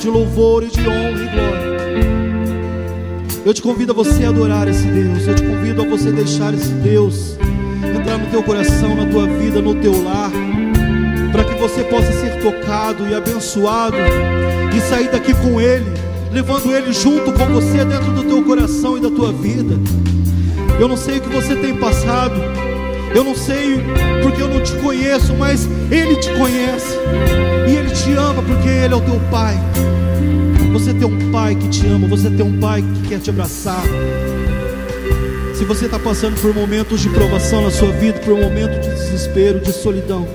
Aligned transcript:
de 0.00 0.08
louvor 0.08 0.62
e 0.62 0.68
de 0.68 0.80
honra 0.80 1.10
e 1.10 1.28
glória. 1.28 1.70
Eu 3.44 3.52
te 3.52 3.60
convido 3.60 3.92
a 3.92 3.94
você 3.94 4.24
adorar 4.24 4.66
esse 4.66 4.86
Deus. 4.86 5.28
Eu 5.28 5.34
te 5.34 5.42
convido 5.42 5.82
a 5.82 5.84
você 5.84 6.10
deixar 6.10 6.54
esse 6.54 6.72
Deus 6.72 7.36
entrar 7.84 8.16
no 8.16 8.26
teu 8.30 8.42
coração, 8.42 8.96
na 8.96 9.04
tua 9.06 9.26
vida, 9.26 9.60
no 9.60 9.74
teu 9.74 10.02
lar, 10.02 10.30
para 11.30 11.44
que 11.44 11.54
você 11.54 11.84
possa 11.84 12.10
ser 12.12 12.40
tocado 12.42 13.06
e 13.08 13.14
abençoado 13.14 13.96
e 14.74 14.80
sair 14.80 15.10
daqui 15.10 15.34
com 15.34 15.60
Ele, 15.60 15.92
levando 16.32 16.74
Ele 16.74 16.92
junto 16.94 17.30
com 17.32 17.46
você 17.46 17.84
dentro 17.84 18.10
do 18.12 18.24
teu 18.24 18.42
coração 18.42 18.96
e 18.96 19.00
da 19.00 19.10
tua 19.10 19.30
vida. 19.30 19.78
Eu 20.78 20.88
não 20.88 20.96
sei 20.96 21.18
o 21.18 21.20
que 21.20 21.28
você 21.28 21.54
tem 21.56 21.76
passado, 21.76 22.40
eu 23.14 23.24
não 23.24 23.34
sei 23.34 23.82
porque 24.22 24.42
eu 24.42 24.48
não 24.48 24.62
te 24.62 24.72
conheço, 24.76 25.34
mas 25.34 25.68
Ele 25.90 26.16
te 26.16 26.30
conhece 26.34 26.96
e 27.68 27.76
Ele 27.76 27.90
te 27.90 28.12
ama 28.12 28.42
porque 28.42 28.68
Ele 28.68 28.94
é 28.94 28.96
o 28.96 29.00
teu 29.00 29.20
Pai. 29.30 29.56
Você 30.72 30.94
tem 30.94 31.04
um 31.06 31.32
pai 31.32 31.56
que 31.56 31.68
te 31.68 31.86
ama, 31.86 32.06
você 32.06 32.30
tem 32.30 32.46
um 32.46 32.60
pai 32.60 32.80
que 32.80 33.08
quer 33.08 33.18
te 33.18 33.28
abraçar. 33.28 33.82
Se 35.54 35.64
você 35.64 35.86
está 35.86 35.98
passando 35.98 36.40
por 36.40 36.54
momentos 36.54 37.00
de 37.00 37.08
provação 37.10 37.62
na 37.62 37.70
sua 37.70 37.90
vida, 37.90 38.18
por 38.20 38.34
um 38.34 38.40
momento 38.40 38.80
de 38.80 38.88
desespero, 38.88 39.60
de 39.60 39.72
solidão, 39.72 40.26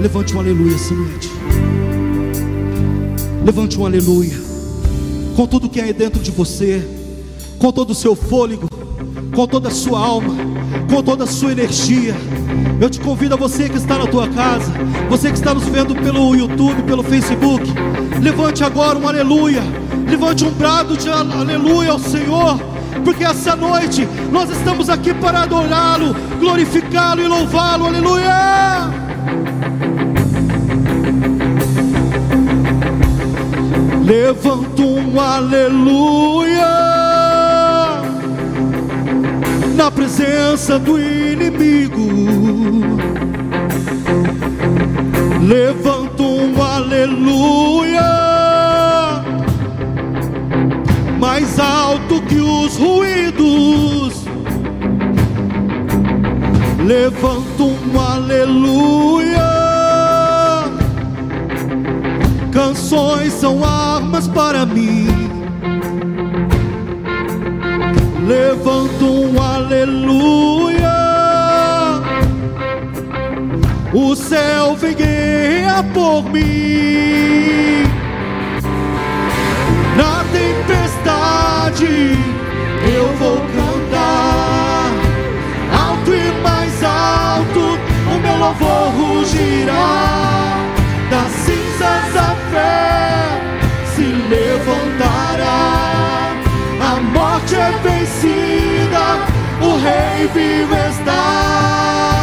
levante 0.00 0.34
um 0.34 0.40
aleluia 0.40 0.74
essa 0.74 0.94
noite. 0.94 1.30
Levante 3.44 3.78
um 3.78 3.84
aleluia. 3.84 4.36
Com 5.36 5.46
tudo 5.46 5.68
que 5.68 5.80
é 5.80 5.92
dentro 5.92 6.20
de 6.20 6.30
você, 6.30 6.82
com 7.58 7.70
todo 7.70 7.90
o 7.90 7.94
seu 7.94 8.16
fôlego, 8.16 8.68
com 9.34 9.46
toda 9.46 9.68
a 9.68 9.70
sua 9.70 10.00
alma, 10.00 10.34
com 10.88 11.02
toda 11.02 11.24
a 11.24 11.26
sua 11.26 11.52
energia. 11.52 12.14
Eu 12.80 12.88
te 12.88 13.00
convido 13.00 13.34
a 13.34 13.36
você 13.36 13.68
que 13.68 13.76
está 13.76 13.98
na 13.98 14.06
tua 14.06 14.28
casa, 14.28 14.72
você 15.08 15.30
que 15.30 15.36
está 15.36 15.52
nos 15.52 15.64
vendo 15.64 15.94
pelo 15.94 16.34
YouTube, 16.34 16.82
pelo 16.82 17.02
Facebook, 17.02 17.64
levante 18.20 18.64
agora 18.64 18.98
um 18.98 19.06
aleluia, 19.06 19.62
levante 20.08 20.44
um 20.44 20.50
brado 20.50 20.96
de 20.96 21.08
aleluia 21.08 21.90
ao 21.92 21.98
Senhor, 21.98 22.58
porque 23.04 23.24
essa 23.24 23.54
noite 23.54 24.08
nós 24.32 24.50
estamos 24.50 24.88
aqui 24.88 25.12
para 25.14 25.42
adorá-lo, 25.42 26.14
glorificá-lo 26.38 27.22
e 27.22 27.26
louvá-lo, 27.26 27.86
aleluia. 27.86 28.90
Levanta 34.04 34.82
um 34.82 35.20
aleluia 35.20 36.89
na 39.80 39.90
presença 39.90 40.78
do 40.78 41.00
inimigo. 41.00 42.06
Levanta 45.42 46.22
um 46.22 46.62
aleluia 46.62 48.02
mais 51.18 51.58
alto 51.58 52.20
que 52.28 52.38
os 52.40 52.76
ruídos. 52.76 54.26
Levanta 56.86 57.62
um 57.62 57.98
aleluia. 57.98 59.50
Canções 62.52 63.32
são 63.32 63.64
armas 63.64 64.28
para 64.28 64.66
levanto 68.30 69.04
um 69.06 69.42
aleluia. 69.42 70.88
O 73.92 74.14
céu 74.14 74.76
vem 74.76 74.94
por 75.92 76.22
mim. 76.30 77.82
Na 79.96 80.24
tempestade 80.32 82.16
eu 82.94 83.08
vou 83.18 83.38
cantar 83.38 84.92
alto 85.88 86.14
e 86.14 86.30
mais 86.42 86.84
alto. 86.84 87.78
O 88.14 88.18
meu 88.22 88.36
louvor 88.38 88.90
rugirá 88.90 90.56
das 91.10 91.32
cinzas 91.32 92.16
a 92.16 92.36
fé 92.52 93.39
morte 97.50 97.56
é 97.56 97.70
vencida, 97.82 99.04
o 99.60 99.76
Rei 99.78 100.28
vivo 100.28 100.74
está. 100.74 102.20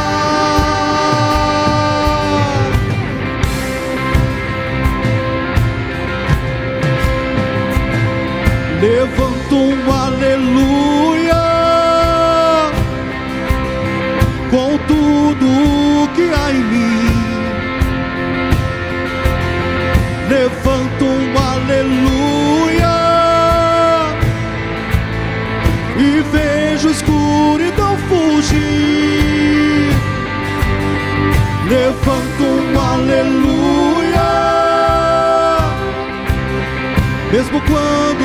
Levanto 8.80 9.56
um 9.56 9.92
aleluia 9.92 10.77
cuando 37.68 38.17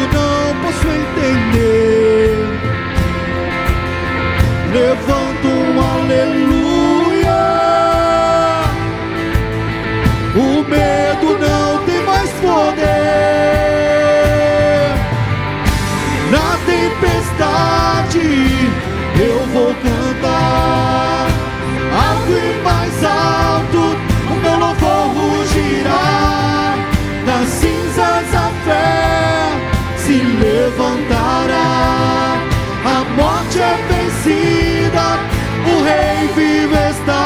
vivo 36.35 36.75
está. 36.75 37.23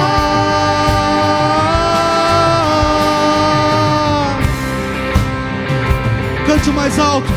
Cante 6.47 6.71
mais 6.71 6.99
alto, 6.99 7.33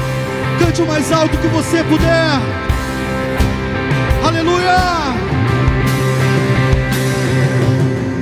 cante 0.60 0.82
o 0.82 0.88
mais 0.88 1.12
alto 1.12 1.38
que 1.38 1.48
você 1.48 1.84
puder. 1.84 2.40
Aleluia! 4.26 5.00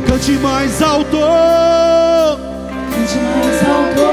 Cante 0.08 0.32
mais 0.40 0.82
alto. 0.82 1.18
Cante 2.92 3.20
mais 3.36 3.62
alto. 3.68 4.08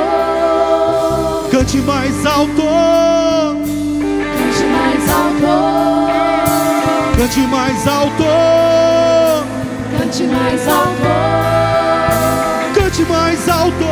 Cante 1.51 1.79
mais 1.79 2.27
alto. 2.27 2.63
Cante 4.37 4.65
mais 4.75 5.09
alto. 5.09 5.55
Cante 7.17 7.41
mais 7.47 7.89
alto. 7.89 9.14
Cante 10.35 10.43
mais 10.43 10.69
alto. 10.69 11.13
Cante 12.75 13.05
mais 13.05 13.49
alto. 13.49 13.87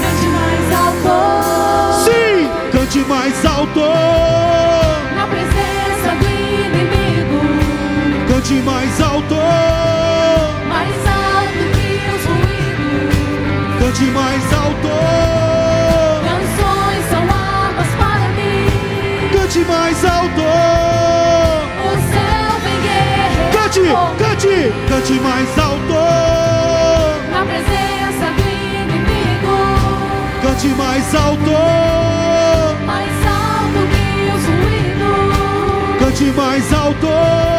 Cante 0.00 0.26
mais 0.36 0.72
alto. 0.80 1.14
Sim, 2.04 2.48
cante 2.72 3.00
mais 3.06 3.44
alto. 3.44 3.84
Na 5.16 5.26
presença 5.26 6.10
do 6.18 6.26
inimigo. 6.26 7.40
Cante 8.32 8.54
mais 8.54 9.00
alto. 9.02 9.36
Mais 10.66 10.96
alto 11.06 11.62
que 11.74 11.88
os 12.16 12.24
ruídos. 12.24 13.14
Cante 13.80 14.06
mais 14.12 14.44
alto. 14.54 14.92
Canções 16.24 17.04
são 17.10 17.22
armas 17.28 17.90
para 17.98 18.28
mim. 18.30 18.64
Cante 19.30 19.60
mais 19.60 20.04
alto 20.06 21.59
cante, 24.18 24.72
cante 24.88 25.20
mais 25.20 25.58
alto. 25.58 25.94
A 27.34 27.44
presença 27.44 28.26
do 28.36 28.42
inimigo. 28.82 29.56
Cante 30.42 30.68
mais 30.68 31.14
alto. 31.14 31.50
Mais 32.86 33.26
alto 33.26 33.80
que 33.92 34.06
os 34.34 34.44
ruídos. 34.46 35.98
Cante 35.98 36.24
mais 36.36 36.72
alto. 36.72 37.49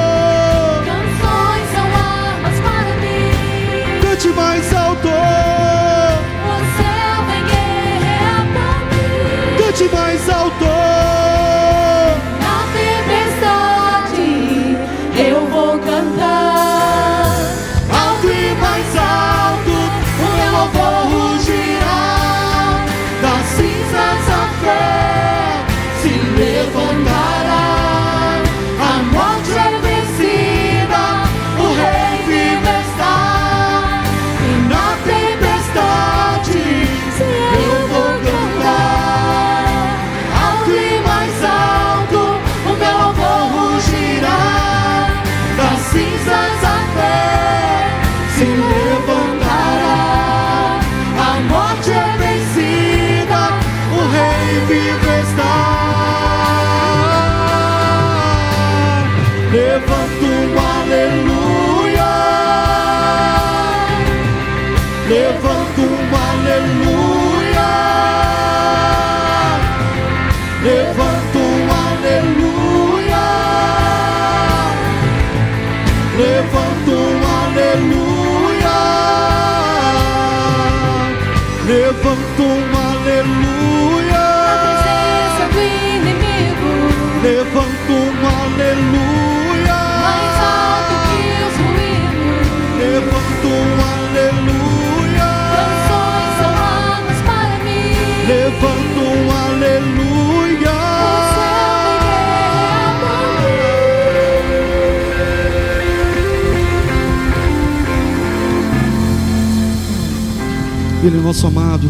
Ele 111.04 111.18
é 111.18 111.20
o 111.20 111.24
nosso 111.24 111.48
amado, 111.48 111.88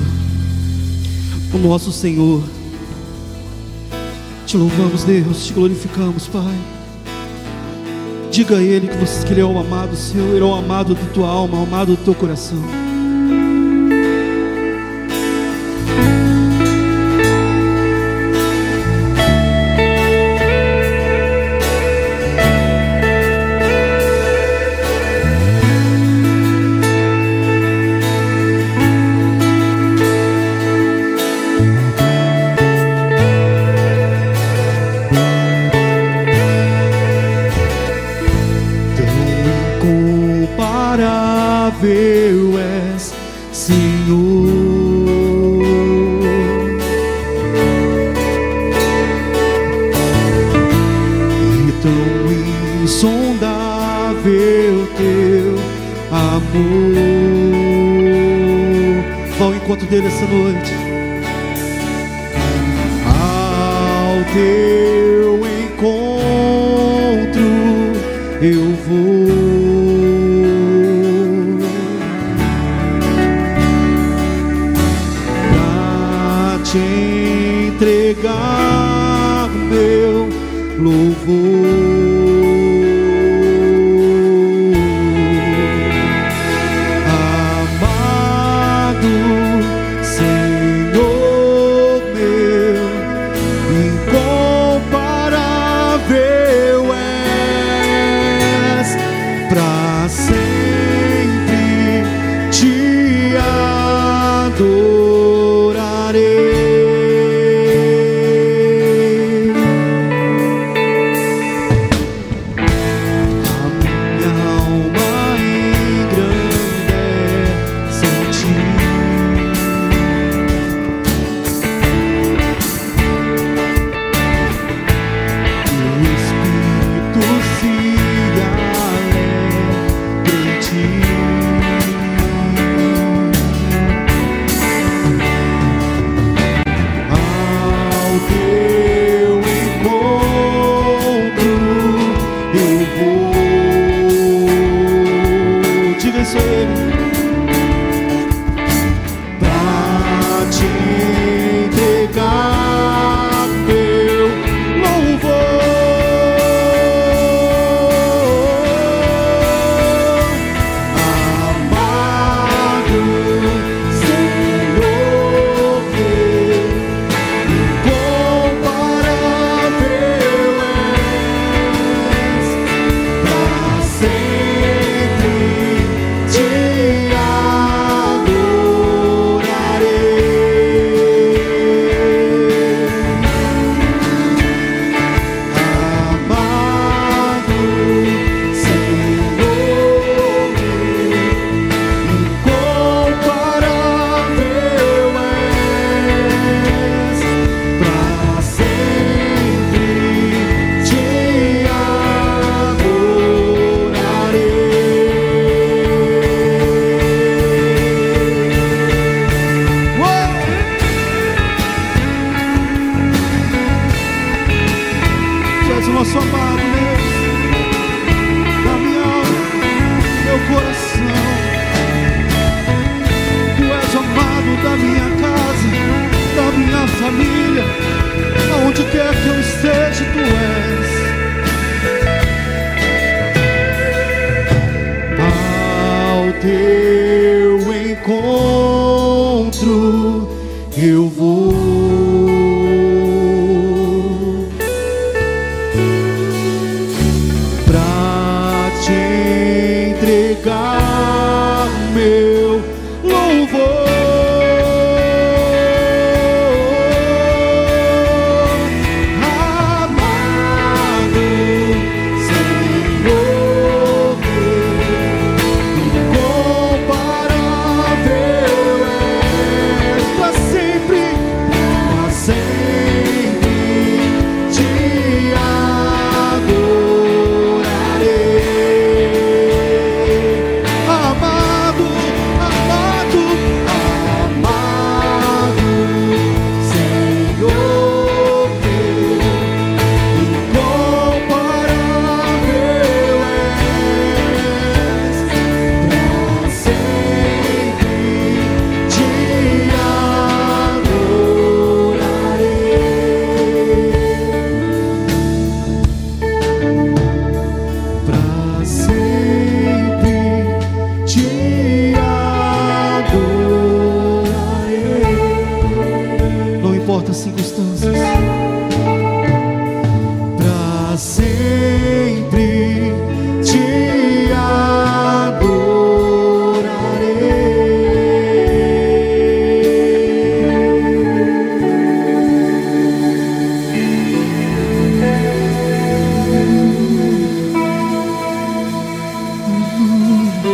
o 1.53 1.57
nosso 1.57 1.91
Senhor. 1.91 2.41
Te 4.45 4.55
louvamos, 4.55 5.03
Deus, 5.03 5.47
te 5.47 5.53
glorificamos, 5.53 6.27
Pai. 6.27 6.57
Diga 8.31 8.57
a 8.57 8.63
Ele 8.63 8.87
que, 8.87 8.95
você, 8.95 9.25
que 9.25 9.33
Ele 9.33 9.41
é 9.41 9.45
o 9.45 9.59
amado 9.59 9.97
Senhor, 9.97 10.29
Ele 10.29 10.39
é 10.39 10.45
o 10.45 10.55
amado 10.55 10.95
da 10.95 11.05
tua 11.13 11.27
alma, 11.27 11.59
o 11.59 11.63
amado 11.63 11.97
do 11.97 12.03
teu 12.03 12.15
coração. 12.15 12.80
dele 59.91 60.07
essa 60.07 60.25
noite. 60.25 61.00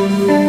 Que 0.08 0.47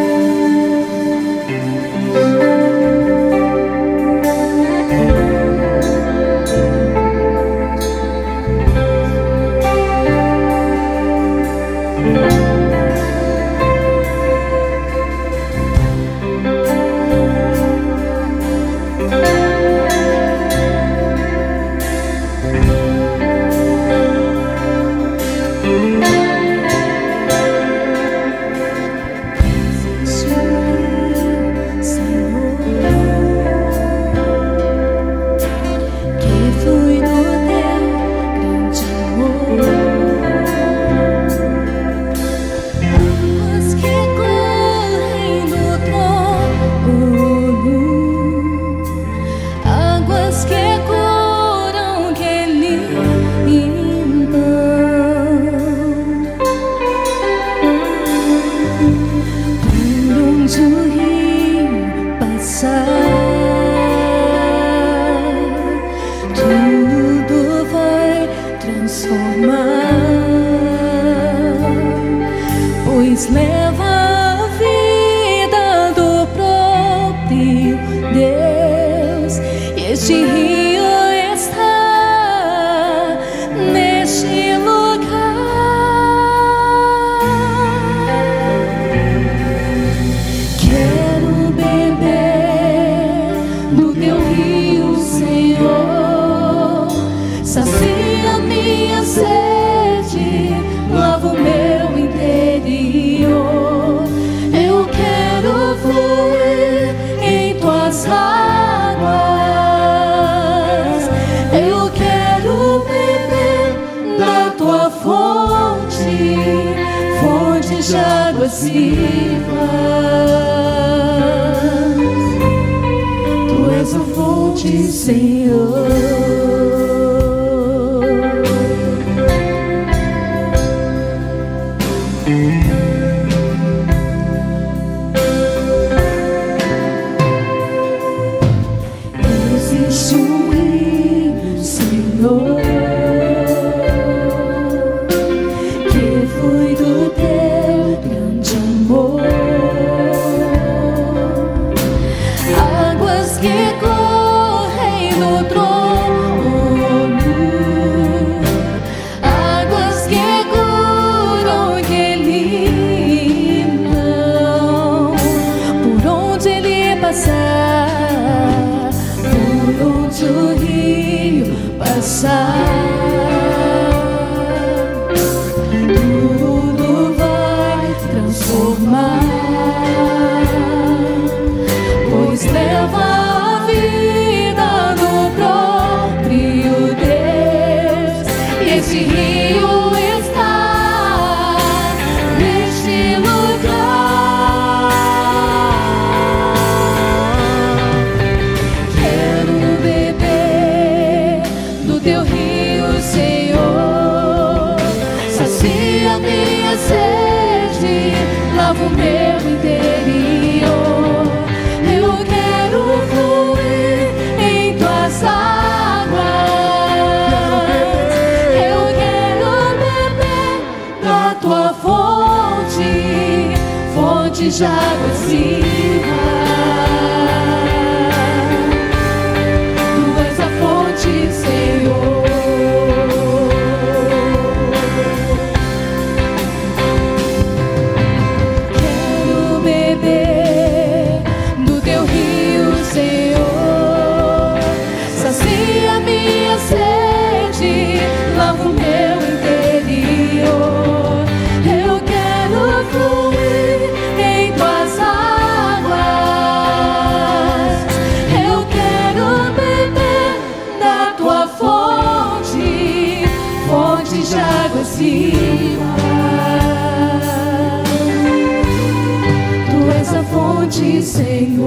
de 224.38 224.64
águas 224.64 225.87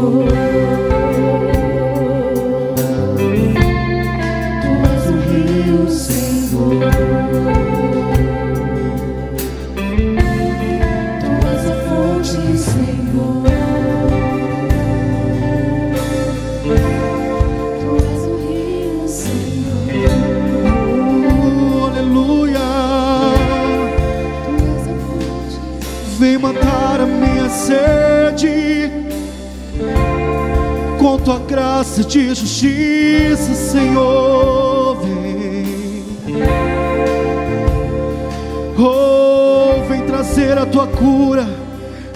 Senhor. 0.02 0.41
Tua 31.24 31.40
graça 31.40 32.04
de 32.04 32.30
justiça, 32.30 33.54
Senhor. 33.54 34.98
Vem. 35.02 36.06
Oh, 38.78 39.84
vem 39.88 40.02
trazer 40.06 40.58
a 40.58 40.66
tua 40.66 40.88
cura, 40.88 41.48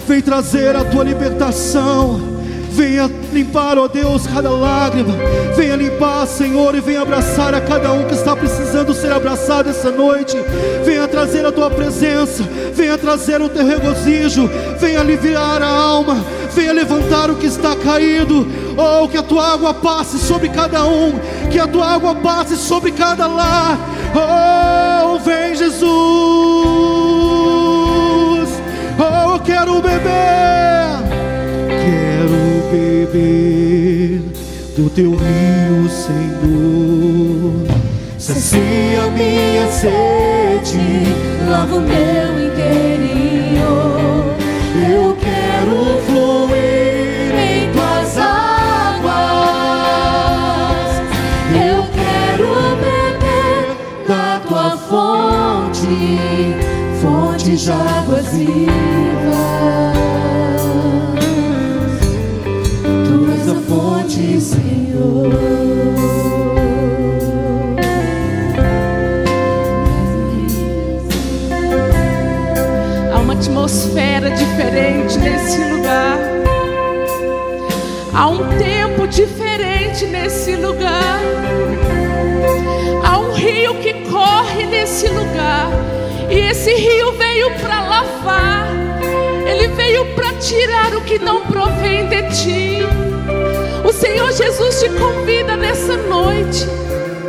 vem 0.06 0.20
trazer 0.20 0.74
a 0.74 0.84
tua 0.84 1.04
libertação. 1.04 2.36
Venha 2.76 3.10
limpar, 3.32 3.78
ó 3.78 3.88
Deus, 3.88 4.26
cada 4.26 4.50
lágrima. 4.50 5.14
Venha 5.56 5.76
limpar, 5.76 6.26
Senhor, 6.26 6.74
e 6.74 6.80
venha 6.80 7.00
abraçar 7.00 7.54
a 7.54 7.60
cada 7.60 7.90
um 7.92 8.04
que 8.04 8.12
está 8.12 8.36
precisando 8.36 8.92
ser 8.92 9.12
abraçado 9.12 9.70
essa 9.70 9.90
noite. 9.90 10.36
Venha 10.84 11.08
trazer 11.08 11.46
a 11.46 11.52
tua 11.52 11.70
presença, 11.70 12.42
venha 12.74 12.98
trazer 12.98 13.40
o 13.40 13.48
teu 13.48 13.64
regozijo, 13.64 14.46
venha 14.78 15.00
aliviar 15.00 15.62
a 15.62 15.68
alma, 15.68 16.22
venha 16.56 16.72
levantar 16.72 17.30
o 17.30 17.36
que 17.36 17.46
está 17.46 17.76
caído. 17.76 18.46
Oh, 18.76 19.06
que 19.06 19.18
a 19.18 19.22
tua 19.22 19.52
água 19.52 19.74
passe 19.74 20.18
sobre 20.18 20.48
cada 20.48 20.86
um, 20.86 21.12
que 21.50 21.58
a 21.58 21.66
tua 21.66 21.86
água 21.86 22.14
passe 22.14 22.56
sobre 22.56 22.92
cada 22.92 23.26
lar. 23.26 23.78
Oh, 24.14 25.18
vem 25.18 25.54
Jesus. 25.54 25.76
Oh, 28.98 29.32
eu 29.34 29.40
quero 29.40 29.82
beber. 29.82 30.96
Quero 31.68 32.70
beber 32.72 34.22
do 34.76 34.88
teu 34.90 35.10
rio, 35.10 35.90
Senhor. 35.90 37.66
Sacia 38.18 39.06
minha 39.14 39.70
sede, 39.70 40.80
lava 41.50 41.76
o 41.76 41.80
meu 41.80 42.25
águas 57.68 58.26
vivas. 58.28 58.66
Tu 63.06 63.32
és 63.32 63.48
a 63.48 63.54
fonte, 63.68 64.40
Senhor. 64.40 65.32
Há 73.12 73.18
uma 73.18 73.32
atmosfera 73.32 74.30
diferente 74.30 75.18
nesse 75.18 75.64
lugar. 75.64 76.18
Há 78.14 78.28
um 78.28 78.38
tempo 78.58 79.06
diferente 79.08 80.06
nesse 80.06 80.56
lugar. 80.56 81.20
Há 83.04 83.18
um 83.18 83.32
rio 83.32 83.74
que 83.76 83.92
corre 84.10 84.66
nesse 84.66 85.08
lugar. 85.08 85.95
E 86.36 86.50
esse 86.50 86.74
rio 86.74 87.12
veio 87.12 87.50
para 87.52 87.80
lavar. 87.80 88.68
Ele 89.46 89.68
veio 89.68 90.04
para 90.14 90.34
tirar 90.34 90.94
o 90.94 91.00
que 91.00 91.18
não 91.18 91.46
provém 91.46 92.06
de 92.08 92.22
ti. 92.24 92.78
O 93.82 93.90
Senhor 93.90 94.30
Jesus 94.32 94.80
te 94.80 94.90
convida 94.90 95.56
nessa 95.56 95.96
noite. 95.96 96.68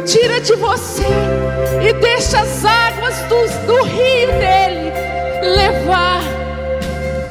Tira 0.06 0.42
de 0.42 0.54
você 0.56 1.06
e 1.88 1.94
deixa 1.94 2.42
as 2.42 2.66
águas 2.66 3.16
do, 3.30 3.66
do 3.66 3.84
rio 3.84 4.28
dele 4.28 4.92
levar. 5.56 6.22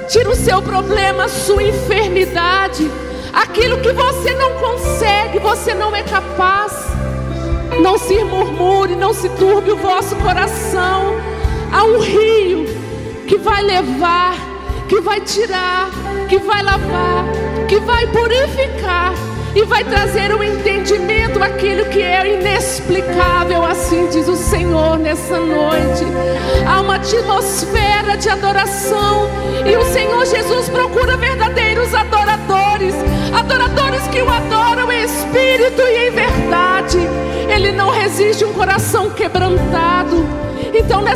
Tira 0.09 0.31
o 0.31 0.35
seu 0.35 0.63
problema, 0.63 1.25
a 1.25 1.29
sua 1.29 1.63
enfermidade, 1.63 2.91
aquilo 3.35 3.83
que 3.83 3.93
você 3.93 4.35
não 4.35 4.53
consegue, 4.55 5.39
você 5.41 5.75
não 5.75 5.95
é 5.95 6.03
capaz. 6.03 6.73
Não 7.83 7.99
se 7.99 8.25
murmure, 8.25 8.97
não 8.97 9.13
se 9.13 9.29
turbe 9.29 9.73
o 9.73 9.77
vosso 9.77 10.17
coração. 10.17 11.36
Há 11.73 11.85
um 11.85 11.99
rio 11.99 12.67
que 13.27 13.37
vai 13.39 13.63
levar, 13.63 14.35
que 14.89 15.01
vai 15.01 15.21
tirar, 15.21 15.91
que 16.29 16.39
vai 16.39 16.63
lavar, 16.63 17.25
que 17.69 17.79
vai 17.81 18.07
purificar 18.07 19.15
e 19.57 19.63
vai 19.63 19.83
trazer 19.85 20.35
o 20.35 20.45
entendimento 20.45 21.43
aquilo 21.43 21.87
que 21.87 22.03
é 22.03 22.39
inexplicável, 22.39 23.65
assim 23.65 24.07
diz 24.09 24.29
o 24.29 24.37
Senhor 24.37 24.99
nessa 24.99 25.41
noite. 25.41 26.05
Há 26.69 26.83
uma 26.83 26.97
atmosfera 26.97 28.17
de 28.19 28.29
adoração 28.29 29.31
e 29.65 29.75
o 29.75 29.85
Senhor 29.87 30.27
Jesus 30.27 30.69
procura 30.69 31.17
verdadeiros 31.17 31.95
adoradores, 31.95 32.95
adoradores 33.35 34.07
que 34.09 34.21
o 34.21 34.29
adoram 34.29 34.93
em 34.93 35.03
espírito 35.03 35.81
e 35.81 36.09
em 36.09 36.11
verdade. 36.11 36.99
Ele 37.49 37.73
não 37.73 37.91
resiste 37.91 38.45
um 38.45 38.53
coração 38.53 39.09
quebrantado. 39.11 40.06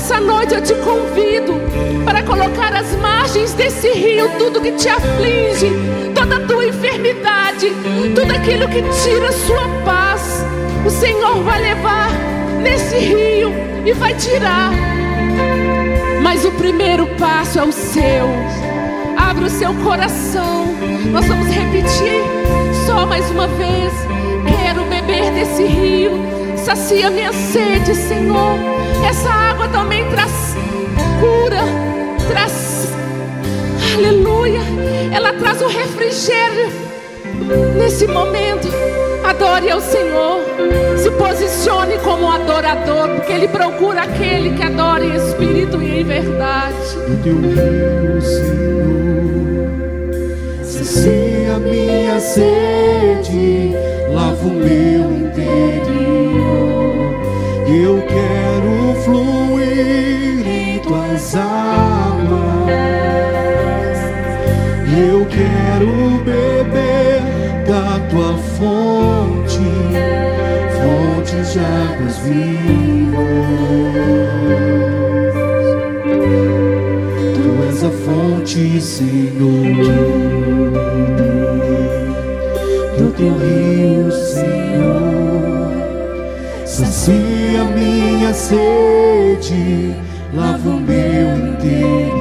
Nessa 0.00 0.18
noite 0.18 0.54
eu 0.54 0.62
te 0.62 0.74
convido 0.76 1.60
para 2.06 2.22
colocar 2.22 2.74
às 2.74 2.90
margens 2.96 3.52
desse 3.52 3.90
rio 3.90 4.30
tudo 4.38 4.58
que 4.58 4.72
te 4.72 4.88
aflige, 4.88 5.70
toda 6.14 6.36
a 6.36 6.46
tua 6.46 6.64
enfermidade, 6.64 7.70
tudo 8.14 8.32
aquilo 8.32 8.66
que 8.68 8.82
tira 9.02 9.28
a 9.28 9.32
sua 9.32 9.68
paz. 9.84 10.42
O 10.86 10.88
Senhor 10.88 11.42
vai 11.42 11.60
levar 11.60 12.08
nesse 12.62 12.96
rio 12.96 13.52
e 13.84 13.92
vai 13.92 14.14
tirar. 14.14 14.70
Mas 16.22 16.46
o 16.46 16.52
primeiro 16.52 17.06
passo 17.18 17.58
é 17.58 17.62
o 17.62 17.70
seu. 17.70 18.26
Abra 19.18 19.44
o 19.44 19.50
seu 19.50 19.74
coração. 19.84 20.64
Nós 21.12 21.26
vamos 21.26 21.46
repetir 21.46 22.22
só 22.86 23.04
mais 23.04 23.30
uma 23.30 23.46
vez. 23.48 23.92
Quero 24.48 24.82
beber 24.86 25.30
desse 25.32 25.62
rio. 25.62 26.12
Sacia 26.56 27.10
minha 27.10 27.34
sede, 27.34 27.94
Senhor. 27.94 28.80
Essa 29.08 29.30
água 29.30 29.68
também 29.68 30.08
traz 30.10 30.54
cura, 31.20 31.62
traz 32.28 32.88
aleluia. 33.94 34.60
Ela 35.12 35.32
traz 35.34 35.60
o 35.62 35.68
refrigério 35.68 36.68
nesse 37.76 38.06
momento. 38.06 38.68
Adore 39.24 39.70
ao 39.70 39.80
Senhor. 39.80 40.40
Se 40.96 41.10
posicione 41.12 41.98
como 41.98 42.30
adorador, 42.30 43.08
porque 43.16 43.32
Ele 43.32 43.48
procura 43.48 44.02
aquele 44.02 44.54
que 44.56 44.62
adora 44.62 45.04
em 45.04 45.14
espírito 45.14 45.82
e 45.82 46.00
em 46.00 46.04
verdade. 46.04 46.76
Do 47.08 47.22
teu 47.22 47.36
rio, 47.36 48.20
Senhor, 48.20 48.60
se 50.62 51.46
a 51.54 51.58
minha 51.58 52.20
sede, 52.20 53.74
lava 54.12 54.46
o 54.46 54.50
meu 54.50 55.10
interior. 55.12 55.60
Eu 57.66 58.02
quero 58.06 58.60
fluírem 59.04 60.78
tuas 60.80 61.34
águas. 61.36 62.70
Eu 65.08 65.26
quero 65.26 66.22
beber 66.24 67.20
da 67.66 67.98
tua 68.08 68.36
fonte, 68.36 69.60
fonte 70.76 71.36
de 71.52 71.58
águas 71.58 72.18
vivas. 72.18 73.20
Tu 77.34 77.42
és 77.68 77.84
a 77.84 77.90
fonte, 77.90 78.80
Senhor, 78.80 79.66
eu 82.98 83.12
teu 83.12 83.38
rio. 83.38 83.69
minha 87.81 88.35
sede, 88.35 89.97
lava 90.35 90.69
o 90.69 90.81
meu 90.81 91.37
interior. 91.49 92.21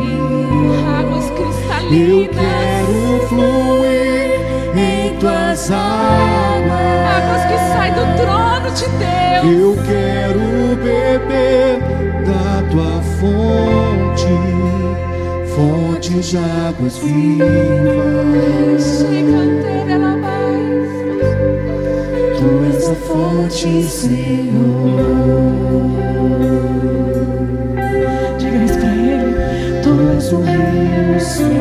Águas 0.97 1.29
cristalinas. 1.31 1.91
Eu 1.91 2.29
quero 2.29 3.27
fluir 3.27 4.39
em 4.75 5.17
tuas 5.19 5.69
águas. 5.71 6.79
Águas 7.17 7.43
que 7.45 7.57
saem 7.73 7.93
do 7.93 8.05
trono 8.17 8.69
de 8.71 8.87
Deus. 8.97 9.43
Eu 9.59 9.75
quero 9.85 10.43
beber 10.77 11.79
da 12.25 12.63
tua 12.71 13.01
fonte, 13.19 14.33
fonte 15.55 16.11
de 16.21 16.37
águas 16.37 16.97
vivas. 16.99 17.89
nossa 22.89 22.95
fonte, 22.95 23.83
Senhor. 23.83 24.49
Diga 28.37 28.63
isso 28.65 28.79
para 28.79 28.95
Ele: 28.95 29.35
Tu 29.83 29.89
és 30.15 30.33
o 30.33 30.41
Rei, 30.41 31.19
Senhor. 31.19 31.59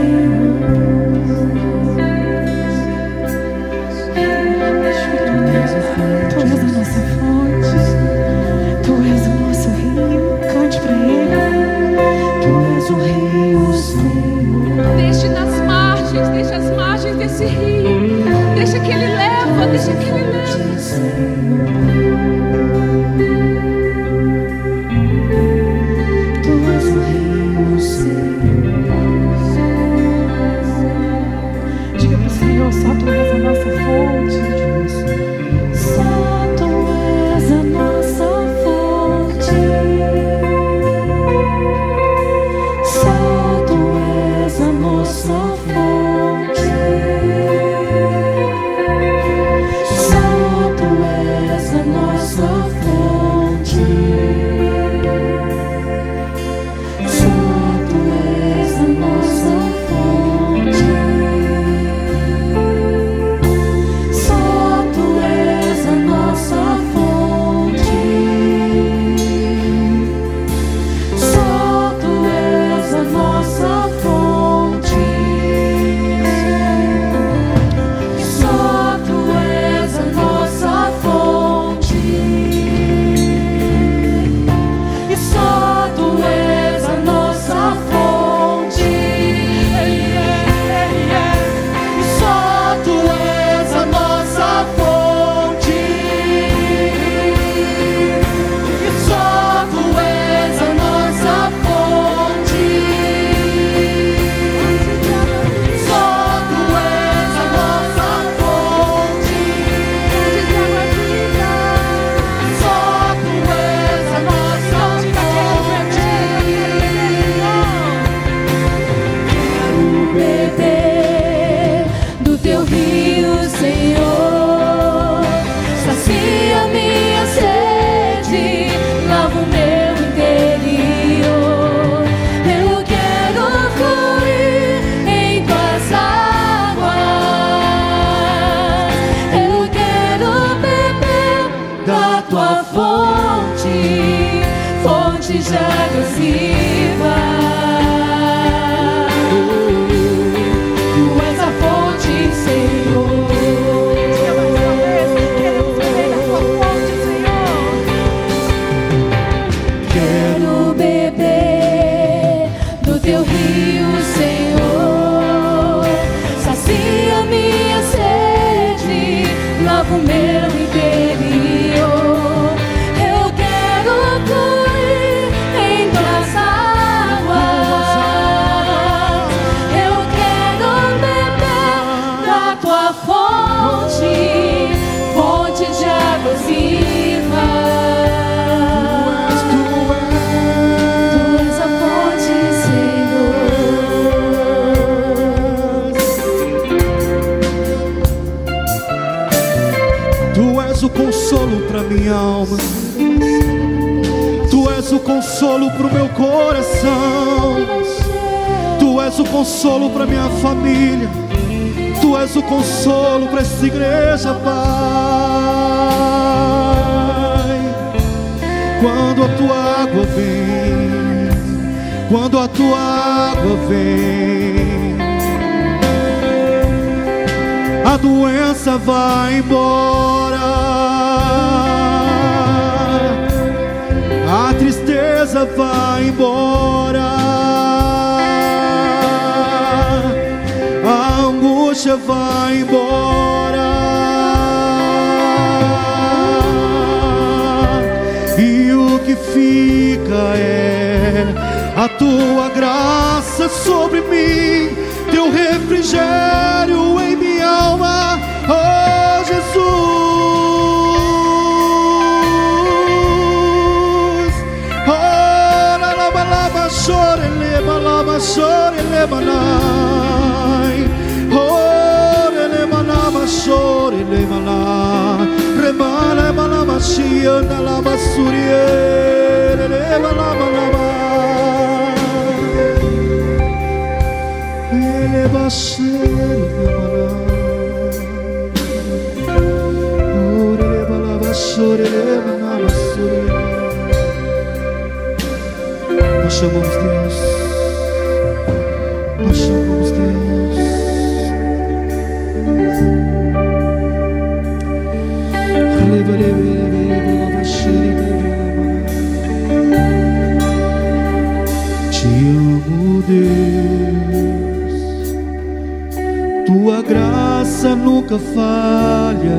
Tua 316.61 316.83
graça 316.83 317.77
nunca 317.77 318.19
falha, 318.19 319.39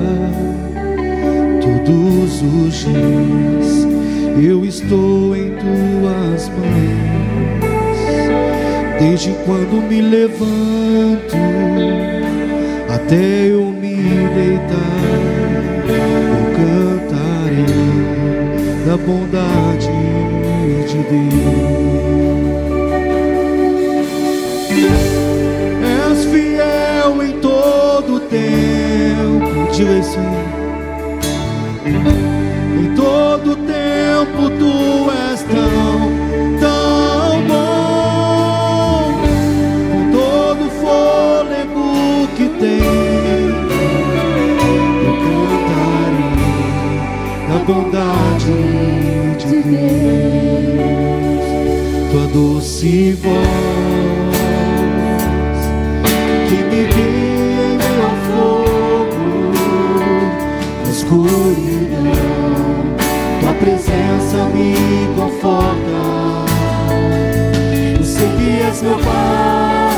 todos 1.62 2.42
os 2.42 2.74
dias 2.74 3.86
eu 4.42 4.64
estou 4.64 5.36
em 5.36 5.52
tuas 5.52 6.48
mãos. 6.48 7.60
Desde 9.00 9.32
quando 9.46 9.86
me 9.90 10.02
levanto 10.02 11.36
até 12.88 13.50
eu 13.50 13.66
me 13.66 13.98
deitar, 14.36 15.10
eu 15.90 16.46
cantarei 16.56 17.66
da 18.86 18.96
bondade 18.96 19.92
de 20.88 21.00
Deus. 21.10 21.89
Diga 29.80 29.98
isso. 29.98 30.20
Em 31.88 32.96
todo 32.96 33.56
tempo 33.56 34.50
tu 34.60 35.10
és 35.10 35.42
tão, 35.44 36.12
tão 36.60 37.42
bom. 37.48 39.14
Com 39.94 40.02
todo 40.12 40.70
fôlego 40.82 42.28
que 42.36 42.48
tem, 42.60 42.84
eu 45.06 45.14
cantarei 45.24 46.36
da 47.48 47.58
bondade 47.66 48.60
de 49.38 49.64
Deus. 49.64 50.60
Tua 52.12 52.26
doce 52.34 53.14
voz. 53.14 53.79
força 64.30 64.46
me 64.50 64.76
conforta. 65.16 66.00
Eu 67.98 68.04
sei 68.04 68.30
que 68.38 68.62
és 68.62 68.82
meu 68.84 68.98
pai, 69.00 69.94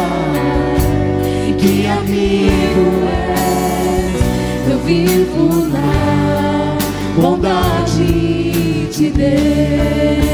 que 1.60 1.88
amigo 1.88 3.08
és. 3.36 4.72
Eu 4.72 4.80
vivo 4.80 5.68
na 5.68 6.78
bondade 7.22 8.88
de 8.90 9.10
Deus. 9.12 10.31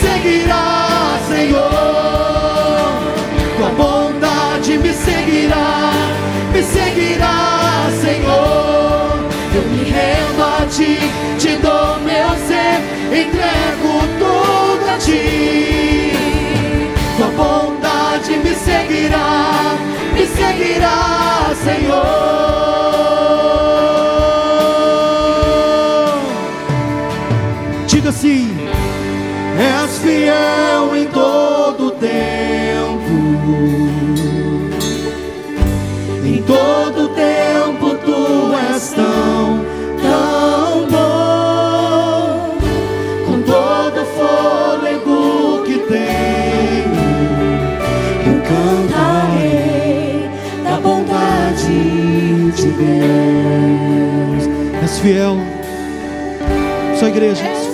seguirá, 0.00 1.18
Senhor. 1.28 1.66
Tua 3.56 3.70
bondade 3.70 4.78
me 4.78 4.92
seguirá, 4.92 5.92
me 6.52 6.62
seguirá, 6.62 7.88
Senhor. 8.00 9.18
Eu 9.54 9.62
me 9.70 9.84
rendo 9.84 10.42
a 10.44 10.66
ti, 10.66 10.98
te 11.38 11.56
dou 11.56 11.98
meu 12.00 12.30
ser, 12.48 12.76
entrego 13.22 13.92
tudo 14.18 14.90
a 14.94 14.98
ti. 14.98 16.12
Tua 17.16 17.28
bondade 17.28 18.36
me 18.36 18.54
seguirá, 18.54 19.76
me 20.12 20.26
seguirá, 20.26 21.54
Senhor. 21.64 22.75
és 29.58 29.98
fiel 29.98 30.94
em 30.96 31.06
todo 31.06 31.90
tempo. 31.92 33.16
Em 36.24 36.42
todo 36.42 37.08
tempo 37.08 37.94
tu 38.04 38.52
és 38.72 38.92
tão, 38.92 39.64
tão 40.02 40.86
bom. 40.90 42.54
Com 43.26 43.42
todo 43.42 44.04
fôlego 44.16 45.62
que 45.64 45.78
tenho, 45.78 46.94
eu 48.26 48.36
cantarei 48.50 50.28
da 50.64 50.76
bondade 50.80 52.52
de 52.52 52.68
Deus. 52.72 54.42
És 54.82 54.98
fiel, 54.98 55.38
sua 56.98 57.08
igreja. 57.08 57.65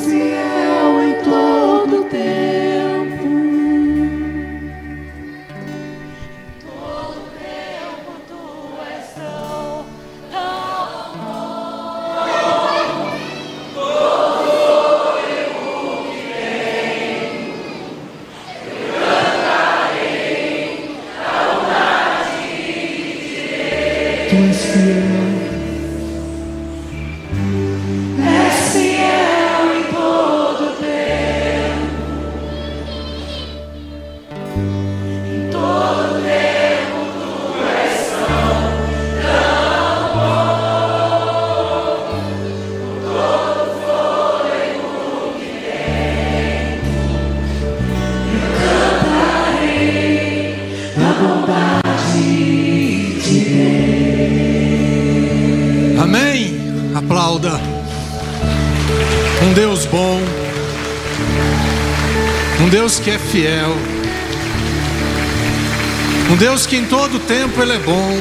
Tempo 67.52 67.62
Ele 67.62 67.72
é 67.72 67.78
bom, 67.78 68.20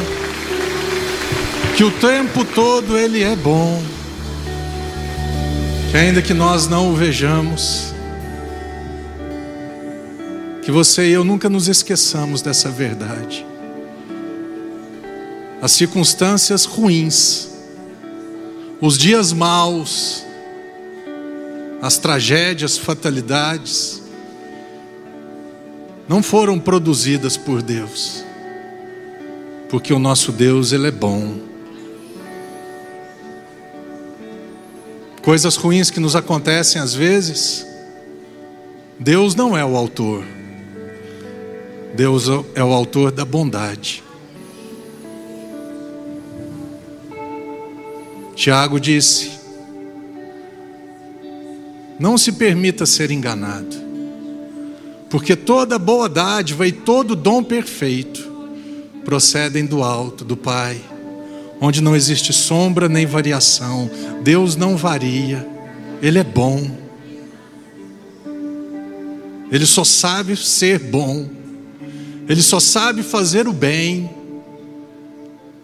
que 1.78 1.84
o 1.86 1.92
tempo 1.92 2.44
todo 2.44 2.98
Ele 2.98 3.24
é 3.24 3.34
bom, 3.34 3.82
que 5.90 5.98
ainda 5.98 6.22
que 6.22 6.34
nós 6.34 6.68
não 6.68 6.92
o 6.92 6.96
vejamos, 6.96 7.94
que 10.62 10.70
você 10.70 11.08
e 11.08 11.12
eu 11.12 11.24
nunca 11.24 11.50
nos 11.50 11.70
esqueçamos 11.70 12.42
dessa 12.42 12.70
verdade. 12.70 13.46
As 15.62 15.72
circunstâncias 15.72 16.66
ruins, 16.66 17.50
os 18.82 18.98
dias 18.98 19.32
maus, 19.32 20.26
as 21.82 21.98
tragédias, 21.98 22.78
fatalidades, 22.78 24.02
não 26.08 26.22
foram 26.22 26.60
produzidas 26.60 27.38
por 27.38 27.62
Deus, 27.62 28.26
porque 29.72 29.94
o 29.94 30.00
nosso 30.00 30.34
Deus, 30.34 30.74
Ele 30.74 30.90
é 30.90 30.92
bom. 30.92 31.40
Coisas 35.22 35.56
ruins 35.56 35.90
que 35.90 35.98
nos 35.98 36.14
acontecem 36.14 36.82
às 36.82 36.94
vezes, 36.94 37.66
Deus 39.00 39.34
não 39.34 39.58
é 39.58 39.64
o 39.64 39.78
autor, 39.78 40.26
Deus 41.96 42.26
é 42.54 42.62
o 42.62 42.74
autor 42.74 43.14
da 43.14 43.24
bondade. 43.24 44.04
Tiago 48.36 48.78
disse: 48.78 49.32
Não 51.98 52.18
se 52.18 52.34
permita 52.34 52.86
ser 52.86 53.10
enganado, 53.10 53.78
porque 55.10 55.34
toda 55.34 55.80
boa 55.80 56.10
dádiva 56.10 56.68
e 56.68 56.74
todo 56.74 57.16
dom 57.16 57.42
perfeito 57.42 58.31
procedem 59.04 59.66
do 59.66 59.84
alto, 59.84 60.24
do 60.24 60.38
Pai, 60.38 60.82
onde 61.60 61.82
não 61.82 61.96
existe 61.96 62.34
sombra 62.34 62.90
nem 62.90 63.06
variação. 63.06 63.90
Deus 64.24 64.56
não 64.56 64.76
varia, 64.78 65.48
Ele 66.02 66.20
é 66.20 66.24
bom. 66.24 66.80
Ele 69.52 69.66
só 69.66 69.84
sabe 69.84 70.38
ser 70.38 70.80
bom, 70.80 71.30
Ele 72.28 72.42
só 72.42 72.60
sabe 72.60 73.04
fazer 73.04 73.48
o 73.48 73.54
bem. 73.54 74.10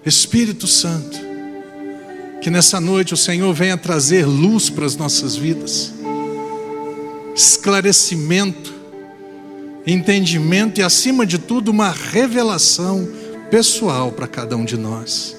Espírito 0.05 0.67
Santo, 0.67 1.19
que 2.41 2.49
nessa 2.49 2.79
noite 2.79 3.13
o 3.13 3.17
Senhor 3.17 3.53
venha 3.53 3.77
trazer 3.77 4.25
luz 4.25 4.69
para 4.69 4.85
as 4.85 4.95
nossas 4.95 5.35
vidas, 5.35 5.93
esclarecimento, 7.35 8.73
entendimento 9.85 10.79
e, 10.79 10.83
acima 10.83 11.25
de 11.25 11.37
tudo, 11.37 11.71
uma 11.71 11.91
revelação 11.91 13.07
pessoal 13.49 14.11
para 14.11 14.27
cada 14.27 14.55
um 14.55 14.65
de 14.65 14.77
nós. 14.77 15.35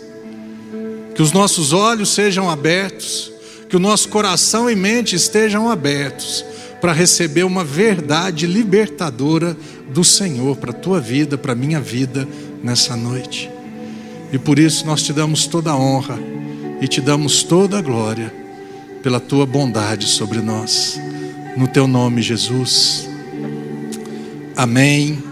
Que 1.15 1.23
os 1.23 1.33
nossos 1.33 1.73
olhos 1.73 2.11
sejam 2.11 2.49
abertos, 2.49 3.33
que 3.69 3.77
o 3.77 3.81
nosso 3.81 4.09
coração 4.09 4.71
e 4.71 4.77
mente 4.77 5.17
estejam 5.17 5.71
abertos 5.71 6.45
para 6.81 6.93
receber 6.93 7.43
uma 7.43 7.65
verdade 7.65 8.47
libertadora 8.47 9.57
do 9.93 10.05
Senhor 10.05 10.57
para 10.57 10.71
a 10.71 10.75
tua 10.75 11.01
vida, 11.01 11.37
para 11.37 11.53
a 11.53 11.57
minha 11.57 11.81
vida 11.81 12.27
nessa 12.63 12.97
noite. 12.97 13.51
E 14.33 14.39
por 14.39 14.59
isso 14.59 14.87
nós 14.87 15.03
te 15.03 15.13
damos 15.13 15.47
toda 15.47 15.71
a 15.71 15.77
honra 15.77 16.19
e 16.81 16.87
te 16.87 17.01
damos 17.01 17.43
toda 17.43 17.79
a 17.79 17.83
glória 17.83 18.33
pela 19.03 19.19
tua 19.19 19.47
bondade 19.47 20.07
sobre 20.07 20.41
nós. 20.41 21.01
No 21.57 21.67
teu 21.67 21.89
nome, 21.89 22.23
Jesus. 22.23 23.09
Amém, 24.55 25.23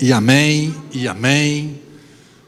e 0.00 0.12
amém, 0.12 0.74
e 0.92 1.06
amém. 1.06 1.87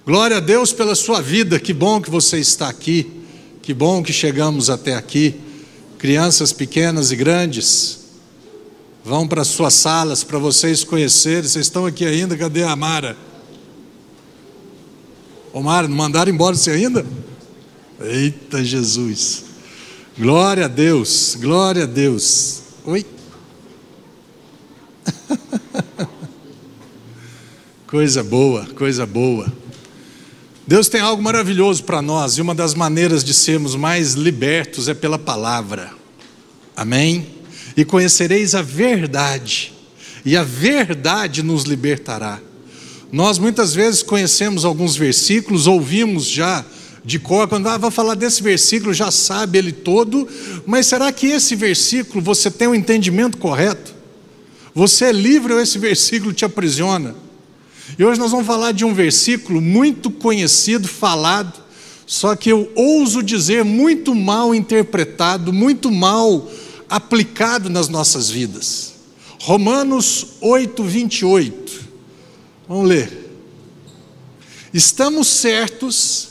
Glória 0.06 0.38
a 0.38 0.40
Deus 0.40 0.72
pela 0.72 0.94
sua 0.94 1.20
vida, 1.20 1.60
que 1.60 1.74
bom 1.74 2.00
que 2.00 2.08
você 2.08 2.38
está 2.38 2.70
aqui, 2.70 3.22
que 3.62 3.74
bom 3.74 4.02
que 4.02 4.14
chegamos 4.14 4.70
até 4.70 4.94
aqui. 4.94 5.38
Crianças 5.98 6.54
pequenas 6.54 7.12
e 7.12 7.16
grandes, 7.16 7.98
vão 9.04 9.28
para 9.28 9.44
suas 9.44 9.74
salas 9.74 10.24
para 10.24 10.38
vocês 10.38 10.82
conhecerem. 10.82 11.42
Vocês 11.42 11.66
estão 11.66 11.84
aqui 11.84 12.06
ainda? 12.06 12.34
Cadê 12.34 12.62
a 12.62 12.74
Mara? 12.74 13.14
Ô 15.52 15.60
não 15.62 15.88
mandaram 15.90 16.32
embora 16.32 16.56
você 16.56 16.70
ainda? 16.70 17.04
Eita 18.00 18.64
Jesus. 18.64 19.44
Glória 20.18 20.64
a 20.64 20.68
Deus, 20.68 21.36
glória 21.38 21.82
a 21.82 21.86
Deus. 21.86 22.62
Oi. 22.86 23.04
coisa 27.86 28.24
boa, 28.24 28.64
coisa 28.74 29.04
boa. 29.04 29.59
Deus 30.70 30.88
tem 30.88 31.00
algo 31.00 31.20
maravilhoso 31.20 31.82
para 31.82 32.00
nós 32.00 32.34
e 32.34 32.40
uma 32.40 32.54
das 32.54 32.74
maneiras 32.74 33.24
de 33.24 33.34
sermos 33.34 33.74
mais 33.74 34.12
libertos 34.12 34.88
é 34.88 34.94
pela 34.94 35.18
palavra. 35.18 35.90
Amém? 36.76 37.26
E 37.76 37.84
conhecereis 37.84 38.54
a 38.54 38.62
verdade, 38.62 39.72
e 40.24 40.36
a 40.36 40.44
verdade 40.44 41.42
nos 41.42 41.64
libertará. 41.64 42.38
Nós 43.10 43.36
muitas 43.36 43.74
vezes 43.74 44.04
conhecemos 44.04 44.64
alguns 44.64 44.94
versículos, 44.94 45.66
ouvimos 45.66 46.26
já 46.26 46.64
de 47.04 47.18
cor, 47.18 47.48
quando 47.48 47.66
ah, 47.66 47.76
vai 47.76 47.90
falar 47.90 48.14
desse 48.14 48.40
versículo, 48.40 48.94
já 48.94 49.10
sabe 49.10 49.58
ele 49.58 49.72
todo, 49.72 50.28
mas 50.64 50.86
será 50.86 51.10
que 51.10 51.26
esse 51.26 51.56
versículo 51.56 52.22
você 52.22 52.48
tem 52.48 52.68
o 52.68 52.70
um 52.70 52.74
entendimento 52.76 53.38
correto? 53.38 53.92
Você 54.72 55.06
é 55.06 55.12
livre 55.12 55.52
ou 55.52 55.60
esse 55.60 55.80
versículo 55.80 56.32
te 56.32 56.44
aprisiona? 56.44 57.16
E 57.98 58.04
hoje 58.04 58.18
nós 58.18 58.30
vamos 58.30 58.46
falar 58.46 58.72
de 58.72 58.84
um 58.84 58.94
versículo 58.94 59.60
muito 59.60 60.10
conhecido, 60.10 60.88
falado, 60.88 61.60
só 62.06 62.34
que 62.34 62.50
eu 62.50 62.70
ouso 62.74 63.22
dizer 63.22 63.64
muito 63.64 64.14
mal 64.14 64.54
interpretado, 64.54 65.52
muito 65.52 65.90
mal 65.90 66.50
aplicado 66.88 67.70
nas 67.70 67.88
nossas 67.88 68.28
vidas. 68.28 68.94
Romanos 69.40 70.26
8, 70.40 70.82
28. 70.82 71.88
Vamos 72.68 72.88
ler. 72.88 73.30
Estamos 74.74 75.28
certos 75.28 76.28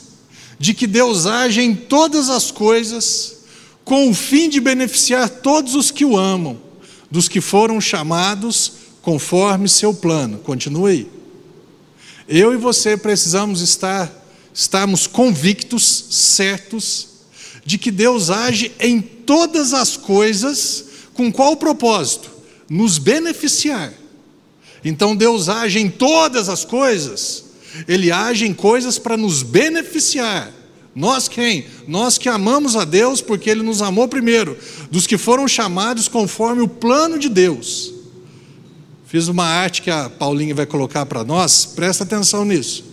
de 0.58 0.74
que 0.74 0.86
Deus 0.86 1.26
age 1.26 1.62
em 1.62 1.74
todas 1.74 2.28
as 2.28 2.50
coisas 2.50 3.38
com 3.84 4.10
o 4.10 4.14
fim 4.14 4.48
de 4.48 4.60
beneficiar 4.60 5.28
todos 5.28 5.74
os 5.74 5.90
que 5.90 6.04
o 6.04 6.16
amam, 6.16 6.58
dos 7.10 7.28
que 7.28 7.40
foram 7.40 7.80
chamados 7.80 8.72
conforme 9.02 9.68
seu 9.68 9.92
plano. 9.92 10.38
Continue 10.38 10.90
aí. 10.90 11.19
Eu 12.32 12.54
e 12.54 12.56
você 12.56 12.96
precisamos 12.96 13.60
estar 13.60 14.08
estarmos 14.54 15.08
convictos, 15.08 16.06
certos 16.10 17.08
de 17.64 17.76
que 17.76 17.90
Deus 17.90 18.30
age 18.30 18.70
em 18.78 19.00
todas 19.00 19.74
as 19.74 19.96
coisas 19.96 20.84
com 21.12 21.32
qual 21.32 21.56
propósito? 21.56 22.30
Nos 22.68 22.98
beneficiar. 22.98 23.92
Então 24.84 25.16
Deus 25.16 25.48
age 25.48 25.80
em 25.80 25.90
todas 25.90 26.48
as 26.48 26.64
coisas, 26.64 27.46
Ele 27.88 28.12
age 28.12 28.46
em 28.46 28.54
coisas 28.54 28.96
para 28.96 29.16
nos 29.16 29.42
beneficiar, 29.42 30.52
Nós 30.94 31.26
quem? 31.26 31.66
Nós 31.88 32.16
que 32.16 32.28
amamos 32.28 32.76
a 32.76 32.84
Deus 32.84 33.20
porque 33.20 33.50
Ele 33.50 33.62
nos 33.62 33.82
amou 33.82 34.06
primeiro, 34.06 34.56
dos 34.88 35.04
que 35.04 35.18
foram 35.18 35.48
chamados 35.48 36.06
conforme 36.06 36.62
o 36.62 36.68
plano 36.68 37.18
de 37.18 37.28
Deus. 37.28 37.99
Fiz 39.10 39.26
uma 39.26 39.44
arte 39.44 39.82
que 39.82 39.90
a 39.90 40.08
Paulinha 40.08 40.54
vai 40.54 40.66
colocar 40.66 41.04
para 41.04 41.24
nós, 41.24 41.66
presta 41.66 42.04
atenção 42.04 42.44
nisso. 42.44 42.84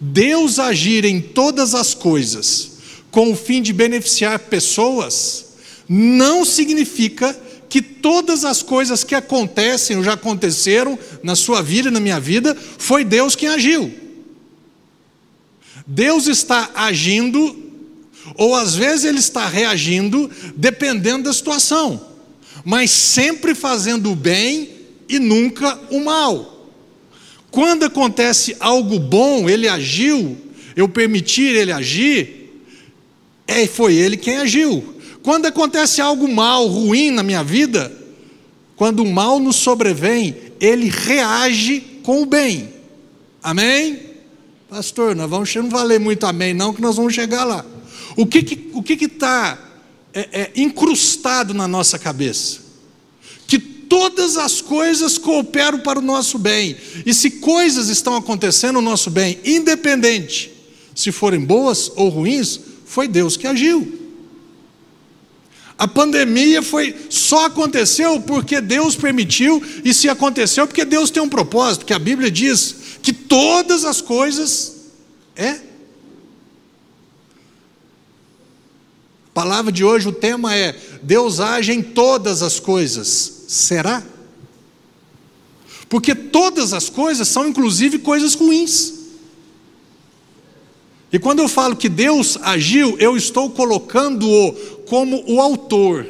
Deus 0.00 0.60
agir 0.60 1.04
em 1.04 1.20
todas 1.20 1.74
as 1.74 1.92
coisas 1.92 2.70
com 3.10 3.32
o 3.32 3.36
fim 3.36 3.60
de 3.60 3.72
beneficiar 3.72 4.38
pessoas, 4.38 5.46
não 5.88 6.44
significa 6.44 7.36
que 7.68 7.82
todas 7.82 8.44
as 8.44 8.62
coisas 8.62 9.02
que 9.02 9.12
acontecem 9.12 9.96
ou 9.96 10.04
já 10.04 10.12
aconteceram 10.12 10.96
na 11.20 11.34
sua 11.34 11.60
vida 11.60 11.88
e 11.88 11.92
na 11.92 11.98
minha 11.98 12.20
vida, 12.20 12.56
foi 12.78 13.02
Deus 13.02 13.34
quem 13.34 13.48
agiu. 13.48 13.92
Deus 15.84 16.28
está 16.28 16.70
agindo, 16.76 17.56
ou 18.36 18.54
às 18.54 18.76
vezes 18.76 19.04
ele 19.04 19.18
está 19.18 19.48
reagindo, 19.48 20.30
dependendo 20.54 21.24
da 21.24 21.32
situação, 21.32 22.00
mas 22.64 22.92
sempre 22.92 23.52
fazendo 23.52 24.12
o 24.12 24.16
bem 24.16 24.79
e 25.10 25.18
nunca 25.18 25.76
o 25.90 26.00
mal. 26.00 26.68
Quando 27.50 27.84
acontece 27.84 28.56
algo 28.60 28.98
bom, 29.00 29.50
ele 29.50 29.68
agiu, 29.68 30.38
eu 30.76 30.88
permitir 30.88 31.56
ele 31.56 31.72
agir, 31.72 32.62
é, 33.46 33.66
foi 33.66 33.94
ele 33.94 34.16
quem 34.16 34.36
agiu. 34.36 34.94
Quando 35.20 35.46
acontece 35.46 36.00
algo 36.00 36.28
mal, 36.28 36.68
ruim 36.68 37.10
na 37.10 37.24
minha 37.24 37.42
vida, 37.42 37.92
quando 38.76 39.00
o 39.00 39.12
mal 39.12 39.40
nos 39.40 39.56
sobrevém, 39.56 40.36
ele 40.60 40.88
reage 40.88 41.80
com 42.04 42.22
o 42.22 42.26
bem. 42.26 42.68
Amém? 43.42 44.00
Pastor, 44.68 45.16
nós 45.16 45.28
vamos 45.28 45.52
não 45.52 45.68
valer 45.68 45.98
muito 45.98 46.24
amém, 46.24 46.54
não, 46.54 46.72
que 46.72 46.80
nós 46.80 46.94
vamos 46.94 47.12
chegar 47.12 47.42
lá. 47.42 47.66
O 48.16 48.24
que 48.24 48.42
que 48.42 48.70
o 48.72 48.82
que 48.82 49.04
está 49.04 49.58
é, 50.14 50.28
é, 50.32 50.50
incrustado 50.54 51.52
na 51.52 51.66
nossa 51.66 51.98
cabeça? 51.98 52.69
Todas 53.90 54.36
as 54.36 54.60
coisas 54.60 55.18
cooperam 55.18 55.80
para 55.80 55.98
o 55.98 56.02
nosso 56.02 56.38
bem. 56.38 56.76
E 57.04 57.12
se 57.12 57.32
coisas 57.32 57.88
estão 57.88 58.14
acontecendo 58.14 58.74
no 58.74 58.80
nosso 58.80 59.10
bem, 59.10 59.40
independente 59.44 60.52
se 60.94 61.10
forem 61.10 61.40
boas 61.40 61.90
ou 61.96 62.08
ruins, 62.08 62.60
foi 62.84 63.08
Deus 63.08 63.36
que 63.36 63.48
agiu. 63.48 63.98
A 65.76 65.88
pandemia 65.88 66.62
foi 66.62 66.94
só 67.08 67.46
aconteceu 67.46 68.20
porque 68.20 68.60
Deus 68.60 68.94
permitiu 68.94 69.60
e 69.84 69.92
se 69.92 70.08
aconteceu 70.08 70.68
porque 70.68 70.84
Deus 70.84 71.10
tem 71.10 71.20
um 71.20 71.28
propósito, 71.28 71.84
que 71.84 71.94
a 71.94 71.98
Bíblia 71.98 72.30
diz 72.30 72.76
que 73.02 73.12
todas 73.12 73.84
as 73.84 74.00
coisas 74.00 74.76
é. 75.34 75.50
A 79.26 79.32
palavra 79.32 79.72
de 79.72 79.82
hoje, 79.82 80.06
o 80.06 80.12
tema 80.12 80.54
é 80.54 80.78
Deus 81.02 81.40
age 81.40 81.72
em 81.72 81.82
todas 81.82 82.40
as 82.40 82.60
coisas. 82.60 83.39
Será? 83.50 84.00
Porque 85.88 86.14
todas 86.14 86.72
as 86.72 86.88
coisas 86.88 87.26
são 87.26 87.48
inclusive 87.48 87.98
coisas 87.98 88.36
ruins. 88.36 88.94
E 91.12 91.18
quando 91.18 91.40
eu 91.40 91.48
falo 91.48 91.74
que 91.74 91.88
Deus 91.88 92.38
agiu, 92.42 92.96
eu 93.00 93.16
estou 93.16 93.50
colocando-o 93.50 94.52
como 94.86 95.24
o 95.26 95.40
autor, 95.40 96.06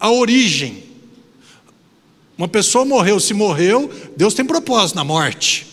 a 0.00 0.10
origem. 0.10 0.82
Uma 2.36 2.48
pessoa 2.48 2.84
morreu, 2.84 3.20
se 3.20 3.32
morreu, 3.32 3.88
Deus 4.16 4.34
tem 4.34 4.44
propósito 4.44 4.96
na 4.96 5.04
morte. 5.04 5.64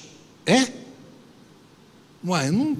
É? 0.45 0.67
Ué, 2.27 2.51
não, 2.51 2.77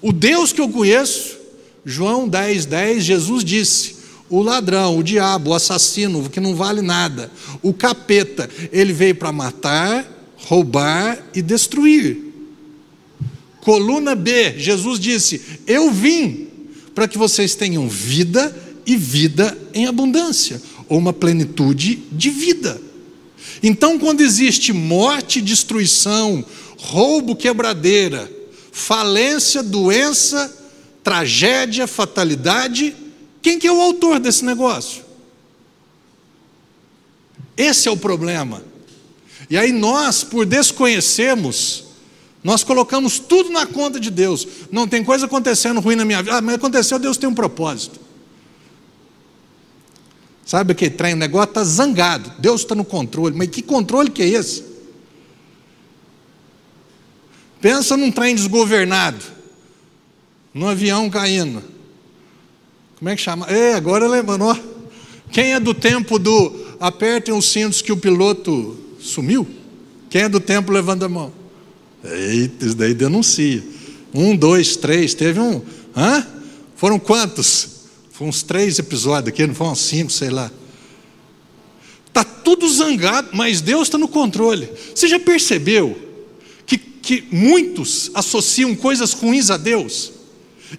o 0.00 0.12
Deus 0.12 0.50
que 0.50 0.62
eu 0.62 0.70
conheço, 0.70 1.36
João 1.84 2.26
10, 2.26 2.64
10, 2.64 3.04
Jesus 3.04 3.44
disse: 3.44 3.96
o 4.34 4.42
ladrão, 4.42 4.98
o 4.98 5.02
diabo, 5.02 5.50
o 5.50 5.54
assassino, 5.54 6.28
que 6.28 6.40
não 6.40 6.56
vale 6.56 6.82
nada, 6.82 7.30
o 7.62 7.72
capeta, 7.72 8.50
ele 8.72 8.92
veio 8.92 9.14
para 9.14 9.30
matar, 9.30 10.04
roubar 10.36 11.24
e 11.32 11.40
destruir. 11.40 12.18
Coluna 13.60 14.16
B, 14.16 14.58
Jesus 14.58 14.98
disse: 14.98 15.40
Eu 15.68 15.92
vim 15.92 16.48
para 16.96 17.06
que 17.06 17.16
vocês 17.16 17.54
tenham 17.54 17.88
vida 17.88 18.54
e 18.84 18.96
vida 18.96 19.56
em 19.72 19.86
abundância, 19.86 20.60
ou 20.88 20.98
uma 20.98 21.12
plenitude 21.12 22.02
de 22.10 22.28
vida. 22.28 22.80
Então, 23.62 24.00
quando 24.00 24.20
existe 24.20 24.72
morte, 24.72 25.40
destruição, 25.40 26.44
roubo, 26.76 27.36
quebradeira, 27.36 28.28
falência, 28.72 29.62
doença, 29.62 30.52
tragédia, 31.04 31.86
fatalidade, 31.86 33.03
quem 33.44 33.58
que 33.58 33.66
é 33.66 33.72
o 33.72 33.78
autor 33.78 34.18
desse 34.18 34.42
negócio? 34.42 35.04
Esse 37.54 37.86
é 37.88 37.90
o 37.90 37.96
problema. 37.96 38.64
E 39.50 39.58
aí 39.58 39.70
nós, 39.70 40.24
por 40.24 40.46
desconhecermos, 40.46 41.84
nós 42.42 42.64
colocamos 42.64 43.18
tudo 43.18 43.50
na 43.50 43.66
conta 43.66 44.00
de 44.00 44.10
Deus. 44.10 44.48
Não 44.72 44.88
tem 44.88 45.04
coisa 45.04 45.26
acontecendo 45.26 45.78
ruim 45.78 45.94
na 45.94 46.06
minha 46.06 46.22
vida. 46.22 46.38
Ah, 46.38 46.40
mas 46.40 46.54
aconteceu, 46.54 46.98
Deus 46.98 47.18
tem 47.18 47.28
um 47.28 47.34
propósito. 47.34 48.00
Sabe 50.46 50.72
o 50.72 50.74
que 50.74 50.88
trem? 50.88 51.12
O 51.12 51.18
negócio 51.18 51.50
está 51.50 51.64
zangado. 51.64 52.32
Deus 52.38 52.62
está 52.62 52.74
no 52.74 52.82
controle. 52.82 53.36
Mas 53.36 53.48
que 53.48 53.60
controle 53.60 54.10
que 54.10 54.22
é 54.22 54.28
esse? 54.28 54.64
Pensa 57.60 57.94
num 57.94 58.10
trem 58.10 58.34
desgovernado. 58.34 59.22
Num 60.54 60.66
avião 60.66 61.10
caindo. 61.10 61.73
Como 62.98 63.08
é 63.08 63.16
que 63.16 63.22
chama? 63.22 63.46
É, 63.46 63.74
agora 63.74 64.06
lembrou. 64.06 64.56
Quem 65.30 65.52
é 65.52 65.60
do 65.60 65.74
tempo 65.74 66.18
do 66.18 66.64
apertem 66.78 67.34
os 67.34 67.48
cintos 67.48 67.82
que 67.82 67.92
o 67.92 67.96
piloto 67.96 68.76
sumiu? 69.00 69.46
Quem 70.08 70.22
é 70.22 70.28
do 70.28 70.40
tempo 70.40 70.70
levanta 70.70 71.06
a 71.06 71.08
mão? 71.08 71.32
Eita, 72.04 72.66
isso 72.66 72.76
daí 72.76 72.94
denuncia. 72.94 73.62
Um, 74.12 74.36
dois, 74.36 74.76
três, 74.76 75.12
teve 75.12 75.40
um. 75.40 75.60
Hã? 75.96 76.24
Foram 76.76 76.98
quantos? 76.98 77.68
Foram 78.12 78.30
uns 78.30 78.44
três 78.44 78.78
episódios 78.78 79.28
aqui, 79.28 79.44
não 79.44 79.54
foram 79.54 79.74
cinco, 79.74 80.12
sei 80.12 80.30
lá. 80.30 80.50
Está 82.06 82.22
tudo 82.22 82.72
zangado, 82.72 83.30
mas 83.32 83.60
Deus 83.60 83.88
está 83.88 83.98
no 83.98 84.06
controle. 84.06 84.68
Você 84.94 85.08
já 85.08 85.18
percebeu 85.18 85.98
que, 86.64 86.78
que 86.78 87.24
muitos 87.32 88.12
associam 88.14 88.72
coisas 88.76 89.12
ruins 89.12 89.50
a 89.50 89.56
Deus? 89.56 90.13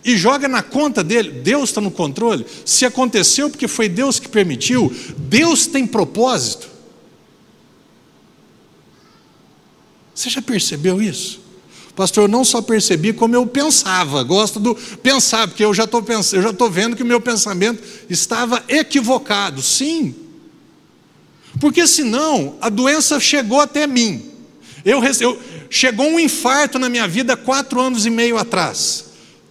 E 0.04 0.18
joga 0.18 0.48
na 0.48 0.62
conta 0.62 1.04
dele, 1.04 1.32
Deus 1.32 1.70
está 1.70 1.80
no 1.82 1.92
controle. 1.92 2.46
Se 2.66 2.86
aconteceu 2.86 3.50
porque 3.50 3.68
foi 3.68 3.88
Deus 3.88 4.20
que 4.20 4.28
permitiu, 4.28 4.94
Deus 5.18 5.68
tem 5.68 5.86
propósito. 5.86 6.68
Você 10.14 10.30
já 10.30 10.42
percebeu 10.42 11.02
isso? 11.02 11.46
Pastor, 11.96 12.26
eu 12.26 12.28
não 12.28 12.44
só 12.44 12.62
percebi 12.62 13.14
como 13.14 13.36
eu 13.36 13.48
pensava, 13.48 14.22
gosto 14.22 14.60
do 14.60 14.76
pensar, 15.02 15.48
porque 15.48 15.64
eu 15.64 15.74
já 15.74 15.86
estou 15.86 16.04
eu 16.34 16.42
já 16.42 16.50
estou 16.50 16.70
vendo 16.70 16.96
que 16.96 17.04
o 17.04 17.06
meu 17.06 17.22
pensamento 17.22 17.82
estava 18.10 18.64
equivocado. 18.68 19.62
Sim. 19.62 20.14
Porque 21.60 21.88
senão 21.88 22.58
a 22.60 22.70
doença 22.70 23.20
chegou 23.20 23.62
até 23.62 23.88
mim. 23.88 24.30
Eu, 24.84 25.02
eu 25.22 25.42
chegou 25.70 26.06
um 26.06 26.20
infarto 26.20 26.78
na 26.78 26.90
minha 26.90 27.08
vida 27.08 27.38
quatro 27.38 27.80
anos 27.80 28.06
e 28.06 28.10
meio 28.10 28.38
atrás. 28.38 29.05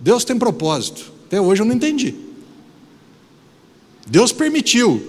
Deus 0.04 0.22
tem 0.22 0.38
propósito. 0.38 1.10
Até 1.26 1.40
hoje 1.40 1.62
eu 1.62 1.66
não 1.66 1.74
entendi. 1.74 2.14
Deus 4.06 4.32
permitiu. 4.32 5.02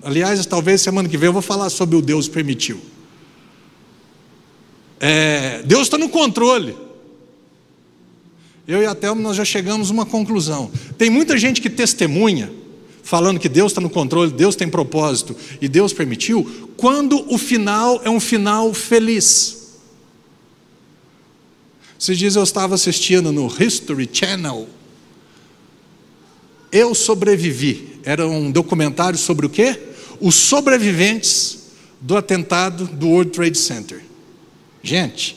Aliás, 0.00 0.46
talvez 0.46 0.80
semana 0.80 1.08
que 1.08 1.16
vem 1.16 1.26
eu 1.26 1.32
vou 1.32 1.42
falar 1.42 1.68
sobre 1.68 1.96
o 1.96 2.00
Deus 2.00 2.28
permitiu. 2.28 2.80
É, 5.00 5.62
Deus 5.64 5.82
está 5.82 5.98
no 5.98 6.08
controle. 6.08 6.76
Eu 8.68 8.82
e 8.82 8.86
a 8.86 8.94
Thelma 8.94 9.20
nós 9.20 9.36
já 9.36 9.44
chegamos 9.44 9.90
a 9.90 9.92
uma 9.94 10.06
conclusão. 10.06 10.70
Tem 10.96 11.10
muita 11.10 11.36
gente 11.36 11.60
que 11.60 11.68
testemunha, 11.68 12.52
falando 13.02 13.40
que 13.40 13.48
Deus 13.48 13.72
está 13.72 13.80
no 13.80 13.90
controle, 13.90 14.30
Deus 14.30 14.54
tem 14.54 14.68
propósito 14.68 15.34
e 15.60 15.66
Deus 15.66 15.92
permitiu, 15.92 16.68
quando 16.76 17.26
o 17.28 17.36
final 17.36 18.00
é 18.04 18.10
um 18.10 18.20
final 18.20 18.72
feliz. 18.72 19.59
Esses 22.00 22.16
dias 22.16 22.34
eu 22.34 22.42
estava 22.42 22.74
assistindo 22.74 23.30
no 23.30 23.46
History 23.46 24.08
Channel. 24.10 24.66
Eu 26.72 26.94
sobrevivi. 26.94 28.00
Era 28.02 28.26
um 28.26 28.50
documentário 28.50 29.18
sobre 29.18 29.44
o 29.44 29.50
quê? 29.50 29.78
Os 30.18 30.34
sobreviventes 30.34 31.58
do 32.00 32.16
atentado 32.16 32.86
do 32.86 33.08
World 33.08 33.32
Trade 33.32 33.58
Center. 33.58 34.02
Gente, 34.82 35.36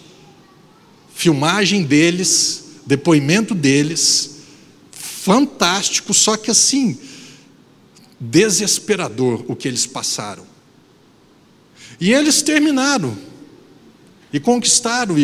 filmagem 1.13 1.83
deles, 1.83 2.63
depoimento 2.85 3.53
deles, 3.53 4.37
fantástico, 4.89 6.13
só 6.13 6.37
que 6.37 6.49
assim, 6.49 6.97
desesperador 8.17 9.43
o 9.49 9.55
que 9.55 9.67
eles 9.67 9.85
passaram. 9.85 10.47
E 11.99 12.13
eles 12.13 12.41
terminaram, 12.41 13.17
e 14.31 14.39
conquistaram, 14.39 15.17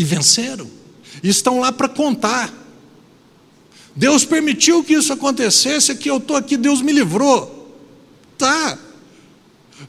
e, 0.00 0.04
venceram. 0.04 0.66
E 1.22 1.28
estão 1.28 1.60
lá 1.60 1.70
para 1.70 1.88
contar. 1.88 2.52
Deus 3.94 4.24
permitiu 4.24 4.82
que 4.82 4.94
isso 4.94 5.12
acontecesse, 5.12 5.94
que 5.94 6.08
eu 6.08 6.16
estou 6.16 6.36
aqui, 6.36 6.56
Deus 6.56 6.80
me 6.80 6.92
livrou. 6.92 7.76
Tá. 8.38 8.78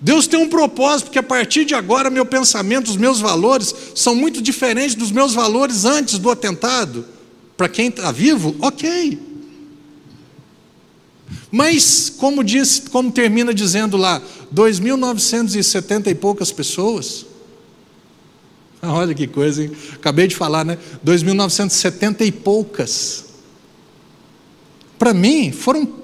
Deus 0.01 0.27
tem 0.27 0.39
um 0.39 0.49
propósito, 0.49 1.05
porque 1.05 1.19
a 1.19 1.23
partir 1.23 1.63
de 1.63 1.73
agora 1.73 2.09
meu 2.09 2.25
pensamento, 2.25 2.89
os 2.89 2.97
meus 2.97 3.19
valores 3.19 3.73
são 3.95 4.15
muito 4.15 4.41
diferentes 4.41 4.95
dos 4.95 5.11
meus 5.11 5.33
valores 5.33 5.85
antes 5.85 6.17
do 6.17 6.29
atentado. 6.29 7.05
Para 7.55 7.69
quem 7.69 7.87
está 7.87 8.11
vivo, 8.11 8.55
ok. 8.59 9.19
Mas, 11.51 12.09
como 12.09 12.43
diz, 12.43 12.83
como 12.91 13.11
termina 13.11 13.53
dizendo 13.53 13.95
lá, 13.95 14.21
2.970 14.53 16.07
e 16.07 16.15
poucas 16.15 16.51
pessoas. 16.51 17.30
Olha 18.83 19.13
que 19.13 19.27
coisa, 19.27 19.63
hein? 19.63 19.71
Acabei 19.93 20.27
de 20.27 20.35
falar, 20.35 20.65
né? 20.65 20.77
2.970 21.05 22.25
e 22.25 22.31
poucas. 22.31 23.25
Para 24.97 25.13
mim, 25.13 25.51
foram 25.51 26.01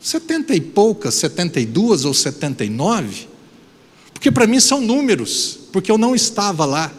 70 0.00 0.54
e 0.54 0.60
poucas, 0.60 1.14
72 1.14 2.04
ou 2.04 2.14
79. 2.14 3.26
Porque 4.12 4.30
para 4.30 4.46
mim 4.46 4.60
são 4.60 4.80
números, 4.80 5.58
porque 5.72 5.90
eu 5.90 5.98
não 5.98 6.14
estava 6.14 6.64
lá. 6.64 6.92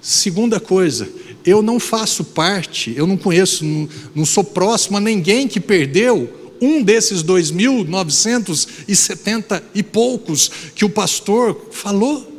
Segunda 0.00 0.58
coisa, 0.58 1.08
eu 1.44 1.62
não 1.62 1.78
faço 1.78 2.24
parte, 2.24 2.92
eu 2.96 3.06
não 3.06 3.16
conheço, 3.16 3.64
não, 3.64 3.88
não 4.14 4.24
sou 4.24 4.42
próximo 4.44 4.96
a 4.96 5.00
ninguém 5.00 5.46
que 5.46 5.60
perdeu 5.60 6.56
um 6.60 6.82
desses 6.82 7.22
2.970 7.24 9.62
e 9.74 9.82
poucos 9.82 10.50
que 10.74 10.84
o 10.84 10.90
pastor 10.90 11.68
falou. 11.72 12.29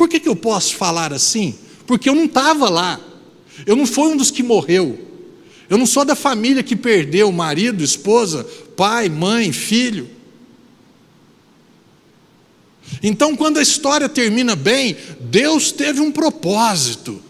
Por 0.00 0.08
que, 0.08 0.18
que 0.18 0.30
eu 0.30 0.34
posso 0.34 0.76
falar 0.76 1.12
assim? 1.12 1.54
Porque 1.86 2.08
eu 2.08 2.14
não 2.14 2.24
estava 2.24 2.70
lá, 2.70 2.98
eu 3.66 3.76
não 3.76 3.84
fui 3.84 4.08
um 4.08 4.16
dos 4.16 4.30
que 4.30 4.42
morreu, 4.42 4.98
eu 5.68 5.76
não 5.76 5.84
sou 5.84 6.06
da 6.06 6.16
família 6.16 6.62
que 6.62 6.74
perdeu 6.74 7.30
marido, 7.30 7.84
esposa, 7.84 8.42
pai, 8.74 9.10
mãe, 9.10 9.52
filho. 9.52 10.08
Então, 13.02 13.36
quando 13.36 13.58
a 13.58 13.62
história 13.62 14.08
termina 14.08 14.56
bem, 14.56 14.96
Deus 15.20 15.70
teve 15.70 16.00
um 16.00 16.10
propósito. 16.10 17.22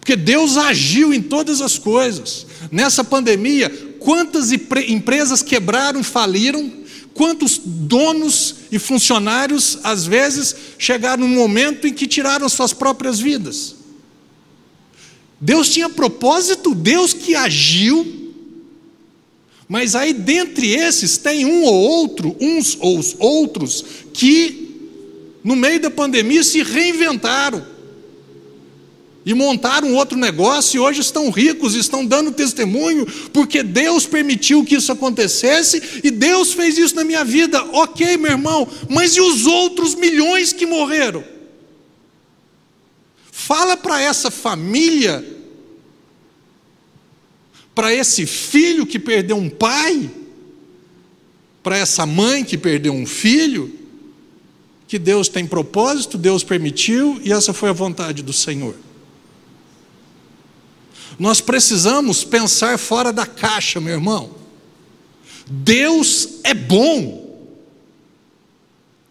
Porque 0.00 0.16
Deus 0.16 0.56
agiu 0.56 1.14
em 1.14 1.22
todas 1.22 1.60
as 1.60 1.78
coisas. 1.78 2.44
Nessa 2.72 3.04
pandemia, 3.04 3.70
quantas 4.00 4.50
empresas 4.50 5.44
quebraram, 5.44 6.02
faliram, 6.02 6.72
quantos 7.14 7.56
donos 7.64 8.57
e 8.70 8.78
funcionários, 8.78 9.78
às 9.82 10.06
vezes, 10.06 10.54
chegaram 10.78 11.26
num 11.26 11.36
momento 11.36 11.86
em 11.86 11.92
que 11.92 12.06
tiraram 12.06 12.48
suas 12.48 12.72
próprias 12.72 13.18
vidas. 13.18 13.76
Deus 15.40 15.68
tinha 15.68 15.88
propósito, 15.88 16.74
Deus 16.74 17.12
que 17.12 17.34
agiu, 17.34 18.34
mas 19.68 19.94
aí 19.94 20.12
dentre 20.12 20.74
esses 20.74 21.18
tem 21.18 21.44
um 21.44 21.62
ou 21.64 21.74
outro, 21.74 22.36
uns 22.40 22.76
ou 22.80 22.98
os 22.98 23.14
outros, 23.18 23.84
que 24.12 24.68
no 25.44 25.54
meio 25.54 25.80
da 25.80 25.90
pandemia 25.90 26.42
se 26.42 26.62
reinventaram 26.62 27.77
e 29.28 29.34
montaram 29.34 29.92
outro 29.92 30.16
negócio 30.16 30.78
e 30.78 30.80
hoje 30.80 31.02
estão 31.02 31.28
ricos, 31.28 31.74
estão 31.74 32.02
dando 32.02 32.32
testemunho, 32.32 33.04
porque 33.30 33.62
Deus 33.62 34.06
permitiu 34.06 34.64
que 34.64 34.76
isso 34.76 34.90
acontecesse 34.90 36.00
e 36.02 36.10
Deus 36.10 36.54
fez 36.54 36.78
isso 36.78 36.96
na 36.96 37.04
minha 37.04 37.22
vida. 37.26 37.62
Ok, 37.74 38.16
meu 38.16 38.30
irmão, 38.30 38.66
mas 38.88 39.16
e 39.16 39.20
os 39.20 39.44
outros 39.44 39.94
milhões 39.94 40.54
que 40.54 40.64
morreram? 40.64 41.22
Fala 43.30 43.76
para 43.76 44.00
essa 44.00 44.30
família, 44.30 45.22
para 47.74 47.92
esse 47.92 48.24
filho 48.24 48.86
que 48.86 48.98
perdeu 48.98 49.36
um 49.36 49.50
pai, 49.50 50.10
para 51.62 51.76
essa 51.76 52.06
mãe 52.06 52.46
que 52.46 52.56
perdeu 52.56 52.94
um 52.94 53.04
filho, 53.04 53.78
que 54.86 54.98
Deus 54.98 55.28
tem 55.28 55.46
propósito, 55.46 56.16
Deus 56.16 56.42
permitiu 56.42 57.20
e 57.22 57.30
essa 57.30 57.52
foi 57.52 57.68
a 57.68 57.74
vontade 57.74 58.22
do 58.22 58.32
Senhor. 58.32 58.87
Nós 61.18 61.40
precisamos 61.40 62.22
pensar 62.22 62.78
fora 62.78 63.12
da 63.12 63.26
caixa, 63.26 63.80
meu 63.80 63.94
irmão. 63.94 64.30
Deus 65.50 66.40
é 66.44 66.54
bom. 66.54 67.26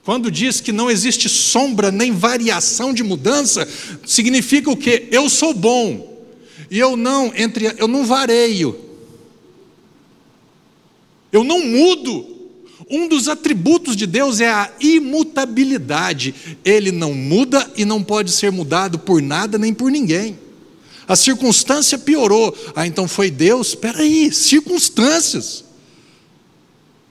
Quando 0.03 0.31
diz 0.31 0.61
que 0.61 0.71
não 0.71 0.89
existe 0.89 1.27
sombra 1.27 1.91
nem 1.91 2.13
variação 2.13 2.93
de 2.93 3.03
mudança, 3.03 3.67
significa 4.05 4.71
o 4.71 4.77
quê? 4.77 5.09
Eu 5.11 5.29
sou 5.29 5.53
bom. 5.53 6.23
E 6.71 6.79
eu 6.79 6.95
não 6.95 7.33
entre 7.35 7.75
eu 7.77 7.89
não 7.89 8.05
vareio. 8.05 8.79
Eu 11.29 11.43
não 11.43 11.65
mudo. 11.65 12.35
Um 12.89 13.09
dos 13.09 13.27
atributos 13.27 13.97
de 13.97 14.07
Deus 14.07 14.39
é 14.39 14.49
a 14.49 14.71
imutabilidade. 14.79 16.33
Ele 16.63 16.89
não 16.91 17.13
muda 17.13 17.69
e 17.75 17.83
não 17.83 18.01
pode 18.01 18.31
ser 18.31 18.49
mudado 18.49 18.97
por 18.97 19.21
nada 19.21 19.57
nem 19.57 19.73
por 19.73 19.91
ninguém. 19.91 20.39
A 21.07 21.15
circunstância 21.15 21.97
piorou. 21.97 22.55
Ah, 22.75 22.85
então 22.85 23.07
foi 23.07 23.31
Deus? 23.31 23.69
Espera 23.69 23.99
aí, 23.99 24.31
circunstâncias. 24.31 25.63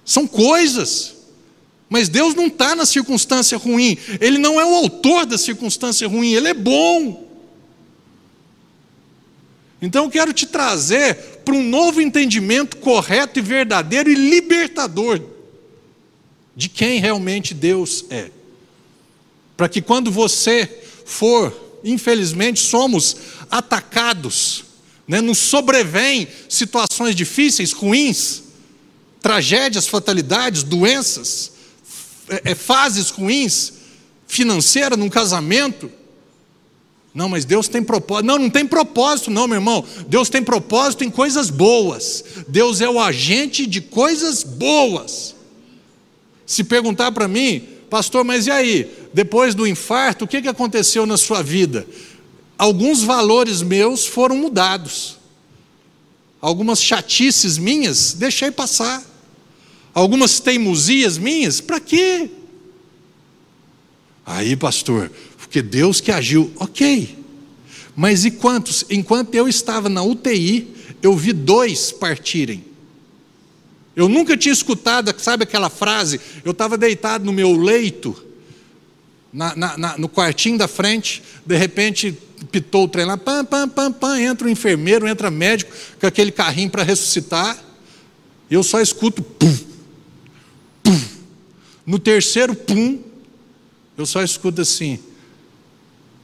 São 0.04 0.26
coisas. 0.26 1.14
Mas 1.88 2.08
Deus 2.08 2.34
não 2.34 2.46
está 2.46 2.74
na 2.74 2.84
circunstância 2.84 3.56
ruim. 3.56 3.96
Ele 4.20 4.38
não 4.38 4.60
é 4.60 4.64
o 4.64 4.74
autor 4.74 5.24
da 5.24 5.38
circunstância 5.38 6.06
ruim. 6.06 6.32
Ele 6.32 6.48
é 6.48 6.54
bom. 6.54 7.26
Então 9.80 10.04
eu 10.04 10.10
quero 10.10 10.32
te 10.32 10.46
trazer 10.46 11.14
para 11.44 11.54
um 11.54 11.62
novo 11.62 12.00
entendimento 12.00 12.76
correto 12.78 13.38
e 13.38 13.42
verdadeiro 13.42 14.10
e 14.10 14.14
libertador 14.14 15.20
de 16.56 16.68
quem 16.68 16.98
realmente 16.98 17.54
Deus 17.54 18.04
é. 18.10 18.30
Para 19.56 19.68
que 19.68 19.80
quando 19.82 20.10
você 20.10 20.66
for, 21.04 21.54
infelizmente, 21.84 22.58
somos 22.60 23.16
atacados, 23.50 24.64
né? 25.06 25.20
nos 25.20 25.38
sobrevêm 25.38 26.28
situações 26.48 27.14
difíceis, 27.14 27.72
ruins, 27.72 28.42
tragédias, 29.20 29.86
fatalidades, 29.86 30.62
doenças, 30.62 31.52
é, 32.28 32.52
é, 32.52 32.54
fases 32.54 33.10
ruins, 33.10 33.72
financeira 34.26 34.96
num 34.96 35.08
casamento. 35.08 35.90
Não, 37.14 37.28
mas 37.28 37.44
Deus 37.44 37.66
tem 37.66 37.82
propósito. 37.82 38.26
Não, 38.26 38.38
não 38.38 38.50
tem 38.50 38.66
propósito, 38.66 39.30
não, 39.30 39.48
meu 39.48 39.56
irmão. 39.56 39.84
Deus 40.06 40.28
tem 40.28 40.42
propósito 40.42 41.02
em 41.02 41.10
coisas 41.10 41.48
boas. 41.48 42.22
Deus 42.46 42.80
é 42.80 42.88
o 42.88 43.00
agente 43.00 43.66
de 43.66 43.80
coisas 43.80 44.42
boas. 44.42 45.34
Se 46.44 46.62
perguntar 46.62 47.10
para 47.12 47.26
mim, 47.26 47.66
pastor, 47.88 48.22
mas 48.22 48.46
e 48.46 48.50
aí? 48.50 48.92
Depois 49.14 49.54
do 49.54 49.66
infarto, 49.66 50.24
o 50.24 50.28
que 50.28 50.36
aconteceu 50.36 51.06
na 51.06 51.16
sua 51.16 51.42
vida? 51.42 51.86
Alguns 52.58 53.02
valores 53.02 53.62
meus 53.62 54.06
foram 54.06 54.36
mudados. 54.36 55.18
Algumas 56.40 56.82
chatices 56.82 57.58
minhas, 57.58 58.12
deixei 58.12 58.50
passar. 58.50 59.02
Algumas 59.92 60.40
teimosias 60.40 61.16
minhas, 61.16 61.60
para 61.60 61.80
quê? 61.80 62.30
Aí, 64.24 64.56
pastor, 64.56 65.10
porque 65.38 65.62
Deus 65.62 66.00
que 66.00 66.10
agiu, 66.10 66.52
ok. 66.56 67.16
Mas 67.94 68.24
e 68.24 68.30
quantos? 68.30 68.84
Enquanto 68.90 69.34
eu 69.34 69.48
estava 69.48 69.88
na 69.88 70.02
UTI, 70.02 70.74
eu 71.02 71.16
vi 71.16 71.32
dois 71.32 71.92
partirem. 71.92 72.64
Eu 73.94 74.08
nunca 74.08 74.36
tinha 74.36 74.52
escutado, 74.52 75.14
sabe 75.18 75.44
aquela 75.44 75.70
frase? 75.70 76.20
Eu 76.44 76.52
estava 76.52 76.76
deitado 76.76 77.24
no 77.24 77.32
meu 77.32 77.52
leito, 77.56 78.25
na, 79.32 79.54
na, 79.56 79.76
na, 79.76 79.98
no 79.98 80.08
quartinho 80.08 80.56
da 80.56 80.68
frente, 80.68 81.22
de 81.44 81.56
repente 81.56 82.16
pitou 82.50 82.84
o 82.84 82.88
trem 82.88 83.04
lá, 83.04 83.16
pam, 83.16 83.44
pam, 83.44 83.68
pam, 83.68 83.92
pam, 83.92 84.20
entra 84.20 84.46
o 84.46 84.50
enfermeiro, 84.50 85.06
entra 85.06 85.30
médico 85.30 85.72
com 86.00 86.06
aquele 86.06 86.30
carrinho 86.30 86.70
para 86.70 86.82
ressuscitar, 86.82 87.58
e 88.50 88.54
eu 88.54 88.62
só 88.62 88.80
escuto 88.80 89.22
pum, 89.22 89.56
pum. 90.82 91.00
No 91.84 91.98
terceiro 91.98 92.54
pum, 92.54 93.00
eu 93.96 94.06
só 94.06 94.22
escuto 94.22 94.60
assim, 94.60 94.98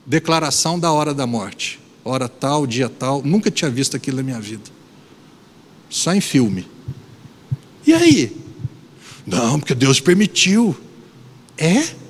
declaração 0.07 0.78
da 0.78 0.92
hora 0.92 1.14
da 1.14 1.26
morte, 1.26 1.80
hora 2.05 2.28
tal, 2.28 2.66
dia 2.66 2.88
tal, 2.88 3.22
nunca 3.22 3.50
tinha 3.50 3.70
visto 3.70 3.96
aquilo 3.96 4.18
na 4.18 4.22
minha 4.22 4.40
vida, 4.40 4.70
só 5.88 6.14
em 6.14 6.20
filme. 6.20 6.68
E 7.86 7.92
aí? 7.92 8.36
Não, 9.26 9.59
porque 9.59 9.74
Deus 9.74 10.00
permitiu. 10.00 10.76
É? 11.57 12.01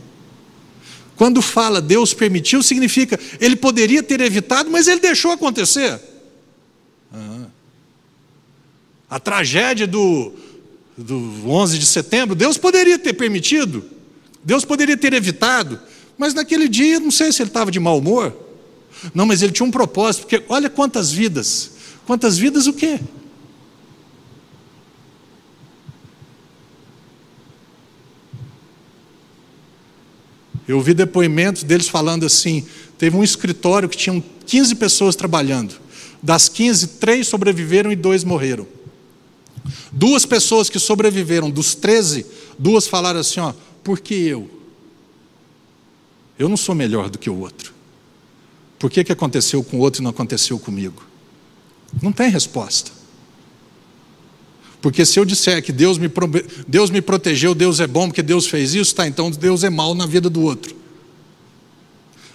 Quando 1.16 1.42
fala 1.42 1.80
Deus 1.80 2.14
permitiu, 2.14 2.62
significa 2.62 3.18
ele 3.40 3.56
poderia 3.56 4.02
ter 4.02 4.20
evitado, 4.20 4.70
mas 4.70 4.88
ele 4.88 5.00
deixou 5.00 5.30
acontecer. 5.32 6.00
Ah. 7.12 7.46
A 9.10 9.20
tragédia 9.20 9.86
do, 9.86 10.32
do 10.96 11.48
11 11.50 11.78
de 11.78 11.86
setembro, 11.86 12.34
Deus 12.34 12.56
poderia 12.56 12.98
ter 12.98 13.12
permitido, 13.12 13.84
Deus 14.42 14.64
poderia 14.64 14.96
ter 14.96 15.12
evitado, 15.12 15.78
mas 16.16 16.34
naquele 16.34 16.68
dia, 16.68 16.98
não 16.98 17.10
sei 17.10 17.30
se 17.32 17.42
ele 17.42 17.50
estava 17.50 17.70
de 17.70 17.78
mau 17.78 17.98
humor, 17.98 18.34
Não, 19.14 19.26
mas 19.26 19.42
ele 19.42 19.52
tinha 19.52 19.66
um 19.66 19.70
propósito, 19.70 20.22
porque 20.22 20.44
olha 20.48 20.70
quantas 20.70 21.10
vidas. 21.10 21.72
Quantas 22.06 22.38
vidas 22.38 22.66
o 22.66 22.72
quê? 22.72 23.00
Eu 30.72 30.78
ouvi 30.78 30.94
depoimentos 30.94 31.62
deles 31.62 31.86
falando 31.86 32.24
assim: 32.24 32.64
teve 32.96 33.14
um 33.14 33.22
escritório 33.22 33.90
que 33.90 33.96
tinham 33.96 34.24
15 34.46 34.74
pessoas 34.76 35.14
trabalhando. 35.14 35.74
Das 36.22 36.48
15, 36.48 36.86
três 36.98 37.28
sobreviveram 37.28 37.92
e 37.92 37.96
dois 37.96 38.24
morreram. 38.24 38.66
Duas 39.92 40.24
pessoas 40.24 40.70
que 40.70 40.78
sobreviveram, 40.78 41.50
dos 41.50 41.74
13, 41.74 42.24
duas 42.58 42.86
falaram 42.86 43.20
assim: 43.20 43.38
ó, 43.40 43.52
por 43.84 44.00
que 44.00 44.14
eu? 44.14 44.48
Eu 46.38 46.48
não 46.48 46.56
sou 46.56 46.74
melhor 46.74 47.10
do 47.10 47.18
que 47.18 47.28
o 47.28 47.38
outro. 47.38 47.74
Por 48.78 48.90
que, 48.90 49.04
que 49.04 49.12
aconteceu 49.12 49.62
com 49.62 49.76
o 49.76 49.80
outro 49.80 50.00
e 50.00 50.02
não 50.02 50.10
aconteceu 50.10 50.58
comigo? 50.58 51.06
Não 52.02 52.12
tem 52.12 52.30
resposta. 52.30 52.90
Porque 54.82 55.06
se 55.06 55.18
eu 55.18 55.24
disser 55.24 55.62
que 55.62 55.70
Deus 55.70 55.96
me, 55.96 56.10
Deus 56.66 56.90
me 56.90 57.00
protegeu, 57.00 57.54
Deus 57.54 57.78
é 57.78 57.86
bom 57.86 58.08
porque 58.08 58.20
Deus 58.20 58.48
fez 58.48 58.74
isso, 58.74 58.92
tá, 58.92 59.06
então 59.06 59.30
Deus 59.30 59.62
é 59.62 59.70
mal 59.70 59.94
na 59.94 60.06
vida 60.06 60.28
do 60.28 60.42
outro. 60.42 60.74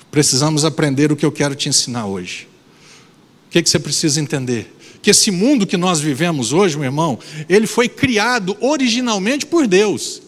Precisamos 0.10 0.64
aprender 0.64 1.12
o 1.12 1.16
que 1.18 1.26
eu 1.26 1.32
quero 1.32 1.54
te 1.54 1.68
ensinar 1.68 2.06
hoje. 2.06 2.48
O 3.48 3.50
que, 3.52 3.62
que 3.62 3.70
você 3.70 3.78
precisa 3.78 4.22
entender? 4.22 4.74
Que 5.02 5.12
esse 5.12 5.30
mundo 5.30 5.68
que 5.68 5.76
nós 5.76 6.00
vivemos 6.00 6.54
hoje, 6.54 6.78
meu 6.78 6.86
irmão, 6.86 7.20
ele 7.50 7.68
foi 7.68 7.90
criado 7.90 8.56
originalmente 8.62 9.46
por 9.46 9.68
Deus. 9.68 10.22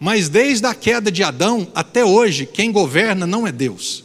Mas 0.00 0.28
desde 0.28 0.66
a 0.66 0.74
queda 0.74 1.10
de 1.10 1.22
Adão 1.22 1.68
até 1.72 2.04
hoje, 2.04 2.46
quem 2.46 2.72
governa 2.72 3.28
não 3.28 3.46
é 3.46 3.52
Deus. 3.52 4.02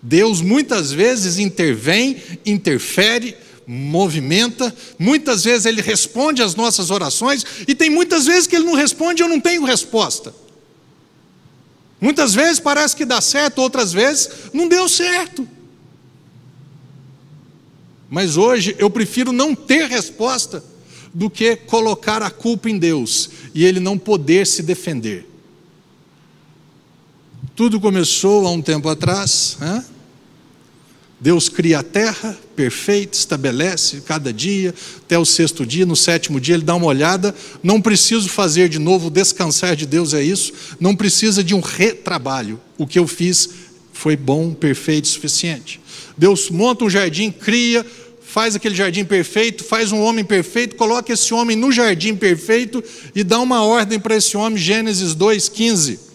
Deus 0.00 0.40
muitas 0.40 0.90
vezes 0.90 1.38
intervém, 1.38 2.16
interfere, 2.46 3.36
movimenta, 3.66 4.74
muitas 4.98 5.44
vezes 5.44 5.66
ele 5.66 5.80
responde 5.80 6.42
às 6.42 6.54
nossas 6.54 6.90
orações, 6.90 7.44
e 7.66 7.74
tem 7.74 7.90
muitas 7.90 8.26
vezes 8.26 8.46
que 8.46 8.56
ele 8.56 8.64
não 8.64 8.74
responde 8.74 9.22
e 9.22 9.24
eu 9.24 9.28
não 9.28 9.40
tenho 9.40 9.64
resposta. 9.64 10.34
Muitas 12.00 12.34
vezes 12.34 12.58
parece 12.58 12.96
que 12.96 13.04
dá 13.04 13.20
certo, 13.20 13.60
outras 13.60 13.92
vezes 13.92 14.28
não 14.52 14.68
deu 14.68 14.88
certo. 14.88 15.48
Mas 18.10 18.36
hoje 18.36 18.74
eu 18.78 18.90
prefiro 18.90 19.32
não 19.32 19.54
ter 19.54 19.88
resposta 19.88 20.62
do 21.14 21.30
que 21.30 21.56
colocar 21.56 22.22
a 22.22 22.30
culpa 22.30 22.68
em 22.68 22.78
Deus 22.78 23.30
e 23.54 23.64
ele 23.64 23.80
não 23.80 23.96
poder 23.96 24.46
se 24.46 24.62
defender. 24.62 25.28
Tudo 27.54 27.80
começou 27.80 28.46
há 28.46 28.50
um 28.50 28.60
tempo 28.62 28.88
atrás. 28.88 29.56
Hein? 29.62 29.84
Deus 31.22 31.48
cria 31.48 31.78
a 31.78 31.82
terra, 31.84 32.36
perfeita, 32.56 33.16
estabelece 33.16 34.02
cada 34.04 34.32
dia, 34.32 34.74
até 34.96 35.16
o 35.16 35.24
sexto 35.24 35.64
dia, 35.64 35.86
no 35.86 35.94
sétimo 35.94 36.40
dia 36.40 36.56
ele 36.56 36.64
dá 36.64 36.74
uma 36.74 36.86
olhada. 36.86 37.32
Não 37.62 37.80
preciso 37.80 38.28
fazer 38.28 38.68
de 38.68 38.80
novo, 38.80 39.08
descansar 39.08 39.76
de 39.76 39.86
Deus 39.86 40.14
é 40.14 40.22
isso. 40.22 40.52
Não 40.80 40.96
precisa 40.96 41.44
de 41.44 41.54
um 41.54 41.60
retrabalho. 41.60 42.60
O 42.76 42.88
que 42.88 42.98
eu 42.98 43.06
fiz 43.06 43.48
foi 43.92 44.16
bom, 44.16 44.52
perfeito, 44.52 45.06
suficiente. 45.06 45.80
Deus 46.18 46.50
monta 46.50 46.84
um 46.84 46.90
jardim, 46.90 47.30
cria, 47.30 47.86
faz 48.20 48.56
aquele 48.56 48.74
jardim 48.74 49.04
perfeito, 49.04 49.62
faz 49.62 49.92
um 49.92 50.00
homem 50.00 50.24
perfeito, 50.24 50.74
coloca 50.74 51.12
esse 51.12 51.32
homem 51.32 51.56
no 51.56 51.70
jardim 51.70 52.16
perfeito 52.16 52.82
e 53.14 53.22
dá 53.22 53.38
uma 53.38 53.62
ordem 53.62 54.00
para 54.00 54.16
esse 54.16 54.36
homem, 54.36 54.58
Gênesis 54.58 55.14
2,15 55.14 56.11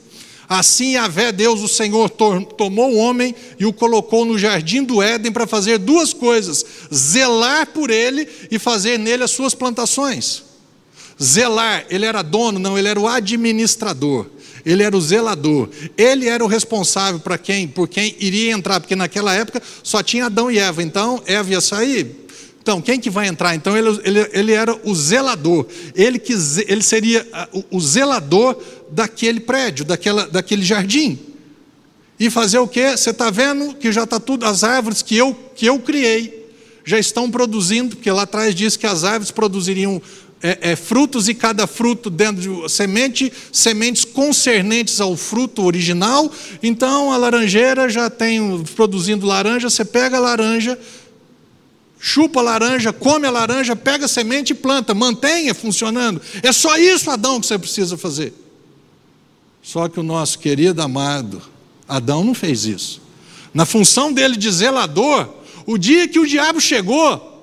Assim, 0.50 0.94
Yahvé, 0.94 1.32
Deus, 1.32 1.62
o 1.62 1.68
Senhor, 1.68 2.10
tomou 2.10 2.94
o 2.94 2.98
homem 2.98 3.36
e 3.60 3.66
o 3.66 3.74
colocou 3.74 4.24
no 4.24 4.38
jardim 4.38 4.82
do 4.82 5.02
Éden 5.02 5.32
para 5.32 5.46
fazer 5.46 5.78
duas 5.78 6.14
coisas: 6.14 6.66
zelar 6.94 7.68
por 7.68 7.90
ele 7.90 8.28
e 8.50 8.58
fazer 8.58 8.98
nele 8.98 9.24
as 9.24 9.32
suas 9.32 9.54
plantações. 9.54 10.44
Zelar, 11.22 11.86
ele 11.90 12.06
era 12.06 12.22
dono, 12.22 12.60
não, 12.60 12.78
ele 12.78 12.88
era 12.88 13.00
o 13.00 13.08
administrador. 13.08 14.28
Ele 14.66 14.84
era 14.84 14.96
o 14.96 15.02
zelador. 15.02 15.70
Ele 15.98 16.28
era 16.28 16.44
o 16.44 16.48
responsável 16.48 17.20
para 17.20 17.38
quem, 17.38 17.68
por 17.68 17.88
quem 17.88 18.16
iria 18.20 18.52
entrar, 18.52 18.80
porque 18.80 18.96
naquela 18.96 19.34
época 19.34 19.62
só 19.82 20.04
tinha 20.04 20.26
Adão 20.26 20.52
e 20.52 20.60
Eva. 20.60 20.84
Então, 20.84 21.22
Eva 21.26 21.52
ia 21.52 21.62
sair, 21.62 22.27
então, 22.68 22.82
quem 22.82 23.00
que 23.00 23.10
vai 23.10 23.28
entrar? 23.28 23.56
Então, 23.56 23.78
ele, 23.78 24.02
ele, 24.04 24.30
ele 24.34 24.52
era 24.52 24.78
o 24.84 24.94
zelador. 24.94 25.66
Ele, 25.96 26.20
que, 26.20 26.34
ele 26.68 26.84
seria 26.84 27.26
o, 27.54 27.78
o 27.78 27.80
zelador 27.80 28.62
daquele 28.92 29.40
prédio, 29.40 29.86
daquela, 29.86 30.28
daquele 30.28 30.64
jardim. 30.64 31.18
E 32.20 32.30
fazer 32.30 32.58
o 32.58 32.68
quê? 32.68 32.92
Você 32.98 33.12
está 33.12 33.30
vendo 33.30 33.74
que 33.74 33.90
já 33.90 34.04
está 34.04 34.20
tudo, 34.20 34.46
as 34.46 34.66
árvores 34.66 35.02
que 35.02 35.16
eu, 35.16 35.34
que 35.56 35.66
eu 35.66 35.80
criei 35.80 36.46
já 36.84 37.00
estão 37.00 37.32
produzindo, 37.32 37.96
porque 37.96 38.12
lá 38.12 38.24
atrás 38.24 38.54
diz 38.54 38.76
que 38.76 38.86
as 38.86 39.06
árvores 39.06 39.32
produziriam 39.32 40.02
é, 40.44 40.72
é, 40.72 40.76
frutos 40.76 41.30
e 41.30 41.34
cada 41.34 41.66
fruto 41.68 42.10
dentro 42.10 42.42
de 42.42 42.70
semente, 42.70 43.32
sementes 43.50 44.04
concernentes 44.04 45.00
ao 45.00 45.16
fruto 45.16 45.64
original. 45.64 46.30
Então 46.62 47.14
a 47.14 47.18
laranjeira 47.18 47.88
já 47.88 48.10
tem 48.10 48.62
produzindo 48.76 49.26
laranja, 49.26 49.70
você 49.70 49.86
pega 49.86 50.18
a 50.18 50.20
laranja, 50.20 50.78
chupa 52.00 52.40
a 52.40 52.44
laranja, 52.44 52.94
come 52.94 53.28
a 53.28 53.32
laranja, 53.32 53.76
pega 53.76 54.06
a 54.06 54.08
semente 54.08 54.52
e 54.52 54.56
planta, 54.56 54.94
mantenha 54.94 55.54
funcionando. 55.54 56.22
É 56.44 56.52
só 56.52 56.78
isso, 56.78 57.10
Adão, 57.10 57.40
que 57.40 57.48
você 57.48 57.58
precisa 57.58 57.98
fazer. 57.98 58.34
Só 59.62 59.88
que 59.90 60.00
o 60.00 60.04
nosso 60.04 60.40
querido 60.40 60.82
amado 60.82 61.42
Adão 61.88 62.24
não 62.24 62.34
fez 62.34 62.66
isso. 62.66 63.02
Na 63.54 63.66
função 63.66 64.12
dele 64.12 64.36
de 64.36 64.52
zelador, 64.52 65.30
o 65.66 65.78
dia 65.78 66.08
que 66.08 66.20
o 66.20 66.28
diabo 66.28 66.60
chegou, 66.60 67.37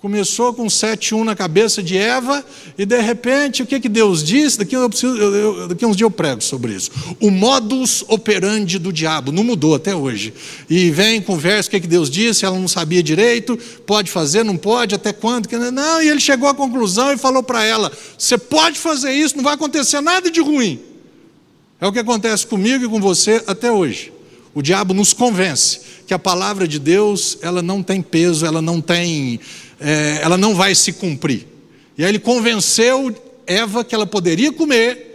Começou 0.00 0.54
com 0.54 0.64
7-1 0.66 1.24
na 1.24 1.36
cabeça 1.36 1.82
de 1.82 1.94
Eva, 1.94 2.42
e 2.78 2.86
de 2.86 2.98
repente, 3.02 3.62
o 3.62 3.66
que, 3.66 3.78
que 3.78 3.88
Deus 3.88 4.24
disse? 4.24 4.56
Daqui, 4.56 4.74
eu 4.74 4.88
preciso, 4.88 5.14
eu, 5.14 5.34
eu, 5.34 5.68
daqui 5.68 5.84
uns 5.84 5.94
dias 5.94 6.06
eu 6.06 6.10
prego 6.10 6.40
sobre 6.40 6.72
isso. 6.72 6.90
O 7.20 7.30
modus 7.30 8.02
operandi 8.08 8.78
do 8.78 8.94
diabo 8.94 9.30
não 9.30 9.44
mudou 9.44 9.74
até 9.74 9.94
hoje. 9.94 10.32
E 10.70 10.90
vem, 10.90 11.20
conversa, 11.20 11.68
o 11.68 11.70
que, 11.72 11.80
que 11.80 11.86
Deus 11.86 12.08
disse? 12.08 12.46
Ela 12.46 12.58
não 12.58 12.66
sabia 12.66 13.02
direito, 13.02 13.58
pode 13.84 14.10
fazer, 14.10 14.42
não 14.42 14.56
pode, 14.56 14.94
até 14.94 15.12
quando? 15.12 15.50
Não, 15.70 16.00
e 16.00 16.08
ele 16.08 16.20
chegou 16.20 16.48
à 16.48 16.54
conclusão 16.54 17.12
e 17.12 17.18
falou 17.18 17.42
para 17.42 17.62
ela: 17.62 17.92
Você 18.16 18.38
pode 18.38 18.78
fazer 18.78 19.12
isso, 19.12 19.36
não 19.36 19.44
vai 19.44 19.52
acontecer 19.52 20.00
nada 20.00 20.30
de 20.30 20.40
ruim. 20.40 20.80
É 21.78 21.86
o 21.86 21.92
que 21.92 21.98
acontece 21.98 22.46
comigo 22.46 22.86
e 22.86 22.88
com 22.88 23.02
você 23.02 23.44
até 23.46 23.70
hoje. 23.70 24.14
O 24.54 24.62
diabo 24.62 24.92
nos 24.92 25.12
convence 25.12 25.80
que 26.06 26.14
a 26.14 26.18
palavra 26.18 26.66
de 26.66 26.78
Deus 26.78 27.38
ela 27.40 27.62
não 27.62 27.82
tem 27.82 28.02
peso, 28.02 28.44
ela 28.44 28.60
não 28.60 28.80
tem 28.80 29.38
é, 29.80 30.20
ela 30.22 30.36
não 30.36 30.54
vai 30.54 30.74
se 30.74 30.92
cumprir. 30.92 31.46
E 31.96 32.04
aí 32.04 32.10
ele 32.10 32.18
convenceu 32.18 33.14
Eva 33.46 33.82
que 33.82 33.94
ela 33.94 34.06
poderia 34.06 34.52
comer, 34.52 35.08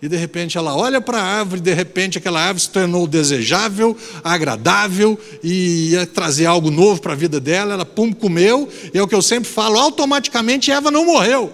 e 0.00 0.08
de 0.08 0.16
repente 0.16 0.56
ela 0.56 0.76
olha 0.76 1.00
para 1.00 1.18
a 1.18 1.22
árvore, 1.22 1.60
de 1.60 1.74
repente 1.74 2.18
aquela 2.18 2.40
árvore 2.40 2.60
se 2.60 2.70
tornou 2.70 3.06
desejável, 3.06 3.96
agradável, 4.22 5.18
e 5.42 5.90
ia 5.90 6.06
trazer 6.06 6.46
algo 6.46 6.70
novo 6.70 7.00
para 7.00 7.12
a 7.12 7.16
vida 7.16 7.40
dela, 7.40 7.74
ela 7.74 7.84
pum, 7.84 8.12
comeu, 8.12 8.68
e 8.94 8.98
é 8.98 9.02
o 9.02 9.08
que 9.08 9.14
eu 9.14 9.22
sempre 9.22 9.48
falo, 9.48 9.78
automaticamente 9.78 10.70
Eva 10.70 10.90
não 10.90 11.04
morreu. 11.04 11.52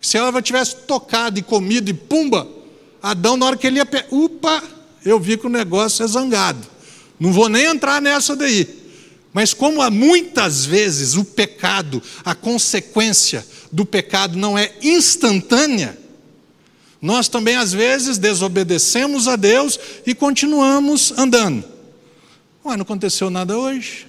Se 0.00 0.16
ela 0.16 0.40
tivesse 0.40 0.76
tocado 0.86 1.38
e 1.38 1.42
comido 1.42 1.90
e 1.90 1.94
pumba, 1.94 2.48
Adão, 3.02 3.36
na 3.36 3.46
hora 3.46 3.56
que 3.56 3.66
ele 3.66 3.78
ia. 3.78 3.88
Upa, 4.10 4.62
eu 5.04 5.18
vi 5.18 5.36
que 5.36 5.46
o 5.46 5.50
negócio 5.50 6.04
é 6.04 6.08
zangado. 6.08 6.66
Não 7.18 7.32
vou 7.32 7.48
nem 7.48 7.66
entrar 7.66 8.00
nessa 8.00 8.36
daí. 8.36 8.79
Mas 9.32 9.54
como 9.54 9.80
há 9.80 9.90
muitas 9.90 10.64
vezes 10.64 11.14
o 11.14 11.24
pecado, 11.24 12.02
a 12.24 12.34
consequência 12.34 13.46
do 13.70 13.84
pecado 13.86 14.36
não 14.36 14.58
é 14.58 14.72
instantânea, 14.82 15.96
nós 17.00 17.28
também 17.28 17.56
às 17.56 17.72
vezes 17.72 18.18
desobedecemos 18.18 19.26
a 19.26 19.36
Deus 19.36 19.78
e 20.04 20.14
continuamos 20.14 21.12
andando. 21.16 21.64
Ué, 22.64 22.76
não 22.76 22.82
aconteceu 22.82 23.30
nada 23.30 23.56
hoje. 23.56 24.06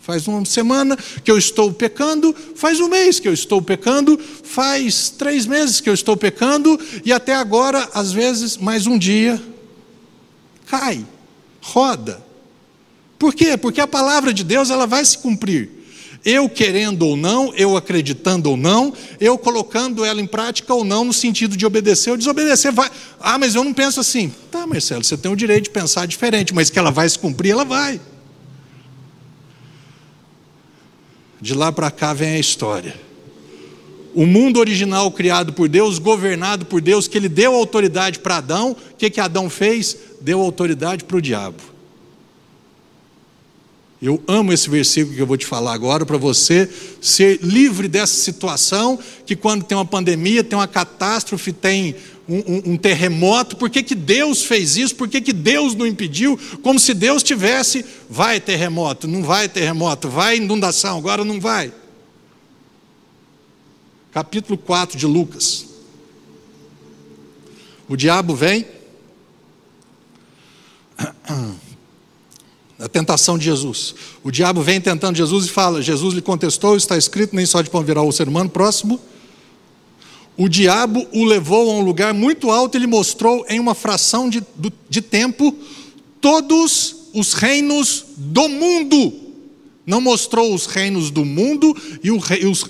Faz 0.00 0.28
uma 0.28 0.44
semana 0.44 0.98
que 1.24 1.30
eu 1.30 1.38
estou 1.38 1.72
pecando, 1.72 2.36
faz 2.54 2.78
um 2.78 2.88
mês 2.88 3.18
que 3.18 3.26
eu 3.26 3.32
estou 3.32 3.62
pecando, 3.62 4.20
faz 4.42 5.08
três 5.08 5.46
meses 5.46 5.80
que 5.80 5.88
eu 5.88 5.94
estou 5.94 6.14
pecando, 6.14 6.78
e 7.06 7.10
até 7.10 7.34
agora, 7.34 7.88
às 7.94 8.12
vezes, 8.12 8.58
mais 8.58 8.86
um 8.86 8.98
dia, 8.98 9.42
cai, 10.66 11.06
roda. 11.62 12.22
Por 13.24 13.34
quê? 13.34 13.56
Porque 13.56 13.80
a 13.80 13.86
palavra 13.86 14.34
de 14.34 14.44
Deus 14.44 14.68
ela 14.68 14.86
vai 14.86 15.02
se 15.02 15.16
cumprir. 15.16 15.70
Eu 16.22 16.46
querendo 16.46 17.06
ou 17.06 17.16
não, 17.16 17.54
eu 17.54 17.74
acreditando 17.74 18.50
ou 18.50 18.56
não, 18.56 18.92
eu 19.18 19.38
colocando 19.38 20.04
ela 20.04 20.20
em 20.20 20.26
prática 20.26 20.74
ou 20.74 20.84
não, 20.84 21.06
no 21.06 21.12
sentido 21.14 21.56
de 21.56 21.64
obedecer 21.64 22.10
ou 22.10 22.18
desobedecer. 22.18 22.70
Vai. 22.70 22.90
Ah, 23.18 23.38
mas 23.38 23.54
eu 23.54 23.64
não 23.64 23.72
penso 23.72 23.98
assim. 23.98 24.30
Tá, 24.50 24.66
Marcelo, 24.66 25.02
você 25.02 25.16
tem 25.16 25.32
o 25.32 25.36
direito 25.36 25.64
de 25.64 25.70
pensar 25.70 26.06
diferente, 26.06 26.54
mas 26.54 26.68
que 26.68 26.78
ela 26.78 26.90
vai 26.90 27.08
se 27.08 27.18
cumprir, 27.18 27.52
ela 27.52 27.64
vai. 27.64 27.98
De 31.40 31.54
lá 31.54 31.72
para 31.72 31.90
cá 31.90 32.12
vem 32.12 32.34
a 32.34 32.38
história. 32.38 32.94
O 34.14 34.26
mundo 34.26 34.60
original 34.60 35.10
criado 35.10 35.54
por 35.54 35.66
Deus, 35.66 35.98
governado 35.98 36.66
por 36.66 36.82
Deus, 36.82 37.08
que 37.08 37.16
ele 37.16 37.30
deu 37.30 37.54
autoridade 37.54 38.18
para 38.18 38.36
Adão, 38.36 38.72
o 38.72 38.96
que, 38.98 39.08
que 39.08 39.18
Adão 39.18 39.48
fez? 39.48 39.96
Deu 40.20 40.42
autoridade 40.42 41.04
para 41.04 41.16
o 41.16 41.22
diabo. 41.22 41.72
Eu 44.02 44.22
amo 44.26 44.52
esse 44.52 44.68
versículo 44.68 45.14
que 45.14 45.22
eu 45.22 45.26
vou 45.26 45.36
te 45.36 45.46
falar 45.46 45.72
agora 45.72 46.04
para 46.04 46.18
você 46.18 46.68
ser 47.00 47.40
livre 47.42 47.88
dessa 47.88 48.14
situação 48.14 48.98
que 49.24 49.34
quando 49.34 49.64
tem 49.64 49.76
uma 49.78 49.84
pandemia, 49.84 50.44
tem 50.44 50.58
uma 50.58 50.68
catástrofe, 50.68 51.52
tem 51.52 51.94
um, 52.28 52.36
um, 52.36 52.72
um 52.72 52.76
terremoto, 52.76 53.56
por 53.56 53.70
que, 53.70 53.82
que 53.82 53.94
Deus 53.94 54.44
fez 54.44 54.76
isso? 54.76 54.96
Por 54.96 55.08
que, 55.08 55.20
que 55.20 55.32
Deus 55.32 55.74
não 55.74 55.86
impediu? 55.86 56.38
Como 56.62 56.78
se 56.78 56.92
Deus 56.92 57.22
tivesse, 57.22 57.84
vai 58.08 58.40
terremoto, 58.40 59.06
não 59.06 59.22
vai 59.22 59.48
terremoto, 59.48 60.08
vai 60.08 60.36
inundação, 60.36 60.98
agora 60.98 61.24
não 61.24 61.40
vai. 61.40 61.72
Capítulo 64.12 64.56
4 64.56 64.98
de 64.98 65.06
Lucas. 65.06 65.66
O 67.88 67.96
diabo 67.96 68.34
vem. 68.34 68.66
A 72.78 72.88
tentação 72.88 73.38
de 73.38 73.44
Jesus. 73.44 73.94
O 74.22 74.30
diabo 74.30 74.60
vem 74.60 74.80
tentando 74.80 75.16
Jesus 75.16 75.46
e 75.46 75.48
fala: 75.48 75.80
Jesus 75.80 76.14
lhe 76.14 76.20
contestou, 76.20 76.76
está 76.76 76.96
escrito, 76.96 77.36
nem 77.36 77.46
só 77.46 77.62
de 77.62 77.70
pão 77.70 77.82
virá 77.82 78.02
o 78.02 78.12
ser 78.12 78.28
humano. 78.28 78.50
Próximo. 78.50 79.00
O 80.36 80.48
diabo 80.48 81.06
o 81.12 81.24
levou 81.24 81.70
a 81.70 81.74
um 81.74 81.80
lugar 81.80 82.12
muito 82.12 82.50
alto 82.50 82.76
e 82.76 82.80
lhe 82.80 82.88
mostrou 82.88 83.46
em 83.48 83.60
uma 83.60 83.74
fração 83.74 84.28
de, 84.28 84.42
de 84.88 85.00
tempo 85.00 85.54
todos 86.20 86.96
os 87.12 87.34
reinos 87.34 88.04
do 88.16 88.48
mundo. 88.48 89.12
Não 89.86 90.00
mostrou 90.00 90.52
os 90.52 90.66
reinos 90.66 91.10
do 91.10 91.24
mundo 91.24 91.76
e 92.02 92.10
o, 92.10 92.20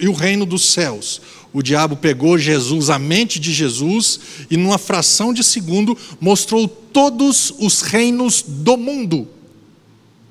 e 0.00 0.08
o 0.08 0.12
reino 0.12 0.44
dos 0.44 0.72
céus. 0.72 1.22
O 1.52 1.62
diabo 1.62 1.96
pegou 1.96 2.36
Jesus, 2.36 2.90
a 2.90 2.98
mente 2.98 3.38
de 3.38 3.52
Jesus, 3.52 4.20
e 4.50 4.56
numa 4.56 4.76
fração 4.76 5.32
de 5.32 5.44
segundo 5.44 5.96
mostrou 6.20 6.66
todos 6.66 7.54
os 7.58 7.80
reinos 7.80 8.44
do 8.46 8.76
mundo. 8.76 9.28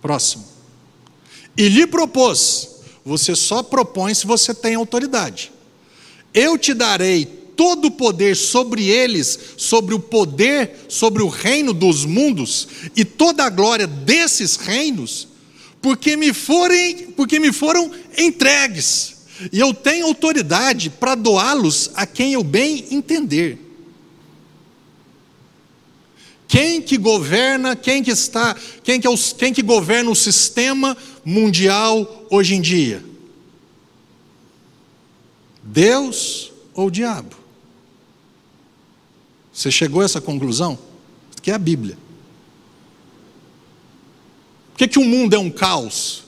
Próximo. 0.04 0.44
E 1.58 1.70
lhe 1.70 1.88
propôs: 1.88 2.70
você 3.06 3.36
só 3.36 3.64
propõe 3.64 4.14
se 4.14 4.28
você 4.28 4.54
tem 4.54 4.76
autoridade. 4.76 5.52
Eu 6.34 6.58
te 6.58 6.74
darei 6.74 7.26
todo 7.26 7.86
o 7.86 7.92
poder 7.92 8.36
sobre 8.36 8.86
eles, 8.90 9.40
sobre 9.56 9.96
o 9.96 10.00
poder, 10.00 10.86
sobre 10.90 11.24
o 11.24 11.30
reino 11.30 11.74
dos 11.74 12.04
mundos 12.04 12.68
e 12.96 13.06
toda 13.06 13.46
a 13.46 13.50
glória 13.50 13.88
desses 13.88 14.58
reinos, 14.58 15.28
porque 15.82 16.18
me 16.18 16.34
forem, 16.34 17.12
porque 17.12 17.40
me 17.40 17.54
foram 17.54 17.90
entregues. 18.18 19.14
E 19.52 19.60
eu 19.60 19.74
tenho 19.74 20.06
autoridade 20.06 20.90
para 20.90 21.16
doá-los 21.16 21.92
a 21.96 22.06
quem 22.06 22.34
eu 22.34 22.44
bem 22.44 22.86
entender. 22.92 23.58
Quem 26.54 26.84
que 26.84 27.00
governa, 27.00 27.76
quem 27.76 28.04
que 28.04 28.12
está, 28.12 28.56
quem 28.84 29.02
que, 29.02 29.08
é 29.08 29.12
quem 29.40 29.52
que 29.52 29.64
governa 29.64 30.12
o 30.12 30.16
sistema 30.16 30.96
mundial 31.26 32.28
hoje 32.30 32.54
em 32.54 32.62
dia? 32.62 33.04
Deus 35.64 36.52
ou 36.76 36.90
o 36.90 36.92
diabo? 36.92 37.36
Você 39.52 39.72
chegou 39.72 40.02
a 40.04 40.06
essa 40.06 40.22
conclusão? 40.22 40.78
Que 41.42 41.50
é 41.50 41.56
a 41.56 41.58
Bíblia. 41.58 41.98
Por 44.74 44.78
que, 44.78 44.88
que 44.90 45.00
o 45.00 45.06
mundo 45.06 45.34
é 45.34 45.40
um 45.40 45.50
caos? 45.50 46.24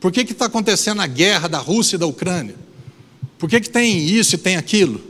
Por 0.00 0.10
que 0.10 0.22
está 0.22 0.46
acontecendo 0.46 1.00
a 1.00 1.06
guerra 1.06 1.46
da 1.46 1.58
Rússia 1.58 1.94
e 1.94 2.00
da 2.00 2.06
Ucrânia? 2.06 2.56
Por 3.38 3.48
que, 3.48 3.60
que 3.60 3.70
tem 3.70 3.96
isso 4.08 4.34
e 4.34 4.38
tem 4.38 4.56
aquilo? 4.56 5.00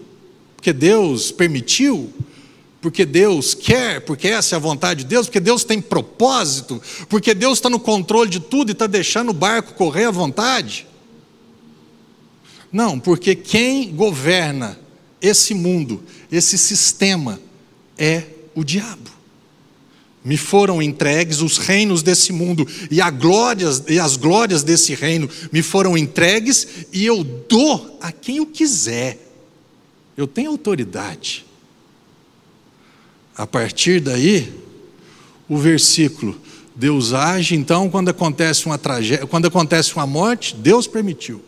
Porque 0.56 0.74
Deus 0.74 1.32
permitiu? 1.32 2.12
Porque 2.80 3.04
Deus 3.04 3.54
quer? 3.54 4.00
Porque 4.00 4.28
essa 4.28 4.54
é 4.54 4.56
a 4.56 4.60
vontade 4.60 5.04
de 5.04 5.10
Deus? 5.10 5.26
Porque 5.26 5.40
Deus 5.40 5.64
tem 5.64 5.80
propósito? 5.80 6.80
Porque 7.08 7.34
Deus 7.34 7.58
está 7.58 7.68
no 7.68 7.78
controle 7.78 8.30
de 8.30 8.40
tudo 8.40 8.70
e 8.70 8.72
está 8.72 8.86
deixando 8.86 9.30
o 9.30 9.34
barco 9.34 9.74
correr 9.74 10.04
à 10.04 10.10
vontade? 10.10 10.86
Não, 12.72 12.98
porque 12.98 13.34
quem 13.34 13.94
governa 13.94 14.78
esse 15.20 15.52
mundo, 15.52 16.02
esse 16.32 16.56
sistema, 16.56 17.38
é 17.98 18.24
o 18.54 18.64
diabo. 18.64 19.10
Me 20.24 20.36
foram 20.36 20.80
entregues 20.80 21.40
os 21.40 21.58
reinos 21.58 22.02
desse 22.02 22.32
mundo 22.32 22.66
e, 22.90 23.00
glórias, 23.10 23.82
e 23.88 23.98
as 23.98 24.16
glórias 24.16 24.62
desse 24.62 24.94
reino 24.94 25.28
me 25.52 25.62
foram 25.62 25.98
entregues 25.98 26.86
e 26.92 27.04
eu 27.04 27.24
dou 27.24 27.98
a 28.00 28.12
quem 28.12 28.38
eu 28.38 28.46
quiser. 28.46 29.18
Eu 30.16 30.26
tenho 30.26 30.50
autoridade. 30.50 31.49
A 33.36 33.46
partir 33.46 34.00
daí, 34.00 34.52
o 35.48 35.56
versículo, 35.56 36.38
Deus 36.74 37.12
age, 37.12 37.54
então, 37.54 37.90
quando 37.90 38.08
acontece 38.08 38.66
uma 38.66 38.78
tragédia, 38.78 39.26
quando 39.26 39.46
acontece 39.46 39.94
uma 39.94 40.06
morte, 40.06 40.54
Deus 40.54 40.86
permitiu. 40.86 41.42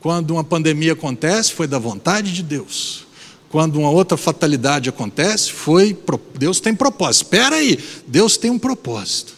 Quando 0.00 0.32
uma 0.32 0.44
pandemia 0.44 0.92
acontece, 0.92 1.52
foi 1.52 1.66
da 1.66 1.78
vontade 1.78 2.32
de 2.32 2.42
Deus. 2.42 3.06
Quando 3.48 3.76
uma 3.76 3.90
outra 3.90 4.16
fatalidade 4.16 4.88
acontece, 4.88 5.50
foi 5.52 5.96
Deus 6.34 6.60
tem 6.60 6.74
propósito. 6.74 7.24
Espera 7.24 7.56
aí, 7.56 7.78
Deus 8.06 8.36
tem 8.36 8.50
um 8.50 8.58
propósito. 8.58 9.34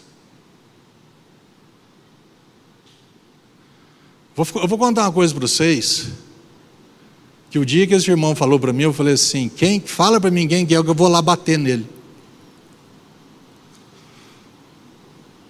Eu 4.37 4.69
vou 4.69 4.79
contar 4.79 5.03
uma 5.03 5.13
coisa 5.13 5.35
para 5.35 5.47
vocês. 5.47 6.09
Que 7.51 7.59
o 7.59 7.67
dia 7.67 7.87
que 7.87 7.95
esse 7.95 8.09
irmão 8.09 8.35
falou 8.35 8.61
para 8.61 8.73
mim, 8.73 8.85
eu 8.85 8.93
falei 8.93 9.15
assim: 9.15 9.49
quem 9.49 9.81
fala 9.81 10.21
para 10.21 10.31
mim 10.31 10.47
quem 10.47 10.65
que 10.65 10.75
é, 10.75 10.79
eu 10.79 10.95
vou 10.95 11.09
lá 11.09 11.21
bater 11.21 11.59
nele. 11.59 11.87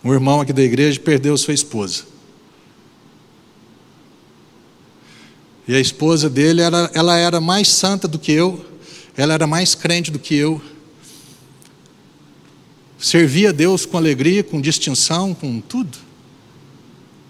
Um 0.02 0.12
irmão 0.14 0.40
aqui 0.40 0.52
da 0.52 0.62
igreja 0.62 0.98
perdeu 0.98 1.36
sua 1.36 1.52
esposa. 1.52 2.04
E 5.68 5.74
a 5.74 5.78
esposa 5.78 6.28
dele, 6.28 6.62
era, 6.62 6.90
ela 6.94 7.16
era 7.18 7.40
mais 7.40 7.68
santa 7.68 8.08
do 8.08 8.18
que 8.18 8.32
eu, 8.32 8.64
ela 9.16 9.34
era 9.34 9.46
mais 9.46 9.74
crente 9.74 10.10
do 10.10 10.18
que 10.18 10.34
eu. 10.34 10.60
Servia 12.98 13.50
a 13.50 13.52
Deus 13.52 13.84
com 13.84 13.96
alegria, 13.96 14.42
com 14.42 14.60
distinção, 14.60 15.34
com 15.34 15.60
tudo. 15.60 15.96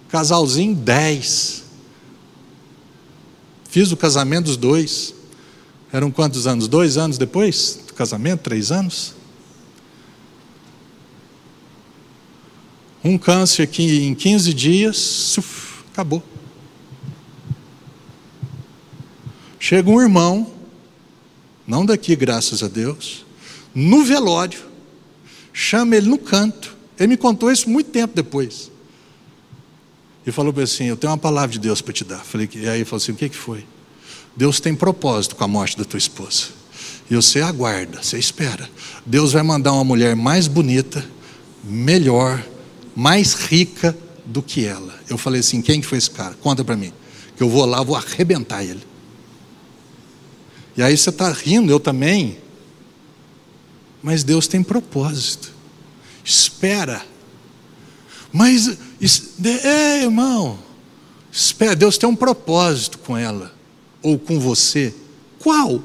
Casalzinho 0.08 0.74
10. 0.74 1.59
Fiz 3.70 3.92
o 3.92 3.96
casamento 3.96 4.46
dos 4.46 4.56
dois. 4.56 5.14
Eram 5.92 6.10
quantos 6.10 6.46
anos? 6.46 6.66
Dois 6.66 6.96
anos 6.96 7.16
depois 7.16 7.78
do 7.86 7.94
casamento? 7.94 8.40
Três 8.40 8.72
anos? 8.72 9.14
Um 13.02 13.16
câncer 13.16 13.68
que 13.68 14.06
em 14.06 14.14
15 14.14 14.52
dias, 14.52 14.96
suf, 14.96 15.84
acabou. 15.92 16.20
Chega 19.60 19.88
um 19.88 20.00
irmão, 20.00 20.52
não 21.64 21.86
daqui, 21.86 22.16
graças 22.16 22.64
a 22.64 22.68
Deus, 22.68 23.24
no 23.72 24.04
velório, 24.04 24.58
chama 25.52 25.94
ele 25.94 26.08
no 26.08 26.18
canto. 26.18 26.76
Ele 26.98 27.08
me 27.08 27.16
contou 27.16 27.52
isso 27.52 27.70
muito 27.70 27.90
tempo 27.90 28.14
depois. 28.16 28.70
E 30.26 30.32
falou 30.32 30.52
para 30.52 30.64
assim: 30.64 30.84
Eu 30.84 30.96
tenho 30.96 31.10
uma 31.10 31.18
palavra 31.18 31.50
de 31.50 31.58
Deus 31.58 31.80
para 31.80 31.92
te 31.92 32.04
dar. 32.04 32.18
Falei, 32.18 32.48
e 32.54 32.68
aí 32.68 32.78
ele 32.78 32.84
falou 32.84 33.02
assim: 33.02 33.12
O 33.12 33.16
que, 33.16 33.28
que 33.28 33.36
foi? 33.36 33.64
Deus 34.36 34.60
tem 34.60 34.74
propósito 34.74 35.36
com 35.36 35.44
a 35.44 35.48
morte 35.48 35.76
da 35.76 35.84
tua 35.84 35.98
esposa. 35.98 36.48
E 37.10 37.16
você 37.16 37.40
aguarda, 37.40 38.02
você 38.02 38.18
espera. 38.18 38.68
Deus 39.04 39.32
vai 39.32 39.42
mandar 39.42 39.72
uma 39.72 39.82
mulher 39.82 40.14
mais 40.14 40.46
bonita, 40.46 41.04
melhor, 41.64 42.44
mais 42.94 43.34
rica 43.34 43.96
do 44.24 44.42
que 44.42 44.64
ela. 44.64 44.94
Eu 45.08 45.18
falei 45.18 45.40
assim: 45.40 45.60
Quem 45.60 45.80
que 45.80 45.86
foi 45.86 45.98
esse 45.98 46.10
cara? 46.10 46.34
Conta 46.34 46.64
para 46.64 46.76
mim. 46.76 46.92
Que 47.36 47.42
eu 47.42 47.48
vou 47.48 47.64
lá, 47.64 47.82
vou 47.82 47.96
arrebentar 47.96 48.62
ele. 48.62 48.90
E 50.76 50.82
aí 50.82 50.96
você 50.96 51.10
está 51.10 51.30
rindo, 51.32 51.72
eu 51.72 51.80
também. 51.80 52.38
Mas 54.02 54.22
Deus 54.22 54.46
tem 54.46 54.62
propósito. 54.62 55.52
Espera. 56.24 57.02
Mas, 58.32 58.78
é, 59.64 60.02
irmão, 60.02 60.58
espera, 61.32 61.74
Deus 61.74 61.96
tem 61.96 62.08
um 62.08 62.16
propósito 62.16 62.98
com 62.98 63.16
ela, 63.16 63.52
ou 64.02 64.18
com 64.18 64.38
você. 64.38 64.94
Qual? 65.38 65.82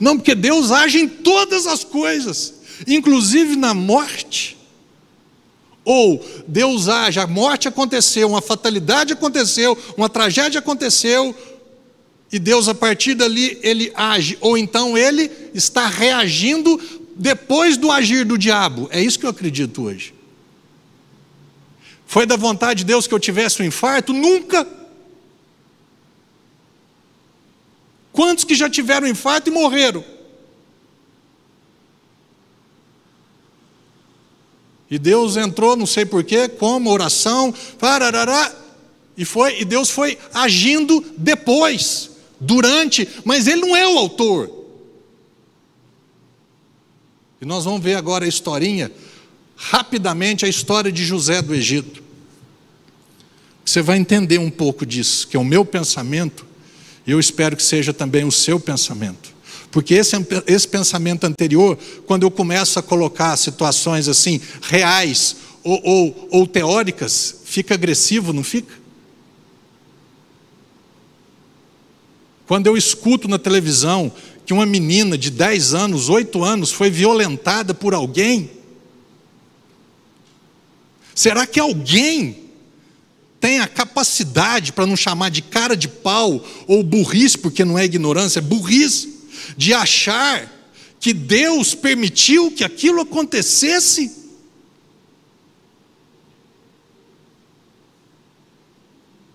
Não, 0.00 0.16
porque 0.16 0.34
Deus 0.34 0.70
age 0.70 0.98
em 0.98 1.08
todas 1.08 1.66
as 1.66 1.82
coisas, 1.82 2.54
inclusive 2.86 3.56
na 3.56 3.74
morte. 3.74 4.56
Ou 5.84 6.24
Deus 6.46 6.88
age, 6.88 7.18
a 7.18 7.26
morte 7.26 7.66
aconteceu, 7.66 8.28
uma 8.28 8.40
fatalidade 8.40 9.12
aconteceu, 9.12 9.76
uma 9.96 10.08
tragédia 10.08 10.60
aconteceu, 10.60 11.34
e 12.32 12.38
Deus, 12.38 12.66
a 12.66 12.74
partir 12.74 13.14
dali, 13.14 13.58
ele 13.62 13.92
age, 13.94 14.38
ou 14.40 14.56
então 14.56 14.96
ele 14.96 15.30
está 15.52 15.86
reagindo 15.86 16.80
depois 17.14 17.76
do 17.76 17.90
agir 17.90 18.24
do 18.24 18.38
diabo. 18.38 18.88
É 18.90 19.02
isso 19.02 19.18
que 19.18 19.26
eu 19.26 19.30
acredito 19.30 19.82
hoje. 19.82 20.14
Foi 22.12 22.26
da 22.26 22.36
vontade 22.36 22.80
de 22.80 22.84
Deus 22.84 23.06
que 23.06 23.14
eu 23.14 23.18
tivesse 23.18 23.62
um 23.62 23.64
infarto? 23.64 24.12
Nunca. 24.12 24.68
Quantos 28.12 28.44
que 28.44 28.54
já 28.54 28.68
tiveram 28.68 29.06
infarto 29.06 29.48
e 29.48 29.50
morreram? 29.50 30.04
E 34.90 34.98
Deus 34.98 35.38
entrou, 35.38 35.74
não 35.74 35.86
sei 35.86 36.04
porquê, 36.04 36.48
como 36.48 36.90
oração, 36.90 37.50
parará, 37.78 38.54
e 39.16 39.24
foi, 39.24 39.62
e 39.62 39.64
Deus 39.64 39.88
foi 39.88 40.18
agindo 40.34 41.02
depois, 41.16 42.10
durante, 42.38 43.08
mas 43.24 43.46
ele 43.46 43.62
não 43.62 43.74
é 43.74 43.88
o 43.88 43.96
autor. 43.96 44.50
E 47.40 47.46
nós 47.46 47.64
vamos 47.64 47.82
ver 47.82 47.94
agora 47.94 48.26
a 48.26 48.28
historinha, 48.28 48.92
rapidamente 49.62 50.44
a 50.44 50.48
história 50.48 50.90
de 50.90 51.04
José 51.04 51.40
do 51.40 51.54
Egito. 51.54 52.02
Você 53.64 53.80
vai 53.80 53.96
entender 53.96 54.38
um 54.38 54.50
pouco 54.50 54.84
disso, 54.84 55.28
que 55.28 55.36
é 55.36 55.40
o 55.40 55.44
meu 55.44 55.64
pensamento, 55.64 56.44
e 57.06 57.12
eu 57.12 57.20
espero 57.20 57.56
que 57.56 57.62
seja 57.62 57.92
também 57.92 58.24
o 58.24 58.32
seu 58.32 58.58
pensamento. 58.58 59.32
Porque 59.70 59.94
esse, 59.94 60.16
esse 60.48 60.66
pensamento 60.66 61.24
anterior, 61.24 61.78
quando 62.06 62.24
eu 62.24 62.30
começo 62.30 62.78
a 62.78 62.82
colocar 62.82 63.36
situações 63.36 64.08
assim, 64.08 64.40
reais 64.62 65.36
ou, 65.62 65.80
ou, 65.84 66.28
ou 66.32 66.46
teóricas, 66.46 67.42
fica 67.44 67.74
agressivo, 67.74 68.32
não 68.32 68.42
fica? 68.42 68.74
Quando 72.46 72.66
eu 72.66 72.76
escuto 72.76 73.28
na 73.28 73.38
televisão 73.38 74.12
que 74.44 74.52
uma 74.52 74.66
menina 74.66 75.16
de 75.16 75.30
10 75.30 75.72
anos, 75.72 76.08
8 76.08 76.42
anos, 76.42 76.72
foi 76.72 76.90
violentada 76.90 77.72
por 77.72 77.94
alguém, 77.94 78.50
será 81.14 81.46
que 81.46 81.60
alguém 81.60 82.42
tem 83.40 83.58
a 83.58 83.66
capacidade, 83.66 84.72
para 84.72 84.86
não 84.86 84.96
chamar 84.96 85.28
de 85.28 85.42
cara 85.42 85.76
de 85.76 85.88
pau 85.88 86.46
ou 86.68 86.82
burrice, 86.82 87.36
porque 87.36 87.64
não 87.64 87.76
é 87.76 87.84
ignorância, 87.84 88.38
é 88.38 88.42
burrice, 88.42 89.12
de 89.56 89.74
achar 89.74 90.48
que 91.00 91.12
Deus 91.12 91.74
permitiu 91.74 92.52
que 92.52 92.62
aquilo 92.62 93.00
acontecesse? 93.00 94.12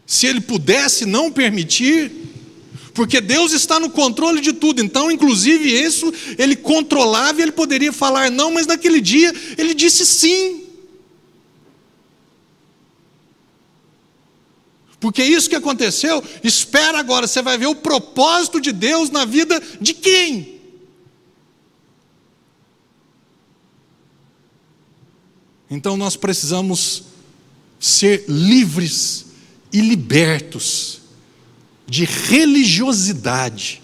Se 0.06 0.26
Ele 0.26 0.40
pudesse 0.40 1.06
não 1.06 1.30
permitir, 1.30 2.10
porque 2.94 3.20
Deus 3.20 3.52
está 3.52 3.80
no 3.80 3.90
controle 3.90 4.42
de 4.42 4.54
tudo, 4.54 4.82
então, 4.82 5.12
inclusive, 5.12 5.70
isso 5.70 6.12
ele 6.38 6.56
controlava 6.56 7.40
e 7.40 7.44
ele 7.44 7.52
poderia 7.52 7.94
falar 7.94 8.32
não, 8.32 8.52
mas 8.52 8.66
naquele 8.66 9.00
dia 9.00 9.32
ele 9.56 9.76
disse 9.76 10.04
sim. 10.04 10.67
Porque 15.08 15.24
isso 15.24 15.50
que 15.50 15.56
aconteceu, 15.56 16.22
espera 16.44 17.00
agora, 17.00 17.26
você 17.28 17.42
vai 17.42 17.58
ver 17.58 17.68
o 17.68 17.76
propósito 17.76 18.60
de 18.60 18.74
Deus 18.74 19.10
na 19.10 19.24
vida 19.24 19.58
de 19.80 19.94
quem? 19.94 20.60
Então 25.72 25.96
nós 25.96 26.18
precisamos 26.18 27.04
ser 27.80 28.26
livres 28.28 29.28
e 29.72 29.80
libertos 29.80 31.00
de 31.88 32.04
religiosidade, 32.04 33.82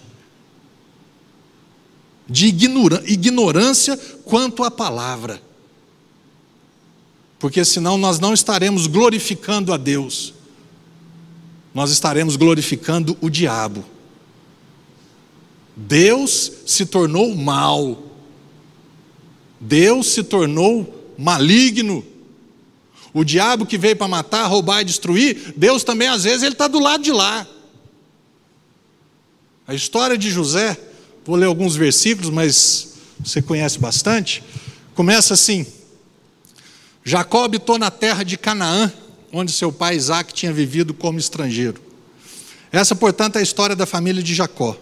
de 2.28 2.48
ignorância 2.48 3.96
quanto 4.26 4.62
à 4.62 4.70
palavra. 4.70 5.42
Porque 7.40 7.64
senão 7.64 7.98
nós 7.98 8.20
não 8.20 8.34
estaremos 8.34 8.88
glorificando 8.88 9.72
a 9.72 9.78
Deus, 9.78 10.34
nós 11.74 11.92
estaremos 11.92 12.36
glorificando 12.36 13.18
o 13.20 13.30
diabo. 13.30 13.84
Deus 15.76 16.52
se 16.68 16.86
tornou 16.86 17.36
mal, 17.36 18.04
Deus 19.60 20.08
se 20.08 20.24
tornou 20.24 21.14
maligno. 21.18 22.06
O 23.14 23.24
diabo 23.24 23.66
que 23.66 23.78
veio 23.78 23.96
para 23.96 24.08
matar, 24.08 24.46
roubar 24.46 24.82
e 24.82 24.86
destruir, 24.86 25.54
Deus 25.56 25.84
também 25.84 26.08
às 26.08 26.24
vezes 26.24 26.44
ele 26.44 26.54
está 26.54 26.68
do 26.68 26.80
lado 26.80 27.04
de 27.04 27.12
lá. 27.12 27.48
A 29.68 29.74
história 29.74 30.18
de 30.18 30.30
José, 30.30 30.78
vou 31.26 31.36
ler 31.36 31.46
alguns 31.46 31.76
versículos, 31.76 32.30
mas 32.30 32.96
você 33.20 33.42
conhece 33.42 33.80
bastante. 33.80 34.44
Começa 34.94 35.34
assim: 35.34 35.66
Jacó 37.04 37.46
habitou 37.46 37.78
na 37.78 37.90
terra 37.90 38.24
de 38.24 38.38
Canaã, 38.38 38.92
onde 39.34 39.52
seu 39.52 39.72
pai 39.72 39.96
Isaac 39.96 40.32
tinha 40.34 40.54
vivido 40.54 40.94
como 40.94 41.18
estrangeiro. 41.18 41.82
Essa, 42.72 42.96
portanto, 42.96 43.36
é 43.38 43.40
a 43.40 43.44
história 43.44 43.76
da 43.76 43.88
família 43.88 44.22
de 44.22 44.34
Jacó. 44.36 44.78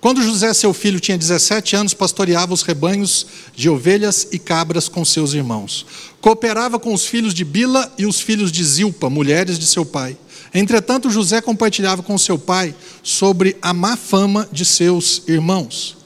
Quando 0.00 0.22
José, 0.22 0.54
seu 0.54 0.72
filho, 0.72 1.00
tinha 1.00 1.18
17 1.18 1.74
anos, 1.74 1.92
pastoreava 1.92 2.54
os 2.54 2.62
rebanhos 2.62 3.26
de 3.54 3.68
ovelhas 3.68 4.28
e 4.30 4.38
cabras 4.38 4.88
com 4.88 5.04
seus 5.04 5.34
irmãos. 5.34 5.84
Cooperava 6.20 6.78
com 6.78 6.94
os 6.94 7.04
filhos 7.04 7.34
de 7.34 7.44
Bila 7.44 7.92
e 7.98 8.06
os 8.06 8.20
filhos 8.20 8.52
de 8.52 8.62
Zilpa, 8.62 9.10
mulheres 9.10 9.58
de 9.58 9.66
seu 9.66 9.84
pai. 9.84 10.16
Entretanto, 10.54 11.10
José 11.10 11.40
compartilhava 11.40 12.02
com 12.02 12.16
seu 12.16 12.38
pai 12.38 12.74
sobre 13.02 13.56
a 13.60 13.74
má 13.74 13.96
fama 13.96 14.48
de 14.52 14.64
seus 14.64 15.22
irmãos. 15.26 15.97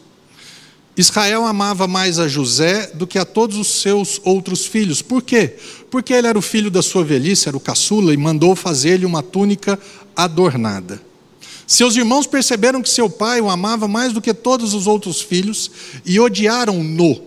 Israel 0.96 1.46
amava 1.46 1.88
mais 1.88 2.18
a 2.18 2.28
José 2.28 2.90
do 2.94 3.06
que 3.06 3.18
a 3.18 3.24
todos 3.24 3.56
os 3.56 3.80
seus 3.80 4.20
outros 4.24 4.66
filhos. 4.66 5.00
Por 5.00 5.22
quê? 5.22 5.56
Porque 5.90 6.12
ele 6.12 6.26
era 6.26 6.38
o 6.38 6.42
filho 6.42 6.70
da 6.70 6.82
sua 6.82 7.02
velhice, 7.02 7.48
era 7.48 7.56
o 7.56 7.60
caçula, 7.60 8.12
e 8.12 8.16
mandou 8.16 8.54
fazer-lhe 8.54 9.06
uma 9.06 9.22
túnica 9.22 9.78
adornada. 10.14 11.00
Seus 11.66 11.96
irmãos 11.96 12.26
perceberam 12.26 12.82
que 12.82 12.90
seu 12.90 13.08
pai 13.08 13.40
o 13.40 13.48
amava 13.48 13.88
mais 13.88 14.12
do 14.12 14.20
que 14.20 14.34
todos 14.34 14.74
os 14.74 14.86
outros 14.86 15.22
filhos 15.22 15.70
e 16.04 16.20
odiaram-no. 16.20 17.22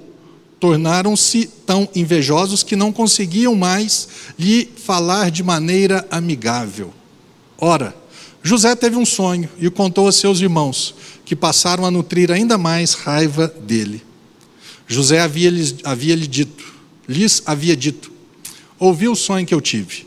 Tornaram-se 0.59 1.49
tão 1.65 1.89
invejosos 1.95 2.61
que 2.61 2.75
não 2.75 2.91
conseguiam 2.91 3.55
mais 3.55 4.07
lhe 4.37 4.69
falar 4.75 5.31
de 5.31 5.41
maneira 5.41 6.07
amigável. 6.11 6.93
Ora, 7.57 7.95
José 8.43 8.75
teve 8.75 8.95
um 8.95 9.05
sonho 9.05 9.49
e 9.57 9.65
o 9.65 9.71
contou 9.71 10.07
a 10.07 10.11
seus 10.11 10.39
irmãos, 10.39 10.93
que 11.25 11.35
passaram 11.35 11.85
a 11.85 11.91
nutrir 11.91 12.31
ainda 12.31 12.57
mais 12.57 12.93
raiva 12.93 13.47
dele. 13.47 14.03
José 14.87 15.19
havia-lhe 15.19 15.77
havia 15.83 16.15
dito, 16.15 16.73
lhes 17.09 17.41
havia 17.45 17.75
dito: 17.75 18.11
Ouvi 18.79 19.09
o 19.09 19.15
sonho 19.15 19.45
que 19.45 19.53
eu 19.53 19.59
tive. 19.59 20.05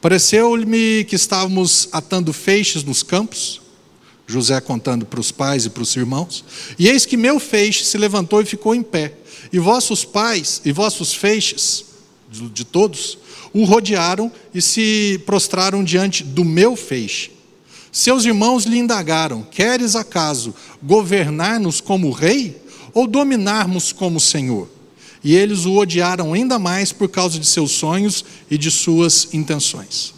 Pareceu-me 0.00 1.04
que 1.04 1.14
estávamos 1.14 1.88
atando 1.92 2.32
feixes 2.32 2.82
nos 2.82 3.02
campos, 3.02 3.60
José 4.26 4.58
contando 4.60 5.04
para 5.04 5.20
os 5.20 5.30
pais 5.30 5.66
e 5.66 5.70
para 5.70 5.82
os 5.82 5.94
irmãos, 5.94 6.42
e 6.78 6.88
eis 6.88 7.04
que 7.04 7.18
meu 7.18 7.38
feixe 7.38 7.84
se 7.84 7.98
levantou 7.98 8.40
e 8.40 8.46
ficou 8.46 8.74
em 8.74 8.82
pé, 8.82 9.12
e 9.52 9.58
vossos 9.58 10.02
pais 10.02 10.62
e 10.64 10.72
vossos 10.72 11.12
feixes, 11.12 11.84
de 12.30 12.64
todos, 12.64 13.18
o 13.52 13.64
rodearam 13.64 14.32
e 14.54 14.62
se 14.62 15.20
prostraram 15.26 15.84
diante 15.84 16.22
do 16.22 16.44
meu 16.44 16.76
feixe. 16.76 17.32
Seus 17.92 18.24
irmãos 18.24 18.64
lhe 18.64 18.78
indagaram: 18.78 19.42
Queres 19.42 19.96
acaso 19.96 20.54
governar-nos 20.82 21.80
como 21.80 22.10
rei 22.10 22.60
ou 22.94 23.06
dominarmos 23.06 23.92
como 23.92 24.20
senhor? 24.20 24.68
E 25.22 25.34
eles 25.34 25.66
o 25.66 25.76
odiaram 25.76 26.32
ainda 26.32 26.58
mais 26.58 26.92
por 26.92 27.08
causa 27.08 27.38
de 27.38 27.46
seus 27.46 27.72
sonhos 27.72 28.24
e 28.50 28.56
de 28.56 28.70
suas 28.70 29.34
intenções. 29.34 30.14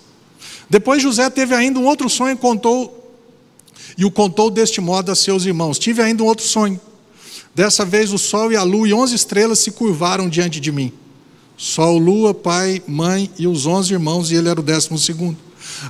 Depois 0.70 1.02
José 1.02 1.28
teve 1.28 1.54
ainda 1.54 1.78
um 1.78 1.86
outro 1.86 2.08
sonho 2.08 2.34
e 2.34 2.38
contou 2.38 3.00
e 3.96 4.04
o 4.04 4.10
contou 4.10 4.50
deste 4.50 4.80
modo 4.80 5.10
a 5.10 5.14
seus 5.14 5.44
irmãos: 5.44 5.78
Tive 5.78 6.02
ainda 6.02 6.22
um 6.22 6.26
outro 6.26 6.46
sonho. 6.46 6.80
Dessa 7.54 7.84
vez 7.84 8.12
o 8.12 8.18
sol 8.18 8.50
e 8.50 8.56
a 8.56 8.62
lua 8.62 8.88
e 8.88 8.94
onze 8.94 9.14
estrelas 9.14 9.58
se 9.58 9.72
curvaram 9.72 10.28
diante 10.28 10.58
de 10.58 10.72
mim. 10.72 10.92
Sol, 11.56 11.98
lua, 11.98 12.32
pai, 12.32 12.82
mãe 12.86 13.30
e 13.38 13.46
os 13.46 13.66
onze 13.66 13.92
irmãos, 13.92 14.30
e 14.30 14.34
ele 14.34 14.48
era 14.48 14.58
o 14.58 14.62
décimo 14.62 14.98
segundo. 14.98 15.36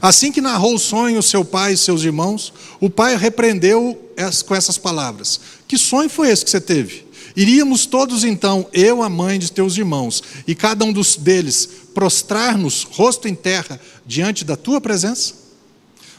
Assim 0.01 0.33
que 0.33 0.41
narrou 0.41 0.74
o 0.74 0.78
sonho 0.78 1.22
seu 1.22 1.45
pai 1.45 1.74
e 1.74 1.76
seus 1.76 2.03
irmãos, 2.03 2.53
o 2.80 2.89
pai 2.89 3.16
repreendeu 3.16 3.99
com 4.47 4.55
essas 4.55 4.78
palavras: 4.78 5.41
Que 5.66 5.78
sonho 5.78 6.09
foi 6.11 6.30
esse 6.30 6.45
que 6.45 6.51
você 6.51 6.61
teve? 6.61 7.05
Iríamos 7.35 7.87
todos 7.87 8.24
então, 8.24 8.66
eu, 8.72 9.03
a 9.03 9.09
mãe 9.09 9.39
de 9.39 9.51
teus 9.51 9.76
irmãos, 9.76 10.22
e 10.47 10.55
cada 10.55 10.85
um 10.85 10.93
dos 10.93 11.16
deles, 11.16 11.68
prostrar-nos, 11.95 12.83
rosto 12.83 13.26
em 13.26 13.35
terra, 13.35 13.80
diante 14.07 14.45
da 14.45 14.57
tua 14.57 14.80
presença? 14.80 15.35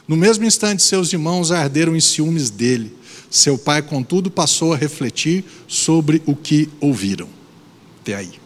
No 0.08 0.18
mesmo 0.18 0.44
instante, 0.44 0.82
seus 0.84 1.14
irmãos 1.14 1.52
arderam 1.52 1.96
em 1.96 2.00
ciúmes 2.00 2.50
dele. 2.50 2.98
Seu 3.30 3.58
pai, 3.58 3.82
contudo, 3.82 4.30
passou 4.30 4.74
a 4.74 4.78
refletir 4.78 5.46
sobre 5.68 6.22
o 6.26 6.36
que 6.36 6.70
ouviram. 6.82 7.30
Até 8.02 8.16
aí. 8.16 8.43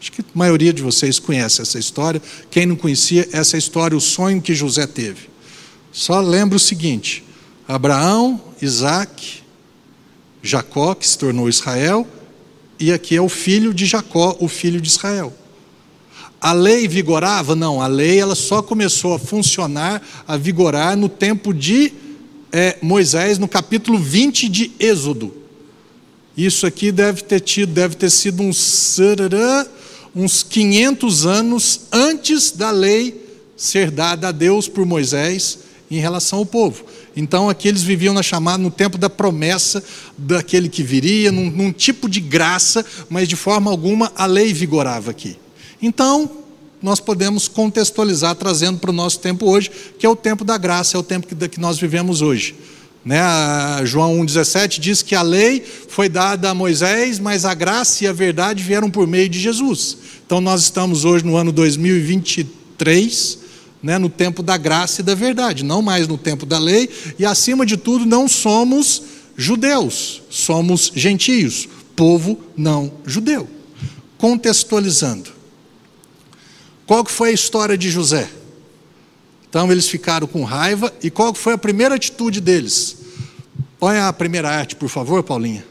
Acho 0.00 0.12
que 0.12 0.20
a 0.20 0.24
maioria 0.34 0.72
de 0.72 0.82
vocês 0.82 1.18
conhece 1.18 1.60
essa 1.60 1.78
história. 1.78 2.22
Quem 2.50 2.66
não 2.66 2.76
conhecia 2.76 3.28
essa 3.32 3.56
história, 3.56 3.96
o 3.96 4.00
sonho 4.00 4.40
que 4.40 4.54
José 4.54 4.86
teve. 4.86 5.28
Só 5.92 6.20
lembra 6.20 6.56
o 6.56 6.60
seguinte: 6.60 7.24
Abraão, 7.66 8.40
Isaac, 8.62 9.42
Jacó, 10.42 10.94
que 10.94 11.06
se 11.06 11.18
tornou 11.18 11.48
Israel, 11.48 12.06
e 12.78 12.92
aqui 12.92 13.16
é 13.16 13.20
o 13.20 13.28
filho 13.28 13.74
de 13.74 13.86
Jacó, 13.86 14.36
o 14.38 14.48
filho 14.48 14.80
de 14.80 14.88
Israel. 14.88 15.32
A 16.40 16.52
lei 16.52 16.86
vigorava? 16.86 17.56
Não, 17.56 17.82
a 17.82 17.88
lei 17.88 18.20
ela 18.20 18.36
só 18.36 18.62
começou 18.62 19.14
a 19.14 19.18
funcionar, 19.18 20.00
a 20.26 20.36
vigorar 20.36 20.96
no 20.96 21.08
tempo 21.08 21.52
de 21.52 21.92
é, 22.52 22.78
Moisés, 22.80 23.38
no 23.38 23.48
capítulo 23.48 23.98
20 23.98 24.48
de 24.48 24.72
Êxodo. 24.78 25.34
Isso 26.36 26.64
aqui 26.64 26.92
deve 26.92 27.22
ter 27.22 27.40
tido, 27.40 27.72
deve 27.72 27.96
ter 27.96 28.10
sido 28.10 28.44
um 28.44 28.52
uns 30.18 30.42
500 30.42 31.26
anos 31.26 31.82
antes 31.92 32.50
da 32.50 32.72
lei 32.72 33.24
ser 33.56 33.88
dada 33.88 34.28
a 34.28 34.32
Deus 34.32 34.66
por 34.66 34.84
Moisés 34.84 35.60
em 35.88 36.00
relação 36.00 36.40
ao 36.40 36.46
povo. 36.46 36.84
Então 37.16 37.48
aqui 37.48 37.68
eles 37.68 37.84
viviam 37.84 38.12
na 38.12 38.22
chamada 38.22 38.58
no 38.58 38.70
tempo 38.70 38.98
da 38.98 39.08
promessa 39.08 39.82
daquele 40.16 40.68
que 40.68 40.82
viria, 40.82 41.30
num, 41.30 41.48
num 41.48 41.72
tipo 41.72 42.08
de 42.08 42.18
graça, 42.18 42.84
mas 43.08 43.28
de 43.28 43.36
forma 43.36 43.70
alguma 43.70 44.10
a 44.16 44.26
lei 44.26 44.52
vigorava 44.52 45.12
aqui. 45.12 45.36
Então 45.80 46.28
nós 46.82 46.98
podemos 46.98 47.46
contextualizar 47.46 48.34
trazendo 48.34 48.80
para 48.80 48.90
o 48.90 48.94
nosso 48.94 49.20
tempo 49.20 49.48
hoje, 49.48 49.70
que 50.00 50.04
é 50.04 50.08
o 50.08 50.16
tempo 50.16 50.44
da 50.44 50.58
graça, 50.58 50.96
é 50.96 51.00
o 51.00 51.02
tempo 51.04 51.28
que, 51.28 51.48
que 51.48 51.60
nós 51.60 51.78
vivemos 51.78 52.22
hoje. 52.22 52.56
Né? 53.08 53.16
João 53.86 54.18
1,17 54.18 54.78
diz 54.78 55.00
que 55.00 55.14
a 55.14 55.22
lei 55.22 55.64
foi 55.88 56.10
dada 56.10 56.50
a 56.50 56.54
Moisés, 56.54 57.18
mas 57.18 57.46
a 57.46 57.54
graça 57.54 58.04
e 58.04 58.06
a 58.06 58.12
verdade 58.12 58.62
vieram 58.62 58.90
por 58.90 59.06
meio 59.06 59.30
de 59.30 59.40
Jesus. 59.40 59.96
Então 60.26 60.42
nós 60.42 60.64
estamos 60.64 61.06
hoje 61.06 61.24
no 61.24 61.34
ano 61.34 61.50
2023, 61.50 63.38
né, 63.82 63.96
no 63.96 64.10
tempo 64.10 64.42
da 64.42 64.58
graça 64.58 65.00
e 65.00 65.04
da 65.04 65.14
verdade, 65.14 65.64
não 65.64 65.80
mais 65.80 66.06
no 66.06 66.18
tempo 66.18 66.44
da 66.44 66.58
lei, 66.58 66.90
e 67.18 67.24
acima 67.24 67.64
de 67.64 67.78
tudo, 67.78 68.04
não 68.04 68.28
somos 68.28 69.02
judeus, 69.34 70.20
somos 70.28 70.92
gentios, 70.94 71.66
povo 71.96 72.38
não 72.54 72.92
judeu. 73.06 73.48
Contextualizando. 74.18 75.30
Qual 76.86 77.02
que 77.02 77.10
foi 77.10 77.30
a 77.30 77.32
história 77.32 77.78
de 77.78 77.88
José? 77.88 78.28
Então 79.48 79.72
eles 79.72 79.88
ficaram 79.88 80.26
com 80.26 80.44
raiva, 80.44 80.92
e 81.02 81.10
qual 81.10 81.32
que 81.32 81.38
foi 81.38 81.54
a 81.54 81.58
primeira 81.58 81.94
atitude 81.94 82.38
deles? 82.38 82.97
Põe 83.78 83.98
a 83.98 84.12
primeira 84.12 84.50
arte, 84.50 84.74
por 84.74 84.88
favor, 84.88 85.22
Paulinha. 85.22 85.64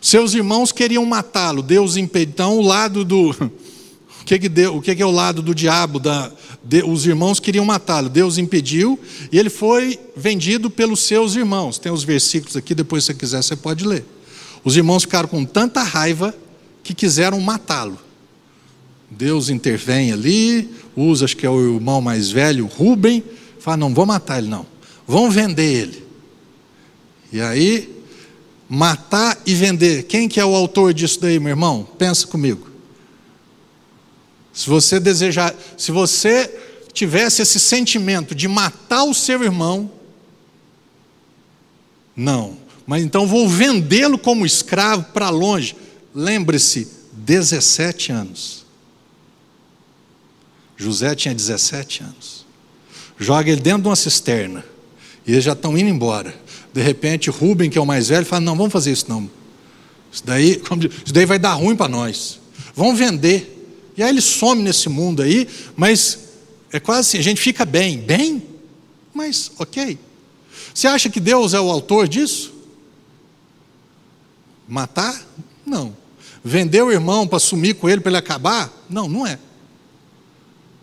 Seus 0.00 0.34
irmãos 0.34 0.70
queriam 0.70 1.04
matá-lo, 1.06 1.62
Deus 1.62 1.96
impediu. 1.96 2.32
Então, 2.32 2.58
o 2.58 2.62
lado 2.62 3.04
do. 3.04 3.30
O 3.30 4.26
que, 4.26 4.38
que, 4.38 4.48
deu, 4.48 4.76
o 4.76 4.80
que, 4.80 4.94
que 4.94 5.02
é 5.02 5.06
o 5.06 5.10
lado 5.10 5.42
do 5.42 5.54
diabo? 5.54 5.98
Da, 5.98 6.32
de, 6.62 6.82
os 6.82 7.06
irmãos 7.06 7.38
queriam 7.38 7.64
matá-lo, 7.64 8.08
Deus 8.08 8.38
impediu, 8.38 8.98
e 9.30 9.38
ele 9.38 9.50
foi 9.50 10.00
vendido 10.16 10.70
pelos 10.70 11.00
seus 11.00 11.36
irmãos. 11.36 11.78
Tem 11.78 11.92
os 11.92 12.02
versículos 12.04 12.56
aqui, 12.56 12.74
depois, 12.74 13.04
se 13.04 13.14
quiser, 13.14 13.42
você 13.42 13.54
pode 13.54 13.84
ler. 13.84 14.04
Os 14.64 14.76
irmãos 14.76 15.02
ficaram 15.02 15.28
com 15.28 15.44
tanta 15.44 15.82
raiva 15.82 16.34
que 16.82 16.94
quiseram 16.94 17.38
matá-lo. 17.40 17.98
Deus 19.10 19.50
intervém 19.50 20.10
ali, 20.10 20.70
usa, 20.96 21.26
acho 21.26 21.36
que 21.36 21.44
é 21.46 21.50
o 21.50 21.74
irmão 21.74 22.00
mais 22.00 22.30
velho, 22.30 22.66
Rubem, 22.66 23.22
fala: 23.58 23.76
não 23.76 23.92
vou 23.94 24.06
matar 24.06 24.38
ele, 24.38 24.48
não. 24.48 24.66
Vão 25.06 25.30
vender 25.30 25.64
ele. 25.64 26.06
E 27.32 27.40
aí, 27.40 28.02
matar 28.68 29.40
e 29.44 29.54
vender. 29.54 30.04
Quem 30.04 30.28
que 30.28 30.40
é 30.40 30.44
o 30.44 30.54
autor 30.54 30.94
disso 30.94 31.20
daí, 31.20 31.38
meu 31.38 31.50
irmão? 31.50 31.86
Pensa 31.98 32.26
comigo. 32.26 32.68
Se 34.52 34.68
você 34.68 35.00
desejar, 35.00 35.54
se 35.76 35.90
você 35.90 36.60
tivesse 36.92 37.42
esse 37.42 37.58
sentimento 37.58 38.34
de 38.34 38.46
matar 38.46 39.04
o 39.04 39.12
seu 39.12 39.42
irmão, 39.42 39.90
não. 42.16 42.56
Mas 42.86 43.02
então 43.02 43.26
vou 43.26 43.48
vendê-lo 43.48 44.16
como 44.18 44.46
escravo 44.46 45.04
para 45.12 45.28
longe. 45.28 45.74
Lembre-se, 46.14 46.88
17 47.12 48.12
anos. 48.12 48.64
José 50.76 51.14
tinha 51.14 51.34
17 51.34 52.02
anos. 52.02 52.46
Joga 53.18 53.50
ele 53.50 53.60
dentro 53.60 53.82
de 53.82 53.88
uma 53.88 53.96
cisterna. 53.96 54.64
E 55.26 55.32
eles 55.32 55.44
já 55.44 55.52
estão 55.52 55.76
indo 55.76 55.88
embora. 55.88 56.34
De 56.72 56.82
repente, 56.82 57.30
Rubem, 57.30 57.70
que 57.70 57.78
é 57.78 57.80
o 57.80 57.86
mais 57.86 58.08
velho, 58.08 58.26
fala: 58.26 58.40
Não, 58.40 58.56
vamos 58.56 58.72
fazer 58.72 58.92
isso 58.92 59.06
não. 59.08 59.30
Isso 60.12 60.24
daí, 60.24 60.60
isso 61.04 61.14
daí 61.14 61.24
vai 61.24 61.38
dar 61.38 61.54
ruim 61.54 61.76
para 61.76 61.88
nós. 61.88 62.40
Vamos 62.74 62.98
vender. 62.98 63.50
E 63.96 64.02
aí 64.02 64.08
ele 64.08 64.20
some 64.20 64.62
nesse 64.62 64.88
mundo 64.88 65.22
aí, 65.22 65.48
mas 65.76 66.18
é 66.72 66.80
quase 66.80 67.08
assim: 67.08 67.18
a 67.18 67.22
gente 67.22 67.40
fica 67.40 67.64
bem. 67.64 67.98
Bem? 67.98 68.42
Mas, 69.12 69.52
ok. 69.58 69.98
Você 70.74 70.88
acha 70.88 71.08
que 71.08 71.20
Deus 71.20 71.54
é 71.54 71.60
o 71.60 71.70
autor 71.70 72.08
disso? 72.08 72.52
Matar? 74.68 75.24
Não. 75.64 75.96
Vender 76.42 76.82
o 76.82 76.90
irmão 76.90 77.26
para 77.26 77.38
sumir 77.38 77.76
com 77.76 77.88
ele 77.88 78.00
para 78.00 78.10
ele 78.10 78.18
acabar? 78.18 78.72
Não, 78.90 79.08
não 79.08 79.26
é. 79.26 79.38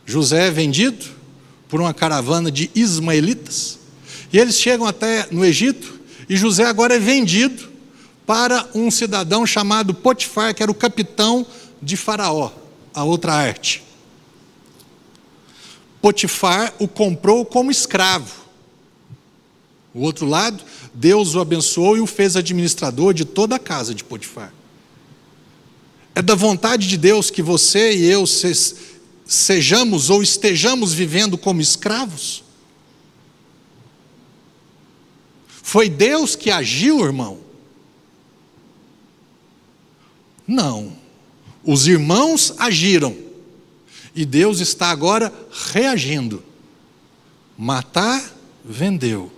José 0.06 0.48
é 0.48 0.52
vendido 0.52 1.06
por 1.68 1.80
uma 1.80 1.94
caravana 1.94 2.50
de 2.50 2.72
ismaelitas 2.74 3.81
e 4.32 4.40
eles 4.40 4.60
chegam 4.60 4.86
até 4.86 5.28
no 5.32 5.44
Egito, 5.44 6.00
e 6.30 6.36
José 6.38 6.64
agora 6.64 6.96
é 6.96 7.00
vendido 7.00 7.70
para 8.26 8.70
um 8.74 8.90
cidadão 8.90 9.46
chamado 9.46 9.94
Potifar, 9.94 10.56
que 10.56 10.64
era 10.64 10.72
o 10.72 10.76
capitão 10.76 11.46
de 11.82 11.98
Faraó, 11.98 12.52
a 12.94 13.04
outra 13.04 13.34
arte. 13.34 13.84
Potifar 16.02 16.74
o 16.80 16.88
comprou 16.88 17.46
como 17.46 17.70
escravo. 17.70 18.42
O 19.94 20.02
outro 20.02 20.26
lado, 20.26 20.64
Deus 20.94 21.36
o 21.36 21.42
abençoou 21.42 21.98
e 21.98 22.00
o 22.00 22.08
fez 22.08 22.38
administrador 22.38 23.14
de 23.14 23.26
toda 23.26 23.58
a 23.58 23.60
casa 23.60 23.94
de 23.94 24.04
Potifar. 24.04 24.54
É 26.16 26.22
da 26.22 26.36
vontade 26.36 26.88
de 26.88 26.98
Deus 26.98 27.30
que 27.30 27.42
você 27.42 27.94
e 27.94 28.06
eu 28.06 28.26
sejamos 29.26 30.10
ou 30.10 30.24
estejamos 30.24 30.94
vivendo 30.94 31.38
como 31.38 31.62
escravos? 31.62 32.44
Foi 35.72 35.88
Deus 35.88 36.36
que 36.36 36.52
agiu, 36.52 37.00
irmão? 37.00 37.38
Não. 40.46 40.92
Os 41.64 41.88
irmãos 41.88 42.54
agiram. 42.58 43.16
E 44.14 44.26
Deus 44.26 44.60
está 44.60 44.90
agora 44.90 45.34
reagindo. 45.72 46.44
Matar, 47.58 48.22
vendeu. 48.66 49.32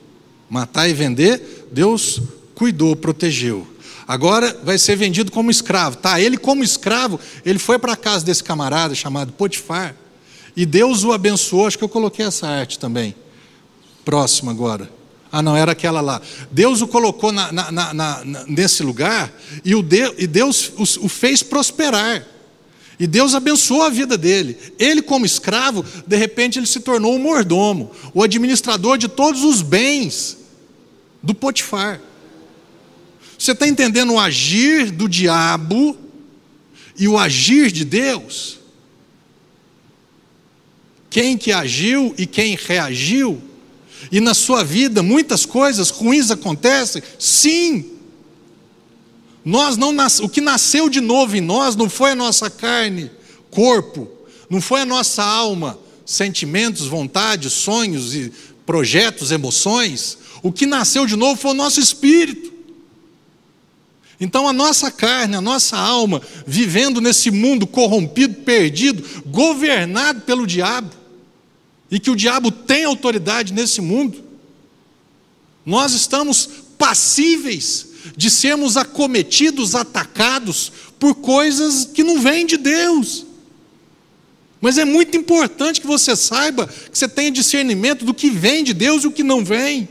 Matar 0.49 0.89
e 0.89 0.93
vender, 0.93 1.67
Deus 1.71 2.19
cuidou, 2.55 2.95
protegeu. 2.95 3.67
Agora 4.07 4.59
vai 4.63 4.79
ser 4.79 4.95
vendido 4.95 5.31
como 5.31 5.51
escravo. 5.51 5.97
Tá, 5.97 6.19
ele 6.19 6.39
como 6.39 6.63
escravo, 6.63 7.19
ele 7.45 7.59
foi 7.59 7.77
para 7.77 7.93
a 7.93 7.95
casa 7.95 8.25
desse 8.25 8.43
camarada 8.43 8.95
chamado 8.95 9.33
Potifar. 9.33 9.95
E 10.57 10.65
Deus 10.65 11.03
o 11.03 11.11
abençoou, 11.11 11.67
acho 11.67 11.77
que 11.77 11.83
eu 11.83 11.89
coloquei 11.89 12.25
essa 12.25 12.47
arte 12.47 12.79
também. 12.79 13.13
Próximo 14.03 14.49
agora. 14.49 15.02
Ah, 15.35 15.41
não, 15.41 15.57
era 15.57 15.71
aquela 15.71 15.99
lá. 15.99 16.21
Deus 16.51 16.83
o 16.83 16.87
colocou 16.87 17.31
na, 17.31 17.51
na, 17.51 17.91
na, 17.91 18.23
nesse 18.47 18.83
lugar 18.83 19.33
e, 19.65 19.73
o 19.73 19.81
de, 19.81 20.13
e 20.19 20.27
Deus 20.27 20.71
o, 20.77 21.05
o 21.05 21.09
fez 21.09 21.41
prosperar. 21.41 22.23
E 22.99 23.07
Deus 23.07 23.33
abençoou 23.33 23.81
a 23.81 23.89
vida 23.89 24.15
dele. 24.15 24.55
Ele, 24.77 25.01
como 25.01 25.25
escravo, 25.25 25.83
de 26.05 26.15
repente 26.15 26.59
ele 26.59 26.67
se 26.67 26.81
tornou 26.81 27.15
o 27.15 27.19
mordomo, 27.19 27.89
o 28.13 28.21
administrador 28.21 28.95
de 28.95 29.07
todos 29.07 29.43
os 29.43 29.63
bens 29.63 30.37
do 31.23 31.33
Potifar. 31.33 31.99
Você 33.35 33.53
está 33.53 33.67
entendendo 33.67 34.13
o 34.13 34.19
agir 34.19 34.91
do 34.91 35.09
diabo 35.09 35.97
e 36.95 37.07
o 37.07 37.17
agir 37.17 37.71
de 37.71 37.83
Deus? 37.83 38.59
Quem 41.09 41.39
que 41.39 41.51
agiu 41.51 42.13
e 42.19 42.27
quem 42.27 42.55
reagiu? 42.55 43.41
E 44.11 44.19
na 44.19 44.33
sua 44.33 44.63
vida 44.63 45.01
muitas 45.01 45.45
coisas 45.45 45.89
ruins 45.89 46.31
acontecem? 46.31 47.01
Sim. 47.17 47.91
Nós 49.43 49.77
não 49.77 49.91
nas... 49.91 50.19
o 50.19 50.29
que 50.29 50.41
nasceu 50.41 50.89
de 50.89 51.01
novo 51.01 51.35
em 51.35 51.41
nós 51.41 51.75
não 51.75 51.89
foi 51.89 52.11
a 52.11 52.15
nossa 52.15 52.49
carne, 52.49 53.11
corpo, 53.49 54.09
não 54.49 54.61
foi 54.61 54.81
a 54.81 54.85
nossa 54.85 55.23
alma, 55.23 55.77
sentimentos, 56.05 56.87
vontades, 56.87 57.53
sonhos 57.53 58.15
e 58.15 58.31
projetos, 58.65 59.31
emoções. 59.31 60.17
O 60.41 60.51
que 60.51 60.65
nasceu 60.65 61.05
de 61.05 61.15
novo 61.15 61.39
foi 61.39 61.51
o 61.51 61.55
nosso 61.55 61.79
espírito. 61.79 62.53
Então 64.19 64.47
a 64.47 64.53
nossa 64.53 64.89
carne, 64.89 65.35
a 65.35 65.41
nossa 65.41 65.77
alma, 65.77 66.21
vivendo 66.47 67.01
nesse 67.01 67.29
mundo 67.29 67.67
corrompido, 67.67 68.35
perdido, 68.35 69.03
governado 69.25 70.21
pelo 70.21 70.47
diabo, 70.47 71.02
e 71.93 71.99
que 71.99 72.09
o 72.09 72.15
diabo 72.15 72.49
tem 72.49 72.85
autoridade 72.85 73.53
nesse 73.53 73.79
mundo, 73.79 74.23
nós 75.63 75.93
estamos 75.93 76.49
passíveis 76.75 77.87
de 78.17 78.31
sermos 78.31 78.75
acometidos, 78.77 79.75
atacados 79.75 80.71
por 80.97 81.13
coisas 81.13 81.85
que 81.85 82.03
não 82.03 82.19
vêm 82.19 82.47
de 82.47 82.57
Deus. 82.57 83.27
Mas 84.59 84.79
é 84.79 84.85
muito 84.85 85.15
importante 85.15 85.79
que 85.79 85.85
você 85.85 86.15
saiba, 86.15 86.65
que 86.65 86.97
você 86.97 87.07
tenha 87.07 87.29
discernimento 87.29 88.03
do 88.03 88.13
que 88.13 88.31
vem 88.31 88.63
de 88.63 88.73
Deus 88.73 89.03
e 89.03 89.07
o 89.07 89.11
que 89.11 89.21
não 89.21 89.45
vem. 89.45 89.87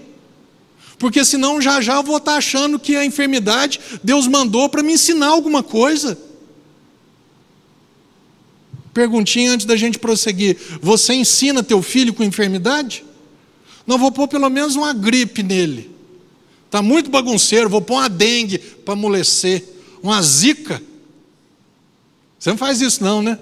Porque 0.98 1.24
senão 1.24 1.60
já 1.60 1.80
já 1.80 1.94
eu 1.94 2.02
vou 2.02 2.16
estar 2.16 2.34
achando 2.34 2.80
que 2.80 2.96
a 2.96 3.04
enfermidade 3.04 3.78
Deus 4.02 4.26
mandou 4.26 4.68
para 4.68 4.82
me 4.82 4.94
ensinar 4.94 5.28
alguma 5.28 5.62
coisa. 5.62 6.18
Perguntinha 8.92 9.52
antes 9.52 9.66
da 9.66 9.76
gente 9.76 9.98
prosseguir: 9.98 10.56
você 10.80 11.14
ensina 11.14 11.62
teu 11.62 11.82
filho 11.82 12.12
com 12.12 12.22
enfermidade? 12.22 13.04
Não 13.86 13.98
vou 13.98 14.12
pôr 14.12 14.28
pelo 14.28 14.48
menos 14.48 14.76
uma 14.76 14.92
gripe 14.92 15.42
nele. 15.42 15.90
Está 16.66 16.80
muito 16.80 17.10
bagunceiro, 17.10 17.68
vou 17.68 17.82
pôr 17.82 17.94
uma 17.94 18.08
dengue 18.08 18.58
para 18.58 18.94
amolecer, 18.94 19.64
uma 20.02 20.22
zika. 20.22 20.82
Você 22.38 22.50
não 22.50 22.56
faz 22.56 22.80
isso, 22.80 23.02
não, 23.02 23.22
né? 23.22 23.38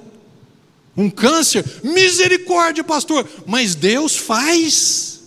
Um 0.97 1.09
câncer, 1.09 1.65
misericórdia, 1.83 2.83
pastor. 2.83 3.29
Mas 3.47 3.75
Deus 3.75 4.17
faz, 4.17 5.23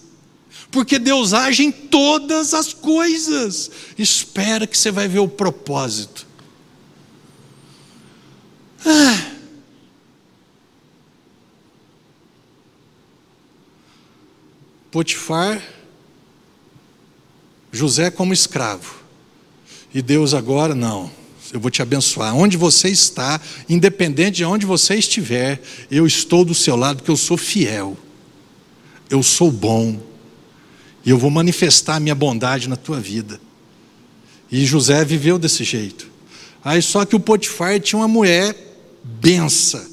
porque 0.70 1.00
Deus 1.00 1.34
age 1.34 1.64
em 1.64 1.72
todas 1.72 2.54
as 2.54 2.74
coisas. 2.74 3.72
Espera 3.98 4.68
que 4.68 4.78
você 4.78 4.92
vai 4.92 5.08
ver 5.08 5.20
o 5.20 5.28
propósito. 5.28 6.28
Ah. 8.86 9.33
Potifar, 14.94 15.60
José 17.72 18.12
como 18.12 18.32
escravo. 18.32 18.98
E 19.92 20.04
Deus 20.04 20.36
agora, 20.36 20.76
não, 20.76 21.12
eu 21.52 21.60
vou 21.60 21.72
te 21.72 21.82
abençoar. 21.82 22.36
Onde 22.36 22.58
você 22.58 22.90
está, 22.90 23.42
independente 23.68 24.38
de 24.38 24.46
onde 24.46 24.68
você 24.68 24.94
estiver, 24.94 25.60
eu 25.90 26.06
estou 26.06 26.46
do 26.46 26.54
seu 26.54 26.76
lado 26.76 26.98
porque 26.98 27.10
eu 27.10 27.18
sou 27.18 27.38
fiel. 27.38 27.98
Eu 29.10 29.24
sou 29.24 29.52
bom. 29.52 30.00
E 31.04 31.10
eu 31.10 31.18
vou 31.18 31.32
manifestar 31.32 31.96
a 31.96 32.00
minha 32.00 32.14
bondade 32.14 32.70
na 32.70 32.76
tua 32.76 33.00
vida. 33.00 33.42
E 34.52 34.64
José 34.64 35.04
viveu 35.04 35.40
desse 35.40 35.64
jeito. 35.64 36.08
Aí 36.64 36.84
só 36.84 37.04
que 37.04 37.16
o 37.16 37.20
Potifar 37.20 37.80
tinha 37.80 37.98
uma 37.98 38.08
mulher 38.08 38.56
bença. 39.04 39.90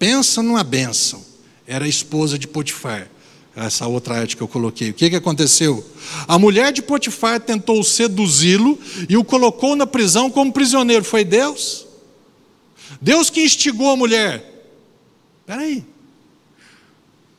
Pensa 0.00 0.42
numa 0.42 0.64
bênção. 0.64 1.24
Era 1.64 1.84
a 1.84 1.88
esposa 1.88 2.36
de 2.36 2.48
Potifar 2.48 3.08
essa 3.56 3.86
outra 3.86 4.20
arte 4.20 4.36
que 4.36 4.42
eu 4.42 4.48
coloquei. 4.48 4.90
O 4.90 4.94
que, 4.94 5.08
que 5.08 5.16
aconteceu? 5.16 5.82
A 6.28 6.38
mulher 6.38 6.72
de 6.72 6.82
Potifar 6.82 7.40
tentou 7.40 7.82
seduzi-lo 7.82 8.78
e 9.08 9.16
o 9.16 9.24
colocou 9.24 9.74
na 9.74 9.86
prisão 9.86 10.30
como 10.30 10.52
prisioneiro. 10.52 11.02
Foi 11.02 11.24
Deus? 11.24 11.86
Deus 13.00 13.30
que 13.30 13.42
instigou 13.42 13.90
a 13.90 13.96
mulher. 13.96 14.70
Espera 15.40 15.62
aí. 15.62 15.82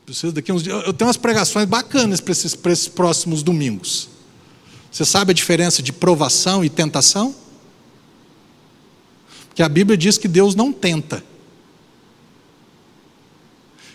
Preciso 0.08 0.34
daqui 0.34 0.52
uns 0.52 0.64
dias. 0.64 0.84
Eu 0.88 0.94
tenho 0.94 1.08
umas 1.08 1.18
pregações 1.18 1.68
bacanas 1.68 2.20
para 2.20 2.32
esses, 2.32 2.56
para 2.56 2.72
esses 2.72 2.88
próximos 2.88 3.44
domingos. 3.44 4.10
Você 4.92 5.06
sabe 5.06 5.32
a 5.32 5.36
diferença 5.36 5.84
de 5.84 5.94
provação 5.94 6.66
e 6.66 6.70
tentação? 6.70 7.36
Porque 9.50 9.62
a 9.62 9.70
Bíblia 9.70 9.96
diz 9.96 10.18
que 10.18 10.28
Deus 10.28 10.56
não 10.56 10.74
tenta. 10.74 11.24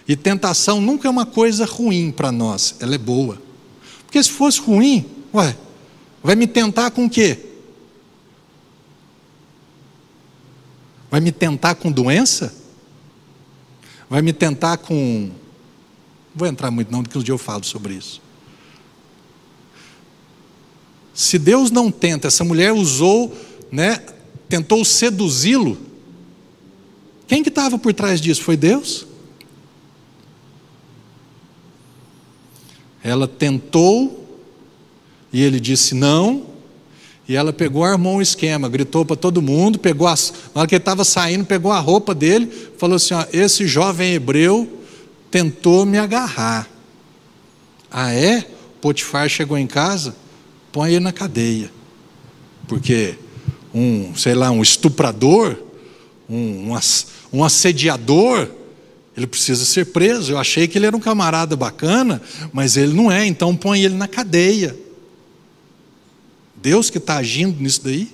E 0.07 0.17
tentação 0.17 0.81
nunca 0.81 1.07
é 1.07 1.11
uma 1.11 1.27
coisa 1.27 1.65
ruim 1.65 2.11
para 2.11 2.33
nós, 2.33 2.77
ela 2.81 2.95
é 2.95 2.99
boa. 2.99 3.41
Porque 4.05 4.23
se 4.23 4.31
fosse 4.31 4.61
ruim, 4.61 5.07
ué, 5.33 5.57
vai 6.23 6.35
me 6.35 6.47
tentar 6.47 6.91
com 6.91 7.07
o 7.07 7.11
quê? 7.11 7.39
Vai 11.11 11.21
me 11.21 11.31
tentar 11.31 11.75
com 11.75 11.93
doença? 11.93 12.55
Vai 14.09 14.23
me 14.23 14.33
tentar 14.33 14.79
com. 14.79 15.31
Vou 16.35 16.49
entrar 16.49 16.71
muito 16.71 16.91
não, 16.91 17.03
porque 17.03 17.19
um 17.19 17.23
dia 17.23 17.35
eu 17.35 17.39
falo 17.39 17.65
sobre 17.65 17.95
isso. 17.95 18.21
Se 21.15 21.39
Deus 21.39 21.71
não 21.71 21.91
tenta, 21.91 22.29
essa 22.29 22.43
mulher 22.45 22.73
usou, 22.73 23.37
né, 23.71 24.03
tentou 24.49 24.85
seduzi-lo. 24.85 25.79
Quem 27.27 27.43
que 27.43 27.51
estava 27.51 27.79
por 27.79 27.93
trás 27.93 28.21
disso? 28.21 28.43
Foi 28.43 28.57
Deus? 28.57 29.07
Ela 33.03 33.27
tentou 33.27 34.23
e 35.33 35.43
ele 35.43 35.59
disse 35.59 35.95
não. 35.95 36.47
E 37.29 37.37
ela 37.37 37.53
pegou, 37.53 37.85
armou 37.85 38.17
um 38.17 38.23
esquema, 38.23 38.69
gritou 38.69 39.05
para 39.05 39.17
todo 39.17 39.41
mundo, 39.41 39.79
pegou 39.79 40.07
as, 40.07 40.33
na 40.55 40.61
hora 40.61 40.69
que 40.69 40.75
ele 40.75 40.83
estava 40.83 41.05
saindo, 41.05 41.45
pegou 41.45 41.71
a 41.71 41.79
roupa 41.79 42.15
dele, 42.15 42.51
falou 42.77 42.97
assim: 42.97 43.15
ó, 43.15 43.25
esse 43.33 43.67
jovem 43.67 44.15
hebreu 44.15 44.81
tentou 45.31 45.87
me 45.87 45.99
agarrar. 45.99 46.69
Ah, 47.91 48.13
é? 48.13 48.47
Potifar 48.81 49.29
chegou 49.29 49.57
em 49.57 49.67
casa, 49.67 50.17
põe 50.73 50.91
ele 50.91 51.01
na 51.01 51.13
cadeia. 51.13 51.71
Porque 52.67 53.15
um, 53.73 54.15
sei 54.15 54.35
lá, 54.35 54.51
um 54.51 54.63
estuprador, 54.63 55.57
um, 56.29 56.73
um, 56.73 56.79
um 57.33 57.45
assediador, 57.45 58.49
ele 59.17 59.27
precisa 59.27 59.65
ser 59.65 59.87
preso. 59.87 60.33
Eu 60.33 60.39
achei 60.39 60.67
que 60.67 60.79
ele 60.79 60.87
era 60.87 60.97
um 60.97 61.01
camarada 61.01 61.57
bacana, 61.57 62.23
mas 62.53 62.77
ele 62.77 62.93
não 62.95 63.11
é, 63.13 63.27
então 63.27 63.55
põe 63.55 63.83
ele 63.83 63.95
na 63.95 64.09
cadeia. 64.09 64.77
Deus 66.57 66.89
que 66.89 66.99
está 66.99 67.17
agindo 67.17 67.61
nisso 67.61 67.83
daí. 67.85 68.11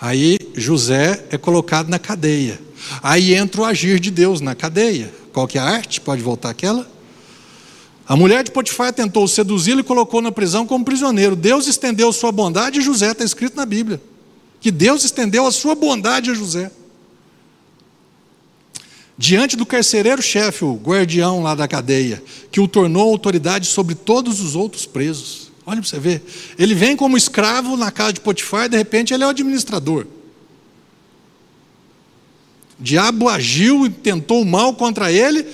Aí 0.00 0.38
José 0.54 1.26
é 1.30 1.38
colocado 1.38 1.88
na 1.88 1.98
cadeia. 1.98 2.60
Aí 3.02 3.34
entra 3.34 3.62
o 3.62 3.64
agir 3.64 3.98
de 3.98 4.10
Deus 4.10 4.40
na 4.40 4.54
cadeia. 4.54 5.12
Qual 5.32 5.48
que 5.48 5.58
é 5.58 5.60
a 5.60 5.64
arte? 5.64 6.00
Pode 6.00 6.22
voltar 6.22 6.50
aquela? 6.50 6.90
A 8.06 8.16
mulher 8.16 8.44
de 8.44 8.50
Potifar 8.50 8.92
tentou 8.92 9.26
seduzi-lo 9.26 9.80
e 9.80 9.84
colocou 9.84 10.20
na 10.20 10.30
prisão 10.30 10.66
como 10.66 10.84
prisioneiro. 10.84 11.34
Deus 11.34 11.66
estendeu 11.66 12.12
sua 12.12 12.30
bondade 12.30 12.80
e 12.80 12.82
José 12.82 13.12
está 13.12 13.24
escrito 13.24 13.56
na 13.56 13.64
Bíblia. 13.64 14.02
Que 14.60 14.70
Deus 14.70 15.04
estendeu 15.04 15.46
a 15.46 15.52
sua 15.52 15.74
bondade 15.74 16.30
a 16.30 16.34
José 16.34 16.70
diante 19.16 19.56
do 19.56 19.66
carcereiro-chefe, 19.66 20.64
o 20.64 20.74
guardião 20.74 21.42
lá 21.42 21.54
da 21.54 21.68
cadeia, 21.68 22.22
que 22.50 22.60
o 22.60 22.68
tornou 22.68 23.08
autoridade 23.08 23.66
sobre 23.66 23.94
todos 23.94 24.40
os 24.40 24.54
outros 24.56 24.86
presos. 24.86 25.50
Olha 25.64 25.80
para 25.80 25.88
você 25.88 25.98
ver. 25.98 26.22
Ele 26.58 26.74
vem 26.74 26.96
como 26.96 27.16
escravo 27.16 27.76
na 27.76 27.90
casa 27.90 28.14
de 28.14 28.20
Potifar 28.20 28.66
e 28.66 28.70
de 28.70 28.76
repente 28.76 29.14
ele 29.14 29.22
é 29.22 29.26
o 29.26 29.30
administrador. 29.30 30.06
O 32.80 32.82
diabo 32.82 33.28
agiu 33.28 33.86
e 33.86 33.90
tentou 33.90 34.44
mal 34.44 34.74
contra 34.74 35.12
ele, 35.12 35.46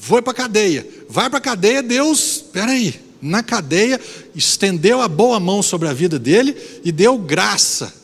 foi 0.00 0.20
para 0.20 0.32
a 0.32 0.34
cadeia. 0.34 0.86
Vai 1.08 1.28
para 1.28 1.38
a 1.38 1.42
cadeia, 1.42 1.82
Deus, 1.82 2.36
espera 2.36 2.72
aí, 2.72 3.00
na 3.22 3.42
cadeia, 3.42 4.00
estendeu 4.34 5.00
a 5.00 5.06
boa 5.06 5.38
mão 5.38 5.62
sobre 5.62 5.86
a 5.86 5.92
vida 5.92 6.18
dele 6.18 6.56
e 6.82 6.90
deu 6.90 7.16
graça. 7.18 7.94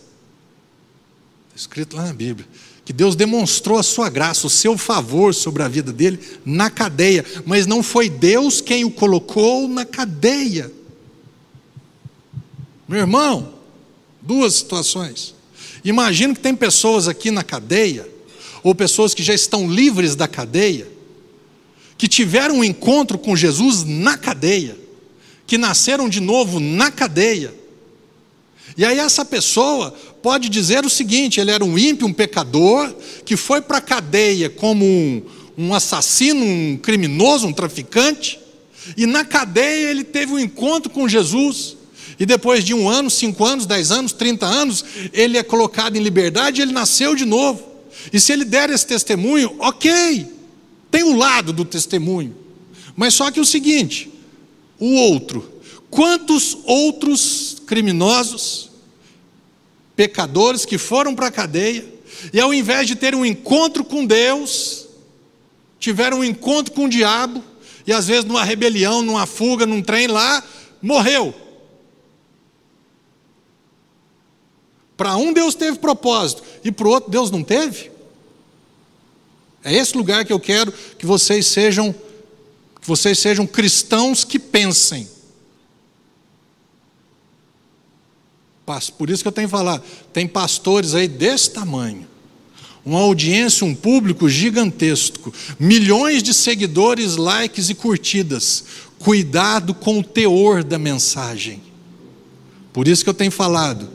Está 1.49 1.57
escrito 1.57 1.97
lá 1.97 2.05
na 2.05 2.13
Bíblia 2.13 2.47
que 2.87 2.93
Deus 2.93 3.17
demonstrou 3.17 3.79
a 3.79 3.83
sua 3.83 4.09
graça, 4.09 4.47
o 4.47 4.51
seu 4.51 4.79
favor 4.79 5.35
sobre 5.35 5.61
a 5.65 5.69
vida 5.69 5.93
dele 5.93 6.21
na 6.45 6.71
cadeia, 6.71 7.25
mas 7.45 7.67
não 7.67 7.83
foi 7.83 8.09
Deus 8.09 8.61
quem 8.61 8.85
o 8.85 8.91
colocou 8.93 9.67
na 9.67 9.85
cadeia. 9.85 10.73
Meu 12.87 13.01
irmão, 13.01 13.55
duas 14.23 14.55
situações. 14.55 15.35
Imagino 15.85 16.33
que 16.33 16.41
tem 16.41 16.55
pessoas 16.55 17.09
aqui 17.09 17.33
na 17.33 17.43
cadeia, 17.43 18.09
ou 18.63 18.73
pessoas 18.73 19.13
que 19.15 19.23
já 19.23 19.35
estão 19.35 19.69
livres 19.69 20.15
da 20.15 20.29
cadeia, 20.29 20.87
que 21.99 22.07
tiveram 22.07 22.59
um 22.59 22.65
encontro 22.65 23.19
com 23.19 23.35
Jesus 23.35 23.83
na 23.83 24.17
cadeia, 24.17 24.79
que 25.45 25.59
nasceram 25.59 26.09
de 26.09 26.21
novo 26.21 26.61
na 26.61 26.93
cadeia. 26.93 27.53
E 28.77 28.85
aí 28.85 29.01
essa 29.01 29.25
pessoa 29.25 29.93
pode 30.27 30.49
dizer 30.49 30.85
o 30.85 30.91
seguinte: 30.91 31.39
ele 31.39 31.53
era 31.53 31.65
um 31.65 31.79
ímpio, 31.79 32.05
um 32.05 32.13
pecador, 32.13 32.93
que 33.25 33.37
foi 33.37 33.61
para 33.61 33.79
a 33.79 33.81
cadeia 33.81 34.51
como 34.51 34.85
um, 34.85 35.23
um 35.57 35.73
assassino, 35.73 36.45
um 36.45 36.77
criminoso, 36.77 37.47
um 37.47 37.53
traficante, 37.53 38.37
e 38.97 39.07
na 39.07 39.25
cadeia 39.25 39.89
ele 39.89 40.03
teve 40.03 40.33
um 40.33 40.39
encontro 40.41 40.91
com 40.91 41.09
Jesus. 41.09 41.77
E 42.19 42.27
depois 42.27 42.65
de 42.65 42.75
um 42.75 42.89
ano, 42.89 43.09
cinco 43.09 43.45
anos, 43.45 43.67
dez 43.67 43.93
anos, 43.93 44.13
trinta 44.13 44.47
anos, 44.47 44.85
ele 45.13 45.39
é 45.39 45.45
colocado 45.45 45.95
em 45.95 46.03
liberdade 46.03 46.61
e 46.61 46.63
ele 46.63 46.73
nasceu 46.73 47.15
de 47.15 47.25
novo. 47.25 47.63
E 48.13 48.19
se 48.19 48.33
ele 48.33 48.45
der 48.45 48.69
esse 48.69 48.85
testemunho, 48.85 49.55
ok, 49.61 50.27
tem 50.91 51.05
o 51.05 51.17
lado 51.17 51.53
do 51.53 51.65
testemunho. 51.65 52.35
Mas 52.97 53.15
só 53.15 53.31
que 53.31 53.39
o 53.39 53.45
seguinte: 53.45 54.11
o 54.81 54.93
outro, 54.93 55.49
quantos 55.89 56.59
outros 56.65 57.63
criminosos, 57.65 58.75
pecadores 59.97 60.67
que 60.67 60.77
foram 60.77 61.15
para 61.15 61.29
a 61.29 61.33
cadeia, 61.33 61.85
e 62.33 62.39
ao 62.39 62.53
invés 62.53 62.87
de 62.87 62.95
ter 62.95 63.15
um 63.15 63.25
encontro 63.25 63.83
com 63.83 64.05
Deus, 64.05 64.87
tiveram 65.81 66.19
um 66.19 66.25
encontro 66.25 66.73
com 66.75 66.85
o 66.85 66.89
diabo, 66.89 67.43
e 67.87 67.93
às 67.93 68.07
vezes 68.07 68.25
numa 68.25 68.45
rebelião, 68.45 69.03
numa 69.03 69.27
fuga, 69.27 69.65
num 69.65 69.83
trem 69.83 70.07
lá, 70.07 70.45
morreu. 70.83 71.35
Para 74.97 75.17
um 75.17 75.33
Deus 75.33 75.55
teve 75.55 75.79
propósito, 75.79 76.43
e 76.63 76.71
para 76.71 76.87
o 76.87 76.91
outro 76.91 77.11
Deus 77.11 77.31
não 77.31 77.43
teve. 77.43 77.91
É 79.65 79.75
esse 79.75 79.97
lugar 79.97 80.25
que 80.25 80.33
eu 80.33 80.39
quero 80.39 80.71
que 80.71 81.07
vocês 81.07 81.47
sejam, 81.47 81.93
que 82.81 82.87
vocês 82.87 83.19
sejam 83.19 83.47
cristãos 83.47 84.25
que 84.25 84.39
pensem. 84.39 85.09
Por 88.99 89.11
isso 89.11 89.23
que 89.23 89.29
eu 89.29 89.33
tenho 89.33 89.49
que 89.49 89.53
falar, 89.53 89.81
tem 90.13 90.27
pastores 90.27 90.95
aí 90.95 91.07
desse 91.07 91.51
tamanho, 91.51 92.07
uma 92.85 92.99
audiência, 93.01 93.65
um 93.65 93.75
público 93.75 94.29
gigantesco, 94.29 95.33
milhões 95.59 96.23
de 96.23 96.35
seguidores, 96.35 97.17
likes 97.17 97.71
e 97.71 97.75
curtidas. 97.75 98.65
Cuidado 98.99 99.75
com 99.75 99.99
o 99.99 100.05
teor 100.05 100.65
da 100.65 100.79
mensagem. 100.79 101.63
Por 102.73 102.89
isso 102.89 103.05
que 103.05 103.11
eu 103.11 103.15
tenho 103.15 103.31
falado, 103.31 103.89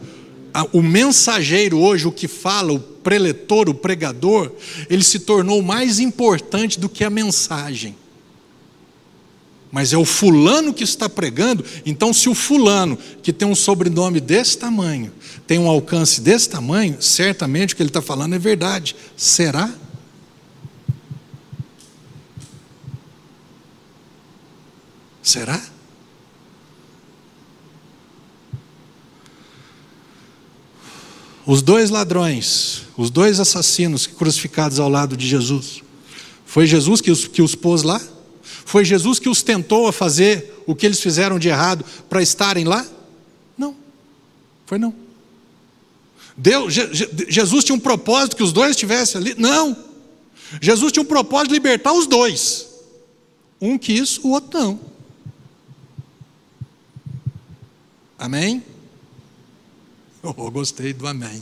o 0.72 0.81
mensageiro 0.81 1.80
hoje, 1.80 2.07
o 2.07 2.11
que 2.11 2.27
fala, 2.27 2.73
o 2.73 2.80
preletor, 2.80 3.69
o 3.69 3.73
pregador, 3.73 4.52
ele 4.89 5.03
se 5.03 5.19
tornou 5.19 5.61
mais 5.61 5.99
importante 5.99 6.80
do 6.80 6.89
que 6.89 7.03
a 7.03 7.10
mensagem. 7.10 7.95
Mas 9.72 9.93
é 9.93 9.98
o 9.98 10.03
fulano 10.03 10.73
que 10.73 10.84
está 10.84 11.07
pregando, 11.07 11.64
então 11.85 12.14
se 12.14 12.27
o 12.27 12.35
fulano, 12.35 12.98
que 13.23 13.31
tem 13.31 13.48
um 13.48 13.56
sobrenome 13.56 14.19
desse 14.19 14.57
tamanho, 14.57 15.14
tem 15.48 15.57
um 15.57 15.69
alcance 15.69 16.19
desse 16.19 16.49
tamanho, 16.49 17.02
certamente 17.02 17.73
o 17.73 17.77
que 17.77 17.81
ele 17.81 17.89
está 17.89 18.02
falando 18.02 18.35
é 18.35 18.39
verdade. 18.39 18.95
Será? 19.15 19.73
Será? 25.23 25.61
Os 31.45 31.61
dois 31.61 31.89
ladrões, 31.89 32.84
os 32.98 33.10
dois 33.10 33.39
assassinos 33.39 34.06
crucificados 34.06 34.80
ao 34.80 34.89
lado 34.89 35.15
de 35.15 35.27
Jesus, 35.27 35.81
foi 36.45 36.68
Jesus 36.68 36.99
que 36.99 37.10
os, 37.10 37.27
que 37.27 37.41
os 37.41 37.56
pôs 37.56 37.84
lá? 37.84 38.02
Foi 38.66 38.86
Jesus 38.86 39.20
que 39.20 39.30
os 39.30 39.42
tentou 39.42 39.88
a 39.88 39.94
fazer 39.94 40.64
o 40.66 40.76
que 40.76 40.86
eles 40.86 41.00
fizeram 41.00 41.38
de 41.38 41.50
errado 41.50 41.86
para 42.10 42.22
estarem 42.22 42.64
lá? 42.64 42.86
Não, 43.58 43.76
foi 44.66 44.78
não. 44.78 44.94
Deus, 46.38 46.74
Jesus 47.28 47.64
tinha 47.64 47.76
um 47.76 47.80
propósito 47.80 48.36
que 48.36 48.44
os 48.44 48.54
dois 48.54 48.72
estivessem 48.72 49.20
ali? 49.20 49.36
Não. 49.38 49.76
Jesus 50.62 50.92
tinha 50.92 51.04
um 51.04 51.06
propósito 51.06 51.50
de 51.50 51.54
libertar 51.54 51.94
os 51.94 52.08
dois. 52.08 52.68
Um 53.60 53.78
quis, 53.78 54.18
o 54.18 54.30
outro 54.30 54.60
não. 54.60 54.80
Amém? 58.18 58.64
Oh, 60.24 60.52
gostei 60.52 60.94
do 60.94 61.08
amém. 61.08 61.42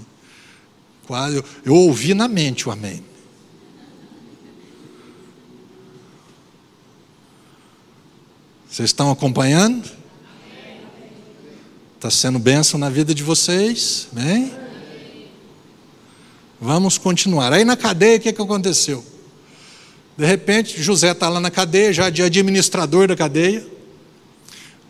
Quase, 1.06 1.36
eu, 1.36 1.46
eu 1.66 1.76
ouvi 1.76 2.14
na 2.14 2.30
mente 2.30 2.70
o 2.70 2.72
amém. 2.72 3.04
Vocês 8.70 8.90
estão 8.92 9.10
acompanhando? 9.10 9.90
Está 11.96 12.12
sendo 12.12 12.38
bênção 12.38 12.80
na 12.80 12.88
vida 12.88 13.16
de 13.16 13.24
vocês? 13.24 14.08
Amém? 14.12 14.54
Vamos 16.62 17.00
continuar. 17.00 17.52
Aí 17.52 17.66
na 17.66 17.76
cadeia, 17.76 18.18
o 18.18 18.20
que, 18.20 18.32
que 18.32 18.42
aconteceu? 18.42 19.04
De 20.16 20.24
repente, 20.24 20.80
José 20.84 21.12
está 21.12 21.28
lá 21.28 21.40
na 21.40 21.50
cadeia, 21.50 21.92
já 21.92 22.12
de 22.12 22.22
administrador 22.22 23.08
da 23.08 23.16
cadeia. 23.16 23.66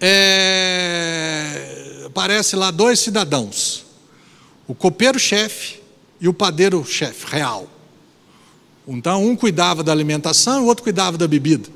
É, 0.01 1.59
aparece 2.05 2.57
lá 2.57 2.71
dois 2.71 2.99
cidadãos: 2.99 3.85
o 4.67 4.75
copeiro-chefe 4.75 5.79
e 6.19 6.27
o 6.27 6.33
padeiro-chefe, 6.33 7.25
real. 7.27 7.65
Então, 8.85 9.25
um 9.25 9.37
cuidava 9.37 9.83
da 9.83 9.93
alimentação 9.93 10.63
o 10.63 10.65
outro 10.65 10.83
cuidava 10.83 11.17
da 11.17 11.27
bebida. 11.27 11.69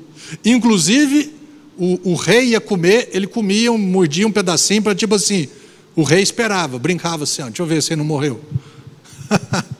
Inclusive, 0.44 1.33
o, 1.78 2.12
o 2.12 2.14
rei 2.14 2.50
ia 2.50 2.60
comer, 2.60 3.08
ele 3.12 3.26
comia, 3.26 3.72
mordia 3.72 4.26
um 4.26 4.32
pedacinho 4.32 4.82
para 4.82 4.94
tipo 4.94 5.14
assim. 5.14 5.48
O 5.96 6.02
rei 6.02 6.22
esperava, 6.22 6.78
brincava 6.78 7.24
assim: 7.24 7.42
ó, 7.42 7.46
deixa 7.46 7.62
eu 7.62 7.66
ver 7.66 7.82
se 7.82 7.92
ele 7.92 7.98
não 7.98 8.04
morreu. 8.04 8.40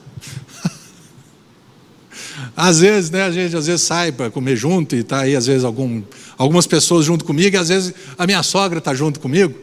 Às 2.55 2.79
vezes, 2.79 3.09
né, 3.09 3.23
a 3.23 3.31
gente 3.31 3.53
às 3.53 3.67
vezes 3.67 3.81
sai 3.81 4.13
para 4.13 4.31
comer 4.31 4.55
junto 4.55 4.95
e 4.95 4.99
está 4.99 5.21
aí, 5.21 5.35
às 5.35 5.45
vezes, 5.45 5.65
algum, 5.65 6.01
algumas 6.37 6.65
pessoas 6.65 7.05
junto 7.05 7.25
comigo, 7.25 7.53
e 7.53 7.59
às 7.59 7.67
vezes 7.67 7.93
a 8.17 8.25
minha 8.25 8.41
sogra 8.43 8.79
está 8.79 8.93
junto 8.93 9.19
comigo, 9.19 9.53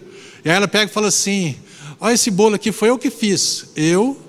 e 0.45 0.51
aí 0.51 0.57
ela 0.57 0.69
pega 0.69 0.91
e 0.91 0.95
fala 0.95 1.09
assim: 1.09 1.57
Olha, 1.99 2.13
esse 2.13 2.31
bolo 2.31 2.55
aqui 2.55 2.71
foi 2.71 2.91
eu 2.91 2.99
que 2.99 3.11
fiz. 3.11 3.67
Eu, 3.77 4.21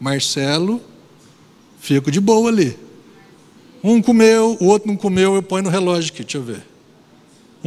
Marcelo, 0.00 0.80
fico 1.78 2.10
de 2.10 2.20
boa 2.20 2.48
ali. 2.48 2.76
Um 3.84 4.02
comeu, 4.02 4.56
o 4.60 4.64
outro 4.64 4.88
não 4.88 4.96
comeu, 4.96 5.34
eu 5.34 5.42
ponho 5.42 5.64
no 5.64 5.70
relógio 5.70 6.12
aqui, 6.12 6.22
deixa 6.22 6.38
eu 6.38 6.42
ver. 6.42 6.62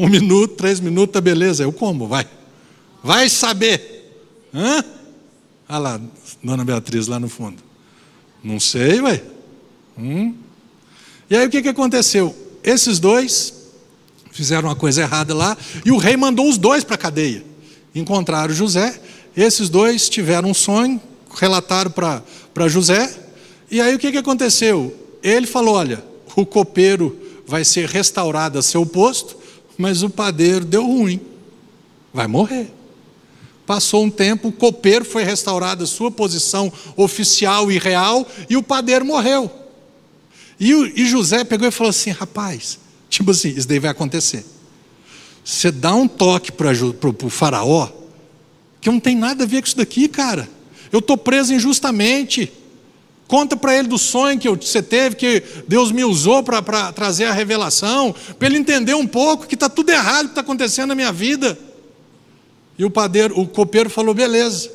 Um 0.02 0.10
minuto, 0.10 0.56
três 0.56 0.80
minutos, 0.80 1.14
tá 1.14 1.22
beleza, 1.22 1.62
eu 1.62 1.72
como, 1.72 2.08
vai. 2.08 2.28
Vai 3.04 3.30
saber. 3.30 4.12
Hã? 4.52 4.84
Olha 5.70 5.78
lá, 5.78 6.02
dona 6.44 6.66
Beatriz 6.66 7.06
lá 7.06 7.20
no 7.20 7.30
fundo. 7.30 7.62
Não 8.44 8.60
sei, 8.60 9.00
ué. 9.00 9.22
Hum? 9.96 10.34
E 11.30 11.36
aí 11.36 11.46
o 11.46 11.52
que, 11.52 11.62
que 11.62 11.70
aconteceu? 11.70 12.36
Esses 12.64 12.98
dois 12.98 13.54
fizeram 14.32 14.70
uma 14.70 14.76
coisa 14.76 15.02
errada 15.04 15.36
lá 15.36 15.56
e 15.86 15.92
o 15.92 15.98
rei 15.98 16.18
mandou 16.18 16.50
os 16.50 16.58
dois 16.58 16.84
para 16.84 16.96
a 16.96 16.98
cadeia. 16.98 17.46
Encontraram 17.94 18.56
José, 18.56 19.00
esses 19.38 19.70
dois 19.70 20.10
tiveram 20.10 20.50
um 20.50 20.54
sonho, 20.56 21.00
relataram 21.36 21.92
para 21.92 22.68
José, 22.68 23.08
e 23.70 23.80
aí 23.80 23.94
o 23.94 24.00
que, 24.00 24.12
que 24.12 24.18
aconteceu? 24.18 24.98
Ele 25.22 25.46
falou: 25.46 25.76
olha, 25.76 26.04
o 26.36 26.44
copeiro 26.44 27.16
vai 27.46 27.64
ser 27.64 27.88
restaurado 27.88 28.58
a 28.58 28.64
seu 28.64 28.84
posto, 28.84 29.41
mas 29.82 30.04
o 30.04 30.10
padeiro 30.10 30.64
deu 30.64 30.86
ruim, 30.86 31.20
vai 32.14 32.28
morrer. 32.28 32.72
Passou 33.66 34.04
um 34.04 34.12
tempo, 34.12 34.50
o 34.50 34.52
copeiro 34.52 35.04
foi 35.04 35.24
restaurado 35.24 35.84
a 35.84 35.88
sua 35.88 36.12
posição 36.12 36.72
oficial 36.96 37.72
e 37.72 37.80
real, 37.80 38.28
e 38.48 38.56
o 38.56 38.62
padeiro 38.62 39.04
morreu. 39.04 39.52
E, 40.60 40.72
e 40.72 41.06
José 41.08 41.44
pegou 41.44 41.68
e 41.68 41.72
falou 41.72 41.90
assim: 41.90 42.12
rapaz, 42.12 42.78
tipo 43.10 43.32
assim, 43.32 43.50
isso 43.50 43.68
daí 43.68 43.80
vai 43.80 43.90
acontecer. 43.90 44.46
Você 45.44 45.72
dá 45.72 45.96
um 45.96 46.08
toque 46.08 46.52
para 46.52 46.70
o 47.24 47.30
faraó, 47.30 47.90
que 48.80 48.90
não 48.90 49.00
tem 49.00 49.16
nada 49.16 49.46
a 49.46 49.48
ver 49.48 49.62
com 49.62 49.68
isso 49.68 49.78
daqui, 49.78 50.08
cara. 50.08 50.48
Eu 50.92 51.00
estou 51.00 51.18
preso 51.18 51.54
injustamente. 51.54 52.52
Conta 53.32 53.56
para 53.56 53.74
ele 53.80 53.88
do 53.88 53.98
sonho 53.98 54.38
que 54.38 54.50
você 54.50 54.84
teve, 54.84 55.16
que 55.16 55.42
Deus 55.66 55.90
me 55.90 56.04
usou 56.04 56.44
para 56.44 56.92
trazer 56.92 57.24
a 57.24 57.32
revelação, 57.32 58.14
para 58.38 58.46
ele 58.46 58.58
entender 58.58 58.94
um 58.94 59.08
pouco 59.08 59.48
que 59.48 59.56
está 59.56 59.70
tudo 59.70 59.90
errado 59.90 60.26
que 60.26 60.32
está 60.32 60.42
acontecendo 60.42 60.90
na 60.90 60.96
minha 60.96 61.14
vida. 61.14 61.58
E 62.78 62.84
o 62.84 62.90
padeiro, 62.90 63.40
o 63.40 63.48
copeiro 63.48 63.90
falou: 63.90 64.14
beleza. 64.14 64.70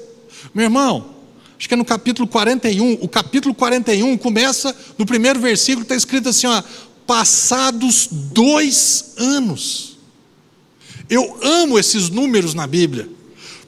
Meu 0.55 0.65
irmão, 0.65 1.05
acho 1.59 1.69
que 1.69 1.75
é 1.75 1.77
no 1.77 1.85
capítulo 1.85 2.27
41, 2.27 2.95
o 3.03 3.07
capítulo 3.07 3.55
41 3.55 4.17
começa 4.17 4.75
no 4.97 5.05
primeiro 5.05 5.39
versículo, 5.39 5.83
está 5.83 5.95
escrito 5.95 6.31
assim: 6.31 6.47
ó, 6.47 6.63
passados 7.07 8.09
dois 8.11 9.13
anos. 9.19 9.99
Eu 11.11 11.39
amo 11.43 11.79
esses 11.79 12.09
números 12.09 12.55
na 12.55 12.67
Bíblia, 12.67 13.07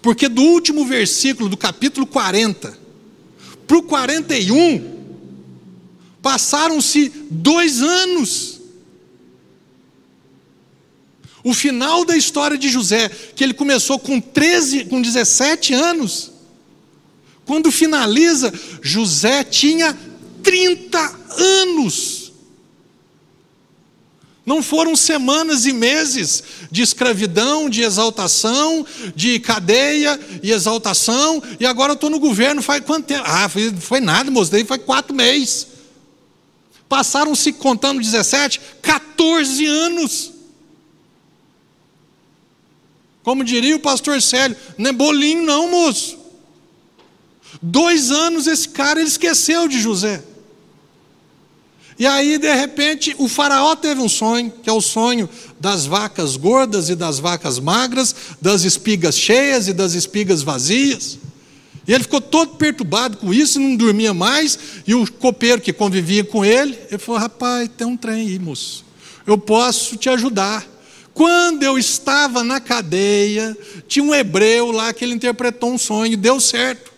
porque 0.01 0.31
do 0.31 0.41
último 0.41 0.87
versículo 0.87 1.47
do 1.47 1.59
capítulo 1.59 2.07
40 2.07 2.88
para 3.69 3.77
o 3.77 3.83
41, 3.83 4.83
passaram-se 6.23 7.13
dois 7.31 7.83
anos. 7.83 8.63
O 11.45 11.53
final 11.53 12.05
da 12.05 12.17
história 12.17 12.57
de 12.57 12.69
José, 12.71 13.11
que 13.37 13.45
ele 13.45 13.53
começou 13.53 13.99
com 13.99 14.19
13, 14.19 14.87
com 14.87 15.03
17 15.03 15.75
anos, 15.75 16.33
quando 17.45 17.71
finaliza, 17.71 18.53
José 18.83 19.45
tinha 19.45 19.97
30 20.43 20.99
anos. 21.37 22.28
Não 24.49 24.63
foram 24.63 24.97
semanas 24.97 25.67
e 25.67 25.75
meses 25.75 26.43
de 26.71 26.81
escravidão, 26.81 27.69
de 27.69 27.83
exaltação, 27.83 28.87
de 29.15 29.39
cadeia 29.41 30.19
e 30.43 30.51
exaltação, 30.51 31.43
e 31.61 31.67
agora 31.67 31.91
eu 31.93 31.95
estou 31.95 32.09
no 32.09 32.19
governo 32.19 32.63
faz 32.63 32.83
quanto 32.83 33.05
tempo? 33.05 33.25
Ah, 33.27 33.47
foi, 33.47 33.71
foi 33.75 34.01
nada, 34.01 34.31
daí 34.51 34.65
foi 34.65 34.79
quatro 34.79 35.15
meses. 35.15 35.67
Passaram-se, 36.89 37.53
contando 37.53 38.01
17, 38.01 38.59
14 38.81 39.67
anos. 39.67 40.33
Como 43.23 43.45
diria 43.45 43.77
o 43.77 43.81
pastor 43.81 44.23
Célio, 44.23 44.57
não 44.79 44.89
é 44.89 44.93
bolinho, 44.95 45.43
não, 45.43 45.71
moço. 45.71 46.19
Dois 47.61 48.11
anos 48.11 48.47
esse 48.47 48.71
cara 48.71 48.99
ele 48.99 49.11
esqueceu 49.11 49.69
de 49.69 49.79
José. 49.79 50.25
E 51.99 52.07
aí, 52.07 52.39
de 52.39 52.55
repente, 52.55 53.15
o 53.19 53.27
faraó 53.27 53.75
teve 53.75 54.01
um 54.01 54.09
sonho, 54.09 54.53
que 54.63 54.71
é 54.71 54.73
o 54.73 54.81
sonho 54.81 55.29
das 55.59 55.85
vacas 55.85 56.37
gordas 56.37 56.89
e 56.89 56.95
das 56.95 57.19
vacas 57.19 57.59
magras, 57.59 58.15
das 58.41 58.63
espigas 58.63 59.19
cheias 59.19 59.67
e 59.67 59.73
das 59.73 59.95
espigas 59.95 60.43
vazias. 60.43 61.19
E 61.89 61.93
ele 61.93 62.05
ficou 62.05 62.21
todo 62.21 62.55
perturbado 62.55 63.17
com 63.17 63.35
isso, 63.35 63.59
não 63.59 63.75
dormia 63.75 64.15
mais. 64.15 64.59
E 64.87 64.95
o 64.95 65.11
copeiro 65.11 65.61
que 65.61 65.73
convivia 65.73 66.23
com 66.23 66.45
ele, 66.45 66.79
ele 66.89 66.99
falou: 66.99 67.21
Rapaz, 67.21 67.69
tem 67.77 67.87
um 67.87 67.97
trem 67.97 68.29
aí, 68.29 68.39
moço. 68.39 68.85
Eu 69.27 69.37
posso 69.37 69.97
te 69.97 70.09
ajudar. 70.09 70.65
Quando 71.13 71.65
eu 71.65 71.77
estava 71.77 72.45
na 72.45 72.61
cadeia, 72.61 73.57
tinha 73.89 74.05
um 74.05 74.15
hebreu 74.15 74.71
lá 74.71 74.93
que 74.93 75.05
ele 75.05 75.15
interpretou 75.15 75.73
um 75.73 75.79
sonho, 75.79 76.17
deu 76.17 76.39
certo. 76.39 76.93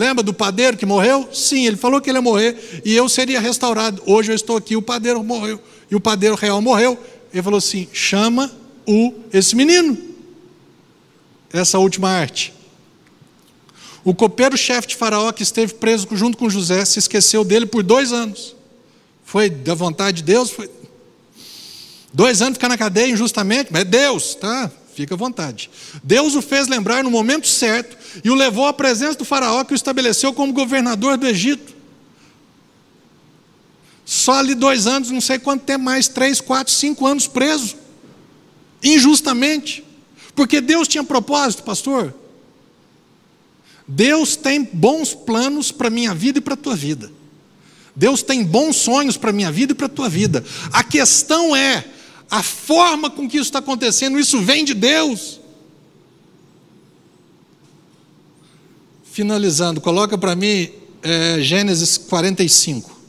Lembra 0.00 0.24
do 0.24 0.32
padeiro 0.32 0.78
que 0.78 0.86
morreu? 0.86 1.28
Sim, 1.30 1.66
ele 1.66 1.76
falou 1.76 2.00
que 2.00 2.08
ele 2.08 2.16
ia 2.16 2.22
morrer 2.22 2.80
e 2.86 2.96
eu 2.96 3.06
seria 3.06 3.38
restaurado. 3.38 4.02
Hoje 4.06 4.32
eu 4.32 4.34
estou 4.34 4.56
aqui, 4.56 4.74
o 4.74 4.80
padeiro 4.80 5.22
morreu. 5.22 5.60
E 5.90 5.94
o 5.94 6.00
padeiro 6.00 6.34
real 6.36 6.62
morreu. 6.62 6.98
Ele 7.30 7.42
falou 7.42 7.58
assim: 7.58 7.86
chama 7.92 8.50
o 8.86 9.12
esse 9.30 9.54
menino. 9.54 9.98
Essa 11.52 11.78
última 11.78 12.08
arte. 12.08 12.54
O 14.02 14.14
copeiro-chefe 14.14 14.88
de 14.88 14.96
Faraó, 14.96 15.30
que 15.32 15.42
esteve 15.42 15.74
preso 15.74 16.08
junto 16.12 16.38
com 16.38 16.48
José, 16.48 16.82
se 16.86 16.98
esqueceu 16.98 17.44
dele 17.44 17.66
por 17.66 17.82
dois 17.82 18.10
anos. 18.10 18.56
Foi 19.22 19.50
da 19.50 19.74
vontade 19.74 20.16
de 20.16 20.22
Deus? 20.22 20.50
Foi. 20.50 20.70
Dois 22.10 22.40
anos 22.40 22.54
ficar 22.54 22.70
na 22.70 22.78
cadeia 22.78 23.12
injustamente, 23.12 23.68
mas 23.70 23.82
é 23.82 23.84
Deus, 23.84 24.34
tá? 24.34 24.72
Fica 24.94 25.14
à 25.14 25.16
vontade. 25.16 25.70
Deus 26.02 26.34
o 26.34 26.42
fez 26.42 26.66
lembrar 26.66 27.04
no 27.04 27.10
momento 27.10 27.46
certo 27.46 27.96
e 28.24 28.30
o 28.30 28.34
levou 28.34 28.66
à 28.66 28.72
presença 28.72 29.18
do 29.18 29.24
Faraó, 29.24 29.64
que 29.64 29.72
o 29.72 29.76
estabeleceu 29.76 30.32
como 30.32 30.52
governador 30.52 31.16
do 31.16 31.26
Egito. 31.26 31.74
Só 34.04 34.32
ali 34.32 34.54
dois 34.54 34.86
anos, 34.86 35.10
não 35.10 35.20
sei 35.20 35.38
quanto 35.38 35.64
tempo 35.64 35.84
mais, 35.84 36.08
três, 36.08 36.40
quatro, 36.40 36.72
cinco 36.72 37.06
anos 37.06 37.28
preso, 37.28 37.76
injustamente, 38.82 39.84
porque 40.34 40.60
Deus 40.60 40.88
tinha 40.88 41.04
propósito, 41.04 41.62
pastor. 41.62 42.12
Deus 43.86 44.34
tem 44.34 44.62
bons 44.64 45.14
planos 45.14 45.70
para 45.70 45.88
a 45.88 45.90
minha 45.90 46.14
vida 46.14 46.38
e 46.38 46.42
para 46.42 46.54
a 46.54 46.56
tua 46.56 46.74
vida. 46.74 47.10
Deus 47.94 48.22
tem 48.22 48.44
bons 48.44 48.76
sonhos 48.76 49.16
para 49.16 49.30
a 49.30 49.32
minha 49.32 49.50
vida 49.50 49.72
e 49.72 49.74
para 49.74 49.86
a 49.86 49.90
tua 49.90 50.08
vida. 50.08 50.44
A 50.72 50.82
questão 50.82 51.54
é 51.54 51.84
a 52.30 52.42
forma 52.42 53.10
com 53.10 53.28
que 53.28 53.36
isso 53.36 53.48
está 53.48 53.58
acontecendo, 53.58 54.18
isso 54.18 54.40
vem 54.40 54.64
de 54.64 54.74
Deus. 54.74 55.40
Finalizando, 59.02 59.80
coloca 59.80 60.16
para 60.16 60.36
mim 60.36 60.70
é, 61.02 61.40
Gênesis 61.40 61.98
45. 61.98 62.99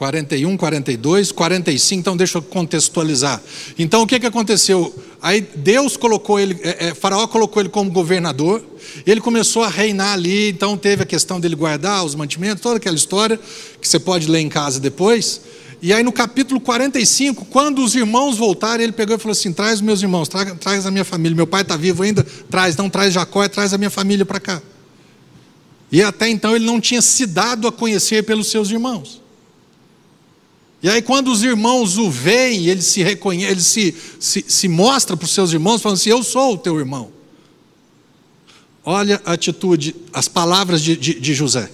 41, 0.00 0.56
42, 0.56 1.30
45, 1.30 2.00
então 2.00 2.16
deixa 2.16 2.38
eu 2.38 2.42
contextualizar. 2.42 3.38
Então 3.78 4.00
o 4.00 4.06
que, 4.06 4.18
que 4.18 4.24
aconteceu? 4.24 4.98
Aí 5.20 5.46
Deus 5.54 5.94
colocou 5.94 6.40
ele, 6.40 6.58
é, 6.62 6.86
é, 6.86 6.94
Faraó 6.94 7.26
colocou 7.26 7.60
ele 7.60 7.68
como 7.68 7.90
governador, 7.90 8.64
ele 9.06 9.20
começou 9.20 9.62
a 9.62 9.68
reinar 9.68 10.14
ali, 10.14 10.48
então 10.48 10.74
teve 10.74 11.02
a 11.02 11.06
questão 11.06 11.38
dele 11.38 11.54
guardar 11.54 12.02
os 12.02 12.14
mantimentos, 12.14 12.62
toda 12.62 12.78
aquela 12.78 12.96
história, 12.96 13.38
que 13.78 13.86
você 13.86 13.98
pode 13.98 14.26
ler 14.26 14.38
em 14.38 14.48
casa 14.48 14.80
depois. 14.80 15.42
E 15.82 15.92
aí 15.92 16.02
no 16.02 16.12
capítulo 16.12 16.62
45, 16.62 17.44
quando 17.44 17.84
os 17.84 17.94
irmãos 17.94 18.38
voltaram, 18.38 18.82
ele 18.82 18.92
pegou 18.92 19.16
e 19.16 19.18
falou 19.18 19.32
assim: 19.32 19.52
traz 19.52 19.82
meus 19.82 20.00
irmãos, 20.00 20.28
traz, 20.28 20.50
traz 20.58 20.86
a 20.86 20.90
minha 20.90 21.04
família, 21.04 21.36
meu 21.36 21.46
pai 21.46 21.60
está 21.60 21.76
vivo 21.76 22.04
ainda, 22.04 22.26
traz, 22.50 22.74
não 22.74 22.88
traz 22.88 23.12
Jacó, 23.12 23.46
traz 23.48 23.74
a 23.74 23.76
minha 23.76 23.90
família 23.90 24.24
para 24.24 24.40
cá. 24.40 24.62
E 25.92 26.02
até 26.02 26.26
então 26.26 26.56
ele 26.56 26.64
não 26.64 26.80
tinha 26.80 27.02
se 27.02 27.26
dado 27.26 27.68
a 27.68 27.72
conhecer 27.72 28.24
pelos 28.24 28.50
seus 28.50 28.70
irmãos. 28.70 29.19
E 30.82 30.88
aí, 30.88 31.02
quando 31.02 31.30
os 31.30 31.42
irmãos 31.42 31.98
o 31.98 32.10
veem, 32.10 32.66
ele 32.66 32.80
se 32.80 33.02
reconhece, 33.02 33.52
ele 33.52 33.60
se, 33.60 33.94
se, 34.18 34.44
se 34.48 34.68
mostra 34.68 35.16
para 35.16 35.26
os 35.26 35.32
seus 35.32 35.52
irmãos, 35.52 35.82
falando 35.82 35.98
assim: 35.98 36.10
Eu 36.10 36.22
sou 36.22 36.54
o 36.54 36.58
teu 36.58 36.78
irmão. 36.78 37.10
Olha 38.84 39.20
a 39.24 39.32
atitude, 39.32 39.94
as 40.12 40.26
palavras 40.26 40.80
de, 40.80 40.96
de, 40.96 41.20
de 41.20 41.34
José. 41.34 41.70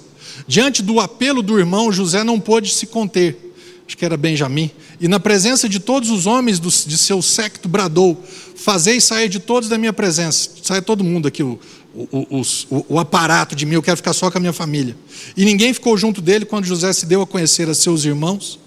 Diante 0.47 0.83
do 0.83 0.99
apelo 0.99 1.41
do 1.41 1.59
irmão, 1.59 1.93
José 1.93 2.25
não 2.25 2.41
pôde 2.41 2.75
se 2.75 2.87
conter, 2.87 3.55
acho 3.87 3.97
que 3.97 4.05
era 4.05 4.17
Benjamim, 4.17 4.71
e 5.01 5.07
na 5.07 5.21
presença 5.21 5.69
de 5.69 5.79
todos 5.79 6.11
os 6.11 6.27
homens 6.27 6.59
do, 6.59 6.69
de 6.69 6.99
seu 6.99 7.23
séquito 7.23 7.69
bradou: 7.69 8.21
Fazei 8.57 9.01
sair 9.01 9.29
de 9.29 9.39
todos 9.39 9.69
da 9.69 9.79
minha 9.79 9.93
presença, 9.93 10.51
sai 10.63 10.83
todo 10.83 11.05
mundo 11.05 11.29
aqui, 11.29 11.45
o, 11.45 11.59
o, 11.95 12.43
o, 12.71 12.87
o, 12.89 12.99
aparato 12.99 13.55
de 13.55 13.65
mim, 13.65 13.75
eu 13.75 13.83
quero 13.83 13.97
ficar 13.97 14.13
só 14.13 14.31
com 14.31 14.39
a 14.39 14.41
minha 14.41 14.53
família. 14.53 14.97
E 15.37 15.45
ninguém 15.45 15.73
ficou 15.73 15.97
junto 15.97 16.21
dele 16.21 16.45
quando 16.45 16.65
José 16.65 16.93
se 16.93 17.07
deu 17.07 17.23
a 17.23 17.27
conhecer 17.27 17.71
a 17.71 17.75
seus 17.75 18.05
irmãos. 18.05 18.59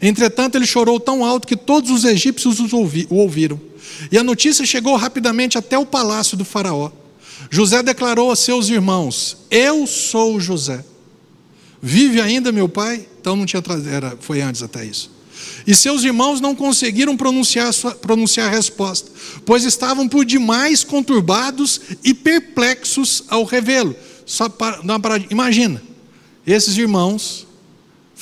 Entretanto, 0.00 0.56
ele 0.56 0.66
chorou 0.66 0.98
tão 0.98 1.24
alto 1.24 1.46
que 1.46 1.56
todos 1.56 1.90
os 1.90 2.04
egípcios 2.04 2.58
o 2.60 2.90
ouviram. 3.10 3.60
E 4.10 4.16
a 4.16 4.24
notícia 4.24 4.64
chegou 4.64 4.96
rapidamente 4.96 5.58
até 5.58 5.76
o 5.76 5.84
palácio 5.84 6.36
do 6.36 6.44
Faraó. 6.44 6.90
José 7.50 7.82
declarou 7.82 8.30
a 8.30 8.36
seus 8.36 8.68
irmãos: 8.68 9.36
Eu 9.50 9.86
sou 9.86 10.40
José. 10.40 10.84
Vive 11.80 12.20
ainda 12.20 12.52
meu 12.52 12.68
pai? 12.68 13.06
Então 13.20 13.36
não 13.36 13.44
tinha 13.44 13.62
era, 13.90 14.16
foi 14.20 14.40
antes 14.40 14.62
até 14.62 14.84
isso. 14.84 15.10
E 15.66 15.74
seus 15.74 16.04
irmãos 16.04 16.40
não 16.40 16.54
conseguiram 16.54 17.16
pronunciar, 17.16 17.72
sua, 17.72 17.92
pronunciar 17.92 18.48
a 18.48 18.56
resposta, 18.56 19.10
pois 19.44 19.64
estavam 19.64 20.08
por 20.08 20.24
demais 20.24 20.84
conturbados 20.84 21.80
e 22.02 22.14
perplexos 22.14 23.24
ao 23.28 23.44
revê-lo. 23.44 23.94
Só 24.24 24.48
para, 24.48 24.80
imagina, 25.30 25.82
esses 26.46 26.76
irmãos 26.76 27.46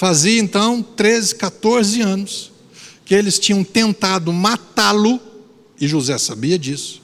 Fazia 0.01 0.41
então 0.41 0.83
13, 0.83 1.35
14 1.35 2.01
anos 2.01 2.51
que 3.05 3.15
eles 3.15 3.39
tinham 3.39 3.63
tentado 3.63 4.33
matá-lo, 4.33 5.21
e 5.79 5.87
José 5.87 6.17
sabia 6.17 6.59
disso. 6.59 7.03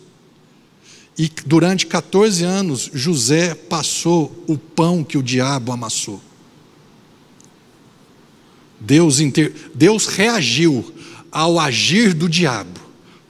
E 1.18 1.30
durante 1.44 1.84
14 1.84 2.42
anos, 2.42 2.90
José 2.94 3.54
passou 3.54 4.42
o 4.46 4.56
pão 4.56 5.04
que 5.04 5.18
o 5.18 5.22
diabo 5.22 5.72
amassou. 5.72 6.22
Deus, 8.80 9.20
inter... 9.20 9.52
Deus 9.74 10.06
reagiu 10.06 10.94
ao 11.30 11.60
agir 11.60 12.14
do 12.14 12.30
diabo: 12.30 12.80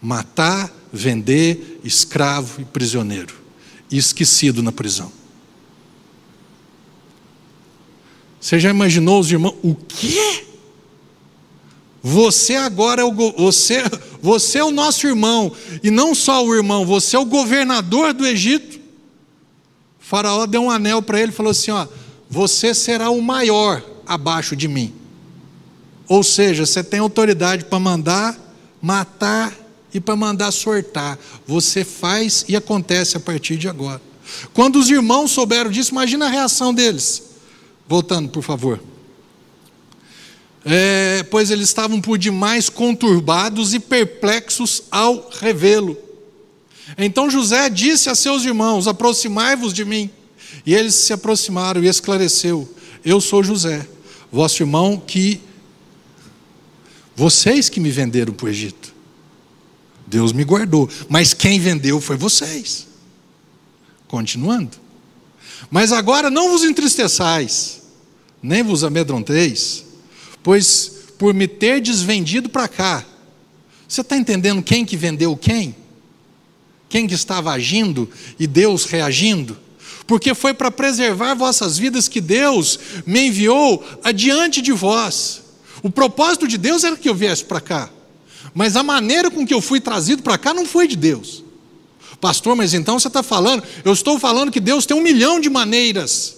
matar, 0.01 0.73
vender, 0.93 1.81
escravo 1.83 2.61
e 2.61 2.65
prisioneiro, 2.65 3.35
esquecido 3.91 4.63
na 4.63 4.71
prisão. 4.71 5.11
Você 8.47 8.61
já 8.61 8.71
imaginou 8.71 9.19
os 9.19 9.29
irmãos? 9.29 9.57
O 9.61 9.75
quê? 9.75 10.45
Você 12.01 12.55
agora 12.55 13.03
é 13.03 13.05
o 13.05 13.13
você, 13.13 13.83
você 14.23 14.59
é 14.59 14.65
o 14.65 14.71
nosso 14.71 15.05
irmão 15.05 15.51
e 15.83 15.91
não 15.91 16.15
só 16.15 16.47
o 16.47 16.55
irmão, 16.55 16.87
você 16.87 17.17
é 17.17 17.19
o 17.19 17.25
governador 17.25 18.13
do 18.13 18.25
Egito. 18.25 18.77
O 18.77 18.81
faraó 19.99 20.47
deu 20.47 20.63
um 20.63 20.71
anel 20.71 21.03
para 21.03 21.21
ele 21.21 21.33
e 21.33 21.35
falou 21.35 21.51
assim: 21.51 21.73
ó, 21.73 21.89
você 22.31 22.73
será 22.73 23.11
o 23.11 23.21
maior 23.21 23.85
abaixo 24.07 24.55
de 24.55 24.69
mim. 24.69 24.95
Ou 26.07 26.23
seja, 26.23 26.65
você 26.65 26.85
tem 26.85 27.01
autoridade 27.01 27.65
para 27.65 27.81
mandar 27.81 28.39
matar 28.81 29.53
e 29.93 29.99
para 29.99 30.15
mandar 30.15 30.53
sortar. 30.53 31.19
Você 31.49 31.85
faz 31.85 32.45
e 32.47 32.55
acontece 32.55 33.17
a 33.17 33.21
partir 33.21 33.57
de 33.57 33.69
agora. 33.69 34.01
Quando 34.55 34.77
os 34.77 34.89
irmãos 34.89 35.33
souberam 35.33 35.69
disso, 35.69 35.91
imagina 35.91 36.27
a 36.27 36.31
reação 36.31 36.73
deles. 36.73 37.26
Voltando, 37.89 38.29
por 38.29 38.43
favor. 38.43 38.81
É, 40.65 41.23
pois 41.31 41.51
eles 41.51 41.69
estavam 41.69 42.01
por 42.01 42.19
demais 42.19 42.69
conturbados 42.69 43.73
e 43.73 43.79
perplexos 43.79 44.83
ao 44.91 45.31
revê-lo. 45.31 45.97
Então 46.99 47.31
José 47.31 47.71
disse 47.71 48.11
a 48.11 48.15
seus 48.15 48.45
irmãos: 48.45 48.89
Aproximai-vos 48.89 49.73
de 49.73 49.85
mim. 49.85 50.11
E 50.65 50.75
eles 50.75 50.95
se 50.95 51.13
aproximaram 51.13 51.83
e 51.83 51.89
esclareceu: 51.89 52.69
Eu 53.05 53.21
sou 53.21 53.45
José, 53.45 53.87
vosso 54.31 54.63
irmão 54.63 54.97
que 54.99 55.41
vocês 57.15 57.69
que 57.69 57.81
me 57.81 57.91
venderam 57.91 58.33
para 58.33 58.47
o 58.47 58.49
Egito. 58.49 58.95
Deus 60.07 60.33
me 60.33 60.45
guardou, 60.45 60.89
mas 61.09 61.33
quem 61.33 61.59
vendeu 61.59 62.01
foi 62.01 62.17
vocês. 62.17 62.87
Continuando. 64.07 64.86
Mas 65.71 65.93
agora 65.93 66.31
não 66.31 66.51
vos 66.51 66.65
entristeçais, 66.65 67.83
nem 68.43 68.63
vos 68.63 68.85
amedronteis, 68.85 69.85
pois 70.43 70.93
por 71.19 71.35
me 71.35 71.49
ter 71.49 71.81
desvendido 71.81 72.49
para 72.49 72.69
cá, 72.69 73.05
você 73.89 74.01
está 74.01 74.17
entendendo 74.17 74.63
quem 74.63 74.85
que 74.85 74.97
vendeu 74.97 75.37
quem? 75.37 75.75
Quem 76.89 77.07
que 77.07 77.15
estava 77.15 77.53
agindo 77.53 78.09
e 78.39 78.47
Deus 78.47 78.85
reagindo? 78.85 79.57
Porque 80.07 80.35
foi 80.35 80.55
para 80.55 80.71
preservar 80.71 81.35
vossas 81.35 81.77
vidas 81.77 82.07
que 82.07 82.21
Deus 82.21 82.79
me 83.05 83.27
enviou 83.29 83.85
adiante 84.05 84.63
de 84.63 84.73
vós. 84.73 85.43
O 85.83 85.91
propósito 85.91 86.47
de 86.47 86.57
Deus 86.57 86.85
era 86.85 86.97
que 86.97 87.09
eu 87.09 87.15
viesse 87.15 87.45
para 87.45 87.61
cá, 87.61 87.91
mas 88.55 88.77
a 88.77 88.83
maneira 88.83 89.31
com 89.31 89.47
que 89.47 89.55
eu 89.55 89.61
fui 89.61 89.81
trazido 89.81 90.23
para 90.23 90.39
cá 90.39 90.55
não 90.55 90.65
foi 90.65 90.87
de 90.87 90.97
Deus. 90.97 91.45
Pastor, 92.21 92.57
mas 92.57 92.73
então 92.75 92.99
você 92.99 93.09
está 93.09 93.23
falando, 93.23 93.63
eu 93.85 93.93
estou 93.93 94.19
falando 94.19 94.51
que 94.51 94.61
Deus 94.61 94.87
tem 94.87 94.97
um 94.97 95.03
milhão 95.03 95.39
de 95.39 95.51
maneiras 95.51 96.37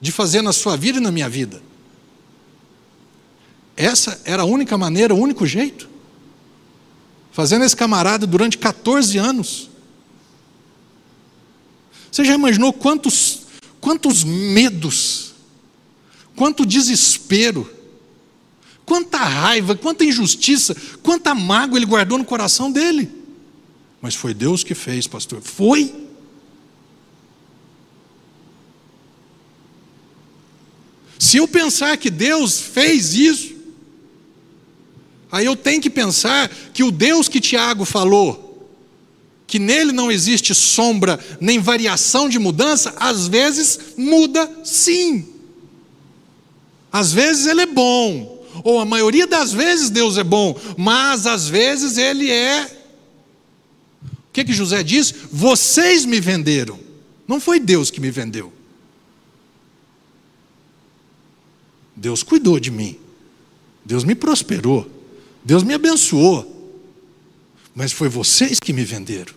de 0.00 0.10
fazer 0.10 0.42
na 0.42 0.52
sua 0.52 0.76
vida 0.76 0.98
e 0.98 1.00
na 1.00 1.12
minha 1.12 1.28
vida. 1.28 1.62
Essa 3.76 4.20
era 4.24 4.42
a 4.42 4.44
única 4.44 4.76
maneira, 4.76 5.14
o 5.14 5.18
único 5.18 5.46
jeito. 5.46 5.88
Fazendo 7.30 7.64
esse 7.64 7.76
camarada 7.76 8.26
durante 8.26 8.58
14 8.58 9.16
anos. 9.16 9.70
Você 12.10 12.24
já 12.24 12.34
imaginou 12.34 12.72
quantos, 12.72 13.42
quantos 13.80 14.22
medos, 14.22 15.32
quanto 16.36 16.66
desespero, 16.66 17.70
quanta 18.84 19.16
raiva, 19.16 19.74
quanta 19.74 20.04
injustiça, 20.04 20.76
quanta 21.02 21.34
mágoa 21.34 21.78
ele 21.78 21.86
guardou 21.86 22.18
no 22.18 22.24
coração 22.24 22.70
dele? 22.70 23.21
Mas 24.02 24.16
foi 24.16 24.34
Deus 24.34 24.64
que 24.64 24.74
fez, 24.74 25.06
pastor. 25.06 25.40
Foi. 25.40 25.94
Se 31.16 31.36
eu 31.36 31.46
pensar 31.46 31.96
que 31.96 32.10
Deus 32.10 32.60
fez 32.60 33.14
isso, 33.14 33.54
aí 35.30 35.46
eu 35.46 35.54
tenho 35.54 35.80
que 35.80 35.88
pensar 35.88 36.48
que 36.74 36.82
o 36.82 36.90
Deus 36.90 37.28
que 37.28 37.40
Tiago 37.40 37.84
falou, 37.84 38.68
que 39.46 39.60
nele 39.60 39.92
não 39.92 40.10
existe 40.10 40.52
sombra 40.52 41.20
nem 41.40 41.60
variação 41.60 42.28
de 42.28 42.40
mudança, 42.40 42.92
às 42.96 43.28
vezes 43.28 43.78
muda 43.96 44.50
sim. 44.64 45.28
Às 46.90 47.12
vezes 47.12 47.46
ele 47.46 47.62
é 47.62 47.66
bom, 47.66 48.44
ou 48.64 48.80
a 48.80 48.84
maioria 48.84 49.28
das 49.28 49.52
vezes 49.52 49.90
Deus 49.90 50.18
é 50.18 50.24
bom, 50.24 50.58
mas 50.76 51.24
às 51.24 51.48
vezes 51.48 51.98
ele 51.98 52.28
é. 52.30 52.81
O 54.32 54.34
que, 54.34 54.44
que 54.44 54.52
José 54.54 54.82
diz? 54.82 55.14
Vocês 55.30 56.06
me 56.06 56.18
venderam, 56.18 56.80
não 57.28 57.38
foi 57.38 57.60
Deus 57.60 57.90
que 57.90 58.00
me 58.00 58.10
vendeu. 58.10 58.50
Deus 61.94 62.22
cuidou 62.22 62.58
de 62.58 62.70
mim, 62.70 62.96
Deus 63.84 64.04
me 64.04 64.14
prosperou, 64.14 64.90
Deus 65.44 65.62
me 65.62 65.74
abençoou, 65.74 66.80
mas 67.74 67.92
foi 67.92 68.08
vocês 68.08 68.58
que 68.58 68.72
me 68.72 68.84
venderam. 68.84 69.34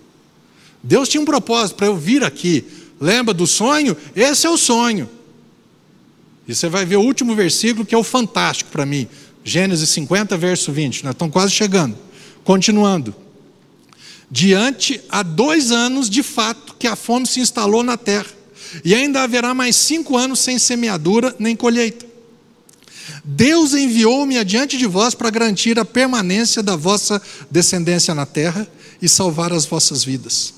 Deus 0.82 1.10
tinha 1.10 1.20
um 1.20 1.26
propósito 1.26 1.76
para 1.76 1.88
eu 1.88 1.98
vir 1.98 2.24
aqui. 2.24 2.64
Lembra 2.98 3.34
do 3.34 3.46
sonho? 3.46 3.98
Esse 4.16 4.48
é 4.48 4.50
o 4.50 4.58
sonho. 4.58 5.10
E 6.48 6.56
você 6.56 6.70
vai 6.70 6.86
ver 6.86 6.96
o 6.96 7.02
último 7.02 7.36
versículo 7.36 7.86
que 7.86 7.94
é 7.94 7.98
o 7.98 8.04
fantástico 8.04 8.72
para 8.72 8.86
mim. 8.86 9.10
Gênesis 9.44 9.90
50, 9.90 10.38
verso 10.38 10.72
20. 10.72 11.04
Nós 11.04 11.16
estamos 11.16 11.34
quase 11.34 11.52
chegando. 11.52 11.98
Continuando. 12.46 13.25
Diante 14.36 15.00
há 15.08 15.24
dois 15.24 15.72
anos, 15.72 16.10
de 16.10 16.22
fato, 16.22 16.76
que 16.78 16.88
a 16.88 16.96
fome 16.98 17.26
se 17.26 17.40
instalou 17.40 17.82
na 17.82 17.96
terra, 17.96 18.28
e 18.84 18.94
ainda 18.94 19.24
haverá 19.24 19.54
mais 19.54 19.78
cinco 19.78 20.18
anos 20.18 20.42
sem 20.42 20.60
semeadura 20.60 21.34
nem 21.40 21.56
colheita. 21.56 22.06
Deus 23.24 23.74
enviou-me 23.74 24.38
adiante 24.38 24.78
de 24.78 24.86
vós 24.86 25.16
para 25.16 25.30
garantir 25.30 25.80
a 25.80 25.86
permanência 25.86 26.62
da 26.62 26.76
vossa 26.76 27.22
descendência 27.50 28.14
na 28.14 28.26
terra 28.26 28.68
e 29.02 29.08
salvar 29.08 29.54
as 29.54 29.66
vossas 29.66 30.04
vidas, 30.04 30.54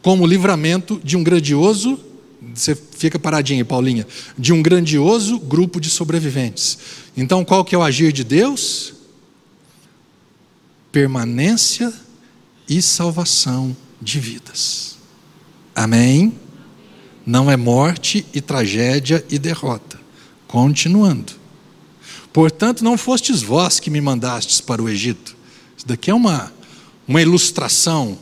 como 0.00 0.24
livramento 0.24 1.00
de 1.02 1.16
um 1.16 1.24
grandioso, 1.24 1.98
você 2.54 2.76
fica 2.76 3.18
paradinho, 3.18 3.66
Paulinha, 3.66 4.06
de 4.38 4.52
um 4.52 4.62
grandioso 4.62 5.40
grupo 5.40 5.80
de 5.80 5.90
sobreviventes. 5.90 6.78
Então, 7.16 7.44
qual 7.44 7.64
que 7.64 7.74
é 7.74 7.78
o 7.78 7.82
agir 7.82 8.12
de 8.12 8.22
Deus? 8.22 8.94
Permanência 10.92 11.92
e 12.68 12.82
salvação 12.82 13.76
de 14.00 14.20
vidas. 14.20 14.96
Amém? 15.74 16.38
Não 17.24 17.50
é 17.50 17.56
morte 17.56 18.26
e 18.34 18.40
tragédia 18.40 19.24
e 19.30 19.38
derrota. 19.38 19.98
Continuando. 20.46 21.32
Portanto, 22.32 22.84
não 22.84 22.96
fostes 22.98 23.42
vós 23.42 23.80
que 23.80 23.90
me 23.90 24.00
mandastes 24.00 24.60
para 24.60 24.82
o 24.82 24.88
Egito. 24.88 25.36
Isso 25.76 25.86
daqui 25.86 26.10
é 26.10 26.14
uma, 26.14 26.52
uma 27.06 27.22
ilustração. 27.22 28.18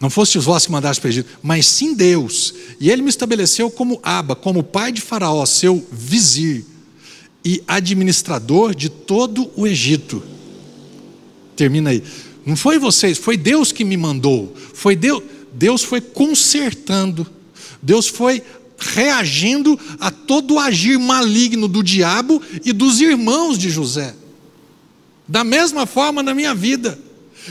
Não 0.00 0.10
fostes 0.10 0.44
vós 0.44 0.66
que 0.66 0.72
mandastes 0.72 0.98
para 0.98 1.08
o 1.08 1.10
Egito, 1.10 1.38
mas 1.42 1.66
sim 1.66 1.94
Deus. 1.94 2.54
E 2.80 2.90
ele 2.90 3.02
me 3.02 3.08
estabeleceu 3.08 3.70
como 3.70 4.00
Aba, 4.02 4.34
como 4.34 4.62
pai 4.62 4.92
de 4.92 5.00
Faraó, 5.00 5.44
seu 5.46 5.86
vizir, 5.92 6.64
e 7.44 7.62
administrador 7.66 8.74
de 8.74 8.88
todo 8.88 9.50
o 9.56 9.66
Egito. 9.66 10.22
Termina 11.56 11.90
aí. 11.90 12.02
Não 12.44 12.56
foi 12.56 12.78
vocês, 12.78 13.18
foi 13.18 13.36
Deus 13.36 13.72
que 13.72 13.84
me 13.84 13.96
mandou. 13.96 14.54
Foi 14.74 14.96
Deus, 14.96 15.22
Deus 15.52 15.82
foi 15.82 16.00
consertando. 16.00 17.26
Deus 17.80 18.08
foi 18.08 18.42
reagindo 18.78 19.78
a 20.00 20.10
todo 20.10 20.54
o 20.54 20.58
agir 20.58 20.98
maligno 20.98 21.68
do 21.68 21.82
diabo 21.82 22.42
e 22.64 22.72
dos 22.72 23.00
irmãos 23.00 23.56
de 23.56 23.70
José. 23.70 24.14
Da 25.26 25.44
mesma 25.44 25.86
forma 25.86 26.22
na 26.22 26.34
minha 26.34 26.54
vida, 26.54 26.98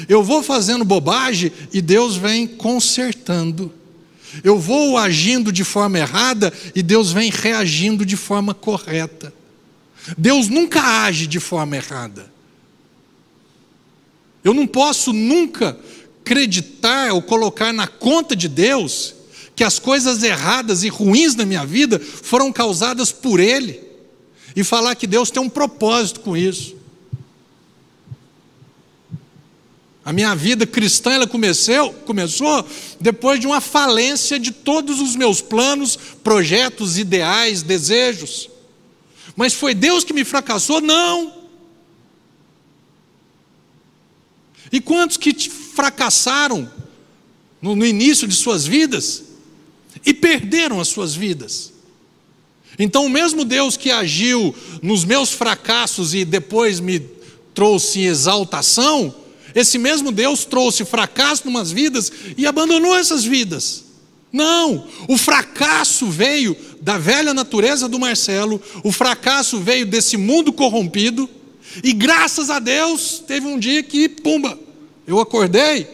eu 0.08 0.24
vou 0.24 0.44
fazendo 0.44 0.86
bobagem 0.86 1.52
e 1.72 1.82
Deus 1.82 2.16
vem 2.16 2.48
consertando. 2.48 3.74
Eu 4.44 4.58
vou 4.58 4.98
agindo 4.98 5.52
de 5.52 5.64
forma 5.64 6.00
errada 6.00 6.54
e 6.74 6.82
Deus 6.82 7.12
vem 7.12 7.30
reagindo 7.30 8.06
de 8.06 8.16
forma 8.16 8.54
correta. 8.54 9.34
Deus 10.18 10.48
nunca 10.48 10.82
age 10.82 11.28
de 11.28 11.40
forma 11.40 11.76
errada. 11.76 12.31
Eu 14.44 14.54
não 14.54 14.66
posso 14.66 15.14
nunca 15.14 15.78
acreditar 16.22 17.12
ou 17.12 17.22
colocar 17.22 17.74
na 17.74 17.88
conta 17.88 18.36
de 18.36 18.48
Deus 18.48 19.16
que 19.56 19.64
as 19.64 19.78
coisas 19.78 20.24
erradas 20.24 20.84
e 20.84 20.90
ruins 20.90 21.36
na 21.36 21.46
minha 21.46 21.66
vida 21.66 22.00
foram 22.00 22.52
causadas 22.52 23.12
por 23.12 23.40
Ele, 23.40 23.80
e 24.56 24.64
falar 24.64 24.96
que 24.96 25.08
Deus 25.08 25.30
tem 25.30 25.42
um 25.42 25.50
propósito 25.50 26.22
com 26.22 26.36
isso. 26.36 26.76
A 30.04 30.12
minha 30.12 30.34
vida 30.36 30.66
cristã 30.66 31.12
ela 31.12 31.28
começou, 31.28 31.94
começou 31.94 32.68
depois 33.00 33.40
de 33.40 33.46
uma 33.46 33.62
falência 33.62 34.40
de 34.40 34.52
todos 34.52 35.00
os 35.00 35.16
meus 35.16 35.42
planos, 35.42 35.98
projetos, 36.24 36.98
ideais, 36.98 37.62
desejos. 37.62 38.50
Mas 39.36 39.54
foi 39.54 39.76
Deus 39.76 40.04
que 40.04 40.12
me 40.12 40.26
fracassou? 40.26 40.82
Não. 40.82 41.41
E 44.72 44.82
quantos 44.82 45.18
que 45.18 45.34
fracassaram 45.50 46.70
no, 47.62 47.76
no 47.76 47.86
início 47.86 48.28
de 48.28 48.36
suas 48.36 48.66
vidas? 48.66 49.32
e 50.06 50.14
perderam 50.14 50.80
as 50.80 50.88
suas 50.88 51.16
vidas. 51.16 51.72
Então, 52.80 53.06
o 53.06 53.10
mesmo 53.10 53.44
Deus 53.44 53.76
que 53.78 53.92
agiu 53.92 54.56
nos 54.82 55.04
meus 55.04 55.32
fracassos 55.32 56.14
e 56.14 56.24
depois 56.24 56.80
me 56.80 57.00
trouxe 57.54 58.02
exaltação, 58.02 59.14
esse 59.54 59.78
mesmo 59.78 60.12
Deus 60.12 60.46
trouxe 60.46 60.86
fracasso 60.86 61.44
em 61.46 61.50
umas 61.50 61.72
vidas 61.72 62.12
e 62.38 62.48
abandonou 62.48 62.96
essas 62.96 63.24
vidas. 63.24 63.84
Não, 64.32 64.88
o 65.10 65.18
fracasso 65.18 66.08
veio 66.08 66.56
da 66.82 66.98
velha 66.98 67.34
natureza 67.34 67.90
do 67.90 68.00
Marcelo, 68.00 68.62
o 68.82 68.92
fracasso 68.92 69.60
veio 69.60 69.86
desse 69.86 70.16
mundo 70.16 70.54
corrompido, 70.54 71.30
e 71.84 71.94
graças 71.94 72.50
a 72.50 72.60
Deus 72.60 73.24
teve 73.26 73.48
um 73.48 73.58
dia 73.58 73.82
que, 73.84 74.10
pumba, 74.10 74.58
eu 75.08 75.20
acordei, 75.20 75.88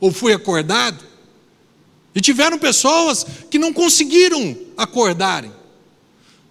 ou 0.00 0.12
fui 0.12 0.32
acordado, 0.32 1.04
e 2.14 2.20
tiveram 2.20 2.58
pessoas 2.58 3.24
que 3.50 3.58
não 3.58 3.72
conseguiram 3.72 4.56
acordarem, 4.76 5.52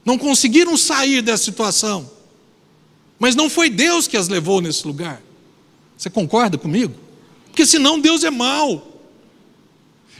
não 0.06 0.18
conseguiram 0.18 0.78
sair 0.78 1.22
dessa 1.22 1.44
situação. 1.44 2.10
Mas 3.20 3.36
não 3.36 3.50
foi 3.50 3.70
Deus 3.70 4.08
que 4.08 4.16
as 4.16 4.28
levou 4.28 4.62
nesse 4.62 4.86
lugar. 4.86 5.22
Você 5.98 6.10
concorda 6.10 6.58
comigo? 6.58 6.94
Porque 7.48 7.66
senão 7.66 8.00
Deus 8.00 8.24
é 8.24 8.30
mau. 8.30 9.02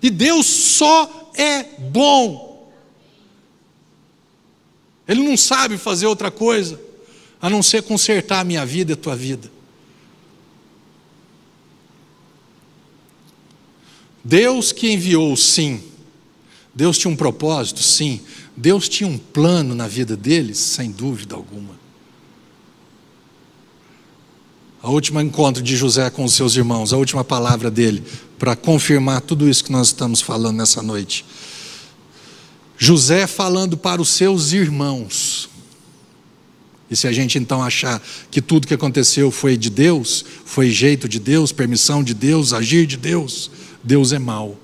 E 0.02 0.10
Deus 0.10 0.46
só 0.46 1.32
é 1.36 1.64
bom. 1.64 2.72
Ele 5.08 5.24
não 5.24 5.38
sabe 5.38 5.78
fazer 5.78 6.08
outra 6.08 6.30
coisa 6.30 6.87
a 7.48 7.50
não 7.50 7.64
ser 7.64 7.82
consertar 7.84 8.42
a 8.42 8.44
minha 8.44 8.66
vida 8.66 8.92
e 8.92 8.94
a 8.94 8.98
tua 8.98 9.16
vida. 9.16 9.50
Deus 14.22 14.74
que 14.74 14.92
enviou, 14.92 15.36
sim. 15.38 15.82
Deus 16.76 16.98
tinha 16.98 17.10
um 17.10 17.16
propósito, 17.16 17.82
sim. 17.82 18.20
Deus 18.56 18.90
tinha 18.90 19.10
um 19.10 19.18
plano 19.18 19.74
na 19.74 19.88
vida 19.88 20.18
deles, 20.18 20.58
sem 20.58 20.92
dúvida 20.92 21.36
alguma. 21.36 21.80
A 24.84 24.90
última 24.90 25.24
encontro 25.24 25.64
de 25.64 25.78
José 25.78 26.10
com 26.10 26.26
os 26.26 26.34
seus 26.34 26.54
irmãos, 26.58 26.92
a 26.92 26.98
última 26.98 27.24
palavra 27.24 27.72
dele, 27.72 28.04
para 28.38 28.58
confirmar 28.58 29.22
tudo 29.22 29.50
isso 29.50 29.64
que 29.64 29.72
nós 29.72 29.88
estamos 29.88 30.20
falando 30.20 30.58
nessa 30.58 30.82
noite. 30.82 31.24
José 32.78 33.26
falando 33.26 33.78
para 33.78 34.02
os 34.02 34.10
seus 34.10 34.52
irmãos. 34.52 35.50
E 36.90 36.96
se 36.96 37.08
a 37.08 37.12
gente 37.12 37.38
então 37.38 37.62
achar 37.62 38.02
que 38.32 38.42
tudo 38.42 38.68
que 38.68 38.74
aconteceu 38.74 39.30
foi 39.30 39.58
de 39.58 39.70
Deus, 39.70 40.24
foi 40.46 40.70
jeito 40.70 41.08
de 41.08 41.20
Deus, 41.20 41.52
permissão 41.52 42.02
de 42.02 42.14
Deus, 42.14 42.54
agir 42.54 42.86
de 42.86 42.96
Deus, 42.96 43.52
Deus 43.84 44.14
é 44.14 44.20
mau. 44.20 44.58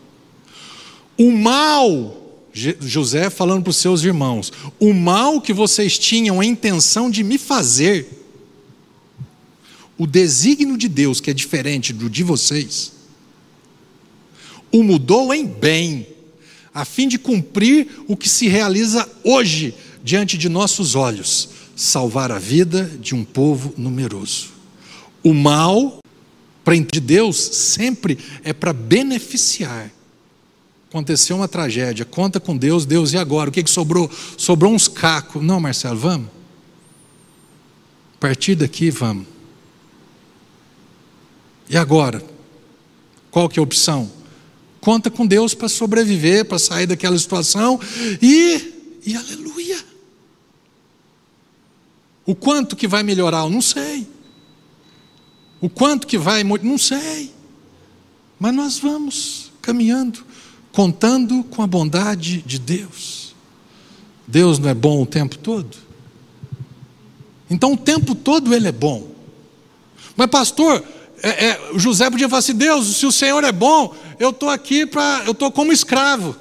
O 1.17 1.31
mal, 1.31 2.41
José 2.53 3.29
falando 3.29 3.63
para 3.63 3.71
os 3.71 3.77
seus 3.77 4.03
irmãos, 4.03 4.53
o 4.79 4.93
mal 4.93 5.41
que 5.41 5.51
vocês 5.51 5.97
tinham 5.99 6.39
a 6.39 6.45
intenção 6.45 7.09
de 7.09 7.23
me 7.23 7.37
fazer, 7.37 8.07
o 9.97 10.07
desígnio 10.07 10.77
de 10.77 10.87
Deus, 10.87 11.19
que 11.19 11.29
é 11.29 11.33
diferente 11.33 11.91
do 11.91 12.09
de 12.09 12.23
vocês, 12.23 12.93
o 14.71 14.81
mudou 14.81 15.33
em 15.33 15.45
bem, 15.45 16.07
a 16.73 16.85
fim 16.85 17.07
de 17.07 17.19
cumprir 17.19 17.87
o 18.07 18.15
que 18.15 18.29
se 18.29 18.47
realiza 18.47 19.07
hoje 19.23 19.75
diante 20.03 20.37
de 20.37 20.47
nossos 20.47 20.95
olhos 20.95 21.52
salvar 21.75 22.31
a 22.31 22.39
vida 22.39 22.83
de 22.99 23.15
um 23.15 23.23
povo 23.23 23.73
numeroso. 23.77 24.49
O 25.23 25.33
mal 25.33 25.99
para 26.63 26.77
de 26.77 26.99
Deus 26.99 27.37
sempre 27.37 28.17
é 28.43 28.53
para 28.53 28.71
beneficiar. 28.71 29.91
Aconteceu 30.89 31.35
uma 31.35 31.47
tragédia, 31.47 32.05
conta 32.05 32.39
com 32.39 32.55
Deus, 32.55 32.85
Deus, 32.85 33.13
e 33.13 33.17
agora? 33.17 33.49
O 33.49 33.53
que, 33.53 33.63
que 33.63 33.69
sobrou? 33.69 34.09
Sobrou 34.37 34.73
uns 34.73 34.87
cacos. 34.87 35.43
Não, 35.43 35.59
Marcelo, 35.59 35.97
vamos. 35.97 36.29
A 38.15 38.19
partir 38.19 38.55
daqui, 38.55 38.91
vamos. 38.91 39.25
E 41.69 41.75
agora? 41.75 42.23
Qual 43.31 43.49
que 43.49 43.59
é 43.59 43.61
a 43.61 43.63
opção? 43.63 44.09
Conta 44.79 45.09
com 45.09 45.25
Deus 45.25 45.53
para 45.53 45.67
sobreviver, 45.67 46.45
para 46.45 46.59
sair 46.59 46.85
daquela 46.85 47.17
situação 47.17 47.79
e, 48.21 48.99
e 49.05 49.15
aleluia. 49.15 49.92
O 52.25 52.33
quanto 52.33 52.75
que 52.75 52.87
vai 52.87 53.03
melhorar, 53.03 53.43
eu 53.43 53.49
não 53.49 53.61
sei. 53.61 54.07
O 55.59 55.69
quanto 55.69 56.07
que 56.07 56.17
vai, 56.17 56.43
não 56.43 56.77
sei. 56.77 57.31
Mas 58.39 58.53
nós 58.53 58.77
vamos 58.79 59.51
caminhando, 59.61 60.25
contando 60.71 61.43
com 61.45 61.61
a 61.61 61.67
bondade 61.67 62.41
de 62.41 62.59
Deus. 62.59 63.33
Deus 64.27 64.59
não 64.59 64.69
é 64.69 64.73
bom 64.73 65.01
o 65.01 65.05
tempo 65.05 65.37
todo? 65.37 65.77
Então 67.49 67.73
o 67.73 67.77
tempo 67.77 68.15
todo 68.15 68.53
ele 68.53 68.67
é 68.67 68.71
bom. 68.71 69.07
Mas, 70.15 70.27
pastor, 70.27 70.83
é, 71.21 71.45
é, 71.45 71.59
José 71.75 72.09
podia 72.09 72.27
falar 72.27 72.39
assim: 72.39 72.55
Deus, 72.55 72.97
se 72.97 73.05
o 73.05 73.11
Senhor 73.11 73.43
é 73.43 73.51
bom, 73.51 73.95
eu 74.19 74.31
estou 74.31 74.49
aqui 74.49 74.85
para. 74.85 75.23
Eu 75.25 75.31
estou 75.31 75.51
como 75.51 75.71
escravo. 75.71 76.35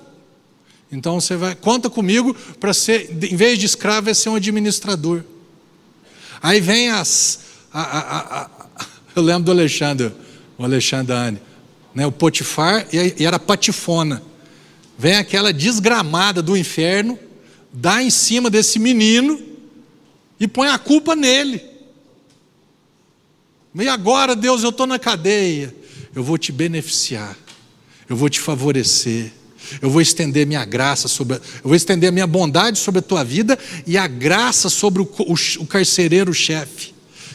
Então 0.91 1.21
você 1.21 1.37
vai, 1.37 1.55
conta 1.55 1.89
comigo 1.89 2.35
para 2.61 2.75
ser, 2.75 3.11
em 3.11 3.37
vez 3.37 3.59
de 3.59 3.65
escravo, 3.65 4.11
é 4.11 4.15
ser 4.15 4.29
um 4.29 4.35
administrador. 4.35 5.23
Aí 6.43 6.61
vem 6.61 6.91
as. 6.91 7.41
A, 7.73 7.81
a, 7.81 8.41
a, 8.43 8.51
eu 9.15 9.23
lembro 9.23 9.45
do 9.45 9.51
Alexandre, 9.53 10.13
o 10.59 10.65
Alexandre 10.65 11.15
Anne, 11.15 11.43
né, 11.95 12.07
o 12.07 12.13
Potifar, 12.13 12.87
e, 12.93 13.23
e 13.23 13.25
era 13.25 13.39
patifona. 13.39 14.23
Vem 14.99 15.17
aquela 15.17 15.53
desgramada 15.53 16.43
do 16.43 16.57
inferno, 16.57 17.19
dá 17.73 18.03
em 18.03 18.11
cima 18.11 18.51
desse 18.51 18.79
menino 18.79 19.41
e 20.39 20.49
põe 20.49 20.69
a 20.69 20.79
culpa 20.79 21.15
nele. 21.15 21.63
E 23.75 23.89
agora, 23.89 24.37
Deus, 24.37 24.63
eu 24.63 24.71
estou 24.71 24.87
na 24.87 24.99
cadeia. 24.99 25.75
Eu 26.15 26.23
vou 26.23 26.37
te 26.37 26.53
beneficiar, 26.53 27.37
eu 28.07 28.15
vou 28.15 28.29
te 28.29 28.39
favorecer, 28.39 29.33
eu 29.81 29.91
vou 29.91 30.01
estender 30.01 30.47
minha 30.47 30.65
graça 30.65 31.09
sobre, 31.09 31.37
eu 31.37 31.43
vou 31.65 31.75
estender 31.75 32.09
a 32.09 32.13
minha 32.13 32.27
bondade 32.27 32.79
sobre 32.79 32.99
a 33.01 33.03
tua 33.03 33.25
vida 33.25 33.59
e 33.87 33.97
a 33.97 34.07
graça 34.07 34.69
sobre 34.69 35.03
o, 35.03 35.05
o, 35.05 35.35
o 35.61 35.67
carcereiro-chefe. 35.67 36.93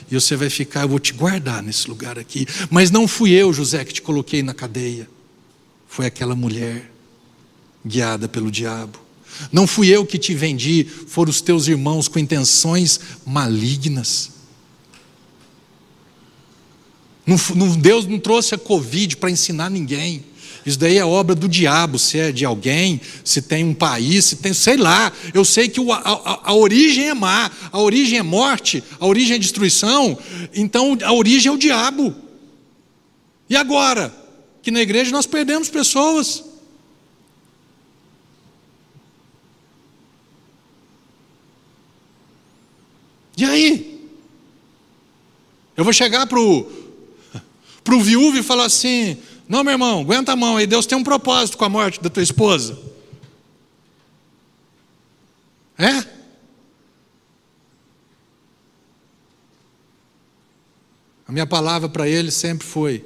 E 0.09 0.15
você 0.15 0.35
vai 0.35 0.49
ficar, 0.49 0.83
eu 0.83 0.89
vou 0.89 0.99
te 0.99 1.13
guardar 1.13 1.61
nesse 1.61 1.89
lugar 1.89 2.17
aqui. 2.17 2.45
Mas 2.69 2.89
não 2.91 3.07
fui 3.07 3.31
eu, 3.31 3.51
José, 3.51 3.83
que 3.83 3.93
te 3.93 4.01
coloquei 4.01 4.41
na 4.41 4.53
cadeia. 4.53 5.07
Foi 5.87 6.05
aquela 6.05 6.35
mulher, 6.35 6.91
guiada 7.85 8.27
pelo 8.27 8.49
diabo. 8.49 8.99
Não 9.51 9.67
fui 9.67 9.89
eu 9.89 10.05
que 10.05 10.17
te 10.17 10.33
vendi, 10.33 10.85
foram 11.07 11.29
os 11.29 11.41
teus 11.41 11.67
irmãos 11.67 12.07
com 12.07 12.19
intenções 12.19 12.99
malignas. 13.25 14.31
Não, 17.25 17.75
Deus 17.75 18.05
não 18.05 18.19
trouxe 18.19 18.55
a 18.55 18.57
Covid 18.57 19.17
para 19.17 19.29
ensinar 19.29 19.69
ninguém. 19.69 20.23
Isso 20.67 20.77
daí 20.77 20.97
é 20.97 21.05
obra 21.05 21.33
do 21.33 21.47
diabo, 21.47 21.97
se 21.97 22.19
é 22.19 22.29
de 22.29 22.43
alguém, 22.43 22.99
se 23.23 23.41
tem 23.41 23.63
um 23.63 23.73
país, 23.73 24.25
se 24.25 24.35
tem, 24.35 24.53
sei 24.53 24.75
lá. 24.75 25.13
Eu 25.33 25.45
sei 25.45 25.69
que 25.69 25.79
a, 25.79 25.95
a, 25.95 26.49
a, 26.49 26.53
origem 26.53 27.07
é 27.07 27.13
má, 27.13 27.49
a 27.71 27.79
origem 27.79 28.19
é 28.19 28.21
morte, 28.21 28.83
a 28.99 29.05
origem 29.05 29.37
é 29.37 29.39
destruição, 29.39 30.19
então 30.53 30.97
a 31.05 31.13
origem 31.13 31.49
é 31.49 31.55
o 31.55 31.57
diabo. 31.57 32.13
E 33.49 33.55
agora? 33.55 34.13
Que 34.61 34.69
na 34.69 34.81
igreja 34.81 35.09
nós 35.09 35.25
perdemos 35.25 35.69
pessoas. 35.69 36.43
E 43.37 43.45
aí? 43.45 44.09
Eu 45.77 45.85
vou 45.85 45.93
chegar 45.93 46.27
para 46.27 46.37
o 46.41 48.01
viúvo 48.01 48.37
e 48.37 48.43
falar 48.43 48.65
assim: 48.65 49.17
não, 49.47 49.63
meu 49.63 49.73
irmão, 49.73 50.01
aguenta 50.01 50.33
a 50.33 50.35
mão 50.35 50.57
aí, 50.57 50.67
Deus 50.67 50.85
tem 50.85 50.97
um 50.97 51.03
propósito 51.03 51.57
com 51.57 51.65
a 51.65 51.69
morte 51.69 52.01
da 52.01 52.09
tua 52.09 52.23
esposa. 52.23 52.77
É? 55.77 56.05
A 61.27 61.31
minha 61.31 61.45
palavra 61.45 61.87
para 61.87 62.07
ele 62.07 62.31
sempre 62.31 62.65
foi: 62.65 63.05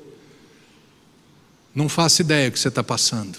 não 1.76 1.90
faço 1.90 2.22
ideia 2.22 2.50
o 2.50 2.52
que 2.52 2.60
você 2.60 2.70
está 2.70 2.84
passando. 2.84 3.38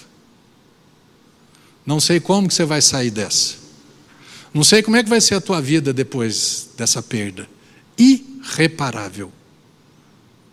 Não 1.85 1.99
sei 1.99 2.21
como 2.21 2.47
que 2.47 2.55
você 2.55 2.65
vai 2.65 2.81
sair 2.81 3.11
dessa. 3.11 3.57
Não 4.55 4.63
sei 4.63 4.83
como 4.83 4.97
é 4.97 5.03
que 5.03 5.09
vai 5.09 5.21
ser 5.21 5.35
a 5.35 5.41
tua 5.41 5.61
vida 5.61 5.93
depois 5.93 6.69
dessa 6.77 7.03
perda. 7.03 7.49
Irreparável 7.99 9.33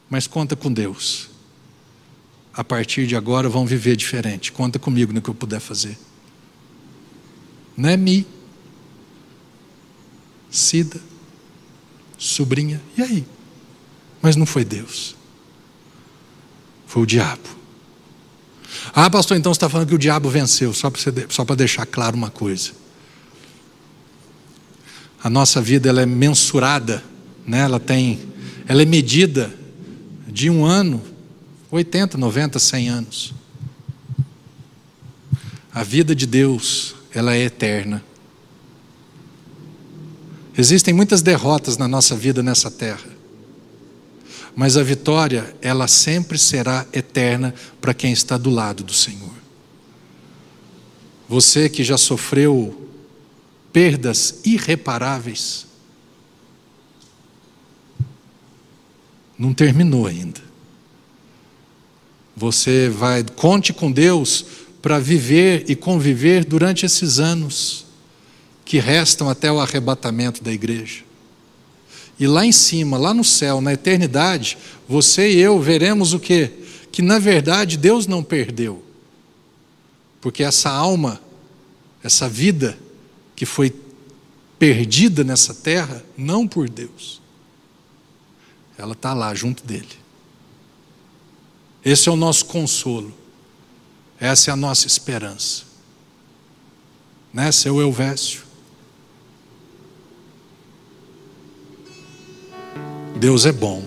mas 0.09 0.25
conta 0.25 0.55
com 0.55 0.73
Deus. 0.73 1.29
A 2.53 2.63
partir 2.63 3.07
de 3.07 3.15
agora 3.15 3.47
vão 3.47 3.65
viver 3.65 3.95
diferente. 3.95 4.51
Conta 4.51 4.77
comigo 4.79 5.13
no 5.13 5.21
que 5.21 5.29
eu 5.29 5.35
puder 5.35 5.59
fazer. 5.59 5.97
Não 7.77 7.89
é 7.89 7.95
mi, 7.95 8.27
Cida, 10.49 10.99
sobrinha, 12.17 12.81
e 12.97 13.01
aí? 13.03 13.25
Mas 14.21 14.35
não 14.35 14.45
foi 14.45 14.65
Deus, 14.65 15.15
foi 16.87 17.03
o 17.03 17.05
diabo. 17.05 17.59
Ah, 18.93 19.09
pastor, 19.09 19.37
então 19.37 19.53
você 19.53 19.57
está 19.57 19.69
falando 19.69 19.89
que 19.89 19.95
o 19.95 19.99
diabo 19.99 20.29
venceu, 20.29 20.73
só 20.73 20.89
para, 20.89 21.01
só 21.29 21.45
para 21.45 21.55
deixar 21.55 21.85
claro 21.85 22.17
uma 22.17 22.31
coisa. 22.31 22.71
A 25.23 25.29
nossa 25.29 25.61
vida 25.61 25.89
ela 25.89 26.01
é 26.01 26.05
mensurada, 26.05 27.03
né? 27.45 27.59
ela 27.59 27.79
tem, 27.79 28.19
ela 28.67 28.81
é 28.81 28.85
medida 28.85 29.53
de 30.27 30.49
um 30.49 30.65
ano, 30.65 31.01
80, 31.71 32.17
90, 32.17 32.57
100 32.57 32.89
anos. 32.89 33.33
A 35.71 35.83
vida 35.83 36.15
de 36.15 36.25
Deus, 36.25 36.95
ela 37.13 37.35
é 37.35 37.41
eterna. 37.41 38.03
Existem 40.57 40.93
muitas 40.93 41.21
derrotas 41.21 41.77
na 41.77 41.87
nossa 41.87 42.15
vida 42.15 42.41
nessa 42.41 42.71
terra. 42.71 43.07
Mas 44.55 44.75
a 44.75 44.83
vitória, 44.83 45.55
ela 45.61 45.87
sempre 45.87 46.37
será 46.37 46.85
eterna 46.91 47.53
para 47.79 47.93
quem 47.93 48.11
está 48.11 48.37
do 48.37 48.49
lado 48.49 48.83
do 48.83 48.93
Senhor. 48.93 49.31
Você 51.29 51.69
que 51.69 51.83
já 51.83 51.97
sofreu 51.97 52.89
perdas 53.71 54.41
irreparáveis, 54.43 55.67
não 59.37 59.53
terminou 59.53 60.07
ainda. 60.07 60.48
Você 62.39 62.87
vai, 62.87 63.21
conte 63.35 63.73
com 63.73 63.91
Deus 63.91 64.45
para 64.81 64.97
viver 64.97 65.65
e 65.67 65.75
conviver 65.75 66.45
durante 66.45 66.85
esses 66.85 67.19
anos 67.19 67.85
que 68.63 68.79
restam 68.79 69.29
até 69.29 69.51
o 69.51 69.59
arrebatamento 69.59 70.41
da 70.41 70.49
igreja. 70.49 71.03
E 72.17 72.25
lá 72.25 72.45
em 72.45 72.53
cima, 72.53 72.97
lá 72.97 73.13
no 73.13 73.25
céu, 73.25 73.59
na 73.59 73.73
eternidade, 73.73 74.57
você 74.87 75.33
e 75.33 75.39
eu 75.39 75.59
veremos 75.59 76.13
o 76.13 76.19
que? 76.19 76.49
Que 76.93 77.01
na 77.01 77.19
verdade 77.19 77.75
Deus 77.75 78.07
não 78.07 78.23
perdeu. 78.23 78.81
Porque 80.21 80.41
essa 80.41 80.69
alma, 80.69 81.19
essa 82.01 82.29
vida 82.29 82.79
que 83.35 83.45
foi 83.45 83.75
perdida 84.57 85.25
nessa 85.25 85.53
terra, 85.53 86.01
não 86.17 86.47
por 86.47 86.69
Deus, 86.69 87.21
ela 88.77 88.93
está 88.93 89.13
lá 89.13 89.35
junto 89.35 89.61
dele. 89.65 89.99
Esse 91.83 92.09
é 92.09 92.11
o 92.11 92.15
nosso 92.15 92.45
consolo. 92.45 93.13
Essa 94.19 94.51
é 94.51 94.53
a 94.53 94.55
nossa 94.55 94.85
esperança. 94.85 95.63
Né, 97.33 97.51
seu 97.51 97.79
Elvésio? 97.79 98.41
Deus 103.15 103.45
é 103.45 103.51
bom. 103.51 103.83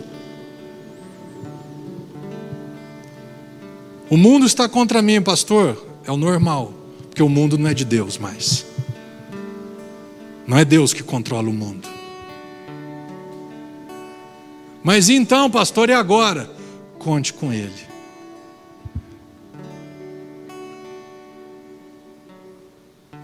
O 4.09 4.16
mundo 4.16 4.47
está 4.47 4.69
contra 4.69 5.01
mim, 5.01 5.20
pastor. 5.20 5.86
É 6.05 6.12
o 6.12 6.16
normal, 6.16 6.73
porque 7.09 7.23
o 7.23 7.28
mundo 7.28 7.56
não 7.56 7.70
é 7.70 7.74
de 7.74 7.85
Deus 7.85 8.19
mais. 8.19 8.66
Não 10.47 10.59
é 10.59 10.64
Deus 10.64 10.93
que 10.93 11.02
controla 11.02 11.48
o 11.48 11.52
mundo. 11.52 11.89
Mas 14.82 15.09
então, 15.09 15.51
pastor, 15.51 15.89
e 15.89 15.93
agora? 15.93 16.61
Conte 17.02 17.32
com 17.32 17.52
Ele. 17.52 17.86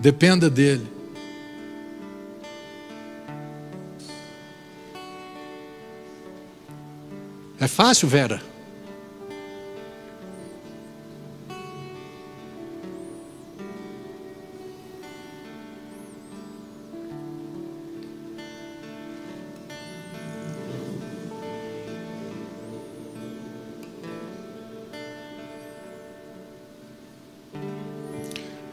Dependa 0.01 0.51
dele. 0.51 0.87
É 7.61 7.69
fácil, 7.69 8.09
Vera? 8.09 8.48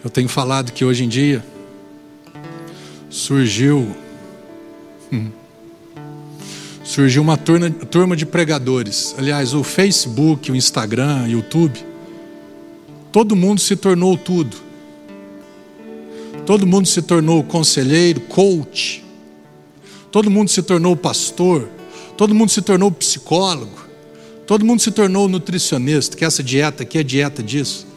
Eu 0.06 0.12
tenho 0.12 0.30
falado 0.30 0.72
que 0.72 0.86
hoje 0.86 1.04
em 1.04 1.10
dia 1.10 1.44
surgiu 3.10 3.88
hum, 5.12 5.32
surgiu 6.84 7.24
uma 7.24 7.36
turma, 7.36 7.72
turma 7.72 8.16
de 8.16 8.24
pregadores. 8.24 9.16
Aliás, 9.18 9.56
o 9.56 9.64
Facebook, 9.64 10.52
o 10.52 10.56
Instagram, 10.56 11.24
o 11.24 11.28
YouTube, 11.28 11.84
todo 13.12 13.36
mundo 13.36 13.60
se 13.60 13.76
tornou 13.76 14.16
tudo. 14.16 14.56
Todo 16.46 16.68
mundo 16.68 16.88
se 16.88 17.02
tornou 17.02 17.44
conselheiro, 17.44 18.22
coach. 18.22 19.04
Todo 20.12 20.30
mundo 20.30 20.52
se 20.52 20.62
tornou 20.62 20.96
pastor. 20.96 21.68
Todo 22.16 22.36
mundo 22.36 22.52
se 22.52 22.62
tornou 22.62 22.92
psicólogo. 22.92 23.84
Todo 24.46 24.64
mundo 24.64 24.84
se 24.84 24.92
tornou 24.92 25.28
nutricionista, 25.28 26.16
que 26.16 26.24
essa 26.24 26.44
dieta 26.44 26.84
aqui 26.84 27.00
é 27.00 27.04
dieta 27.04 27.42
disso. 27.42 27.95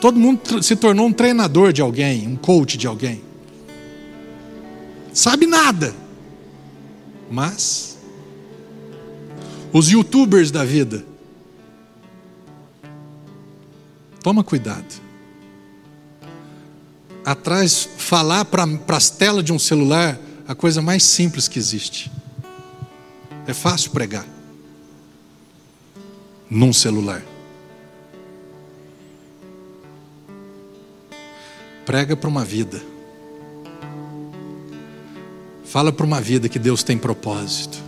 Todo 0.00 0.18
mundo 0.18 0.62
se 0.62 0.76
tornou 0.76 1.06
um 1.06 1.12
treinador 1.12 1.72
de 1.72 1.80
alguém, 1.80 2.28
um 2.28 2.36
coach 2.36 2.76
de 2.76 2.86
alguém. 2.86 3.22
Sabe 5.12 5.46
nada. 5.46 5.94
Mas 7.30 7.96
os 9.72 9.88
youtubers 9.90 10.50
da 10.50 10.64
vida. 10.64 11.04
Toma 14.22 14.42
cuidado. 14.42 15.02
Atrás, 17.24 17.88
falar 17.96 18.44
para 18.44 18.66
as 18.88 19.10
telas 19.10 19.44
de 19.44 19.52
um 19.52 19.58
celular 19.58 20.18
a 20.46 20.54
coisa 20.54 20.80
mais 20.80 21.02
simples 21.02 21.48
que 21.48 21.58
existe. 21.58 22.10
É 23.46 23.52
fácil 23.52 23.90
pregar. 23.90 24.26
Num 26.48 26.72
celular. 26.72 27.22
Prega 31.86 32.16
para 32.16 32.28
uma 32.28 32.44
vida. 32.44 32.82
Fala 35.64 35.92
para 35.92 36.04
uma 36.04 36.20
vida 36.20 36.48
que 36.48 36.58
Deus 36.58 36.82
tem 36.82 36.98
propósito. 36.98 37.78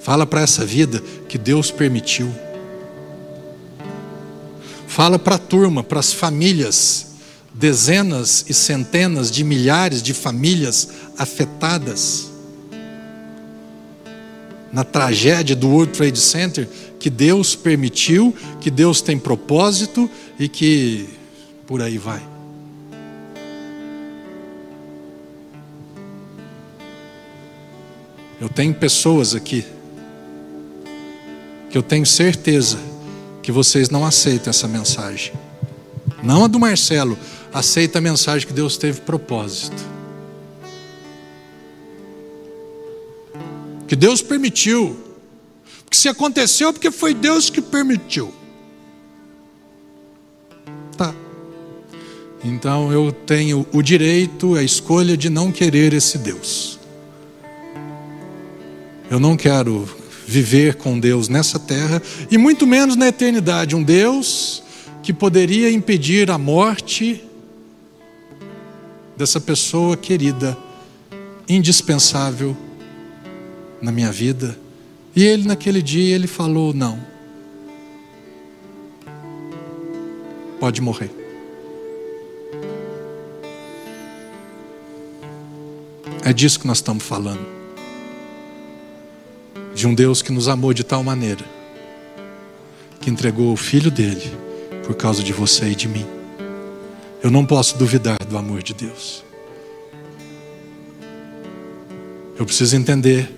Fala 0.00 0.26
para 0.26 0.40
essa 0.40 0.64
vida 0.64 1.02
que 1.28 1.36
Deus 1.36 1.70
permitiu. 1.70 2.32
Fala 4.86 5.18
para 5.18 5.34
a 5.34 5.38
turma, 5.38 5.84
para 5.84 6.00
as 6.00 6.10
famílias, 6.10 7.08
dezenas 7.52 8.46
e 8.48 8.54
centenas 8.54 9.30
de 9.30 9.44
milhares 9.44 10.02
de 10.02 10.14
famílias 10.14 10.88
afetadas 11.18 12.30
na 14.72 14.84
tragédia 14.84 15.56
do 15.56 15.68
World 15.68 15.92
Trade 15.92 16.18
Center, 16.18 16.68
que 16.98 17.10
Deus 17.10 17.54
permitiu, 17.54 18.34
que 18.60 18.70
Deus 18.70 19.00
tem 19.00 19.18
propósito 19.18 20.08
e 20.38 20.48
que 20.48 21.08
por 21.66 21.82
aí 21.82 21.98
vai. 21.98 22.22
Eu 28.40 28.48
tenho 28.48 28.74
pessoas 28.74 29.34
aqui 29.34 29.64
que 31.70 31.76
eu 31.76 31.82
tenho 31.82 32.06
certeza 32.06 32.78
que 33.42 33.50
vocês 33.50 33.90
não 33.90 34.04
aceitam 34.04 34.50
essa 34.50 34.68
mensagem. 34.68 35.32
Não 36.22 36.44
a 36.44 36.48
do 36.48 36.58
Marcelo, 36.58 37.18
aceita 37.52 37.98
a 37.98 38.00
mensagem 38.00 38.46
que 38.46 38.52
Deus 38.52 38.76
teve 38.76 39.00
propósito. 39.00 39.82
Que 43.86 43.96
Deus 43.96 44.20
permitiu. 44.20 44.96
Porque 45.84 45.96
se 45.96 46.08
aconteceu, 46.08 46.72
porque 46.72 46.90
foi 46.90 47.14
Deus 47.14 47.48
que 47.48 47.62
permitiu. 47.62 48.34
Então 52.46 52.92
eu 52.92 53.10
tenho 53.10 53.66
o 53.72 53.82
direito, 53.82 54.54
a 54.54 54.62
escolha 54.62 55.16
de 55.16 55.28
não 55.28 55.50
querer 55.50 55.92
esse 55.92 56.16
Deus. 56.16 56.78
Eu 59.10 59.18
não 59.18 59.36
quero 59.36 59.88
viver 60.24 60.76
com 60.76 60.98
Deus 60.98 61.28
nessa 61.28 61.58
terra 61.58 62.00
e 62.30 62.38
muito 62.38 62.64
menos 62.64 62.94
na 62.94 63.08
eternidade. 63.08 63.74
Um 63.74 63.82
Deus 63.82 64.62
que 65.02 65.12
poderia 65.12 65.72
impedir 65.72 66.30
a 66.30 66.38
morte 66.38 67.20
dessa 69.16 69.40
pessoa 69.40 69.96
querida, 69.96 70.56
indispensável 71.48 72.56
na 73.82 73.90
minha 73.90 74.12
vida. 74.12 74.56
E 75.16 75.24
ele 75.24 75.48
naquele 75.48 75.82
dia 75.82 76.14
ele 76.14 76.28
falou: 76.28 76.72
"Não. 76.72 77.00
Pode 80.60 80.80
morrer." 80.80 81.25
É 86.26 86.32
disso 86.32 86.58
que 86.58 86.66
nós 86.66 86.78
estamos 86.78 87.04
falando 87.04 87.46
de 89.76 89.86
um 89.86 89.94
Deus 89.94 90.22
que 90.22 90.32
nos 90.32 90.48
amou 90.48 90.74
de 90.74 90.82
tal 90.82 91.04
maneira 91.04 91.44
que 93.00 93.08
entregou 93.08 93.52
o 93.52 93.56
filho 93.56 93.92
dele 93.92 94.28
por 94.84 94.96
causa 94.96 95.22
de 95.22 95.32
você 95.32 95.68
e 95.68 95.76
de 95.76 95.86
mim. 95.86 96.04
Eu 97.22 97.30
não 97.30 97.46
posso 97.46 97.78
duvidar 97.78 98.18
do 98.28 98.36
amor 98.36 98.60
de 98.60 98.74
Deus. 98.74 99.22
Eu 102.36 102.44
preciso 102.44 102.74
entender 102.74 103.32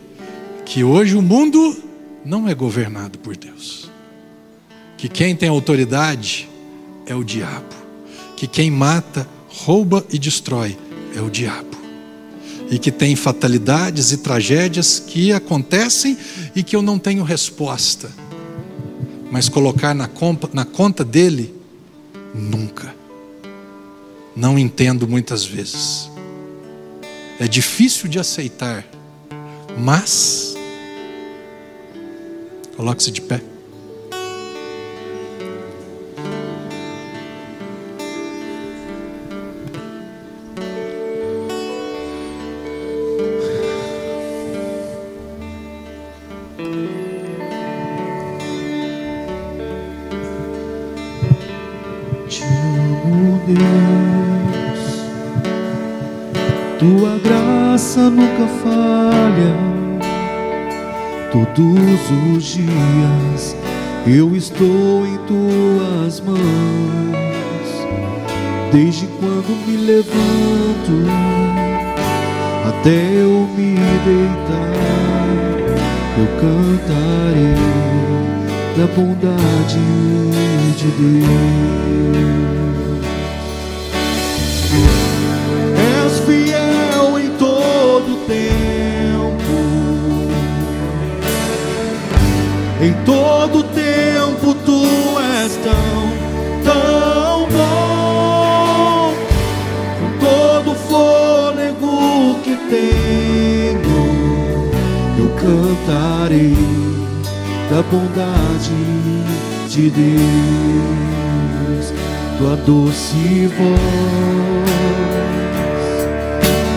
que 0.64 0.82
hoje 0.82 1.14
o 1.14 1.20
mundo 1.20 1.76
não 2.24 2.48
é 2.48 2.54
governado 2.54 3.18
por 3.18 3.36
Deus. 3.36 3.90
Que 4.96 5.10
quem 5.10 5.36
tem 5.36 5.50
autoridade 5.50 6.48
é 7.04 7.14
o 7.14 7.22
diabo. 7.22 7.76
Que 8.34 8.46
quem 8.46 8.70
mata, 8.70 9.28
rouba 9.46 10.02
e 10.10 10.18
destrói 10.18 10.74
é 11.14 11.20
o 11.20 11.28
diabo 11.28 11.67
e 12.70 12.78
que 12.78 12.90
tem 12.90 13.16
fatalidades 13.16 14.12
e 14.12 14.18
tragédias 14.18 14.98
que 14.98 15.32
acontecem 15.32 16.16
e 16.54 16.62
que 16.62 16.76
eu 16.76 16.82
não 16.82 16.98
tenho 16.98 17.22
resposta. 17.22 18.10
Mas 19.30 19.48
colocar 19.48 19.94
na, 19.94 20.08
conta, 20.08 20.48
na 20.52 20.64
conta 20.64 21.04
dele, 21.04 21.54
nunca. 22.34 22.94
Não 24.34 24.58
entendo 24.58 25.08
muitas 25.08 25.44
vezes. 25.44 26.10
É 27.38 27.46
difícil 27.46 28.08
de 28.08 28.18
aceitar, 28.18 28.84
mas. 29.78 30.54
Coloque-se 32.76 33.10
de 33.10 33.20
pé. 33.20 33.40
Todos 61.58 62.10
os 62.36 62.44
dias 62.44 63.56
eu 64.06 64.34
estou 64.36 65.06
em 65.06 65.18
tuas 65.26 66.20
mãos. 66.20 66.38
Desde 68.72 69.06
quando 69.18 69.66
me 69.66 69.76
levanto 69.76 71.04
até 72.68 72.96
eu 73.14 73.48
me 73.56 73.74
deitar, 74.04 74.74
eu 76.16 76.26
cantarei 76.40 77.54
da 78.76 78.86
bondade 78.94 79.78
de 80.76 80.86
Deus. 80.92 82.57
Todo 93.08 93.62
tempo 93.62 94.54
tu 94.66 94.82
és 95.40 95.56
tão, 95.64 96.12
tão 96.62 97.48
bom. 97.48 99.14
Com 99.98 100.10
todo 100.20 100.74
fôlego 100.74 102.38
que 102.44 102.54
tenho, 102.68 104.02
eu 105.18 105.28
cantarei 105.40 106.54
da 107.70 107.80
bondade 107.90 108.76
de 109.70 109.88
Deus, 109.88 110.14
tua 112.36 112.56
doce 112.56 113.48
voz 113.56 114.68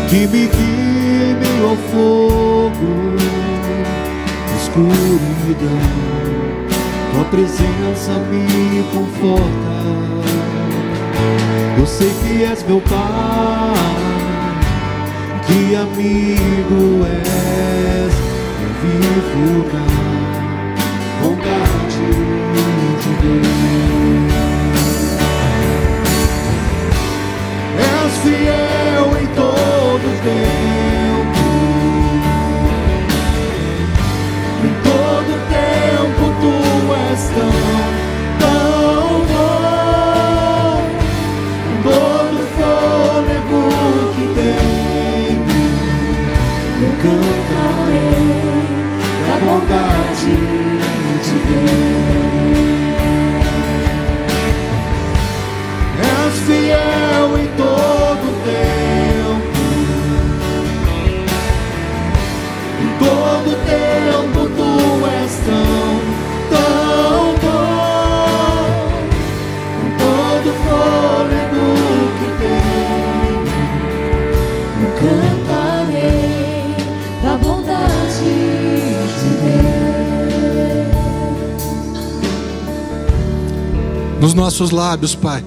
que 0.10 0.28
me 0.28 0.48
guia 0.48 1.52
ao 1.68 1.76
fogo 1.92 3.12
escuridão, 4.72 6.21
tua 7.12 7.26
presença 7.26 8.14
me 8.30 8.84
conforta. 8.94 9.72
Eu 11.78 11.86
sei 11.86 12.12
que 12.22 12.44
és 12.44 12.64
meu 12.64 12.82
Pai, 12.82 13.74
que 15.46 15.76
amigo 15.76 17.06
és. 17.06 18.14
Eu 18.62 18.72
vivo 18.82 19.66
na 19.74 19.86
vontade 21.22 22.04
de 23.02 23.12
Deus. 23.22 23.52
És 27.78 28.14
fiel 28.24 29.08
em 29.22 29.28
todo 29.36 30.08
tempo. 30.24 30.91
Cantarei 47.02 48.02
da 49.28 49.36
bondade 49.46 50.36
de 51.24 51.36
Deus. 51.48 52.01
Nossos 84.42 84.72
lábios, 84.72 85.14
Pai. 85.14 85.44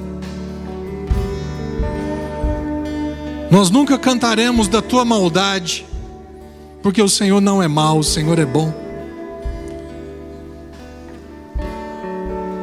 Nós 3.50 3.68
nunca 3.68 3.98
cantaremos 3.98 4.68
da 4.68 4.80
tua 4.80 5.04
maldade, 5.04 5.84
porque 6.80 7.02
o 7.02 7.08
Senhor 7.08 7.40
não 7.40 7.60
é 7.60 7.66
mau, 7.66 7.98
o 7.98 8.04
Senhor 8.04 8.38
é 8.38 8.46
bom. 8.46 8.72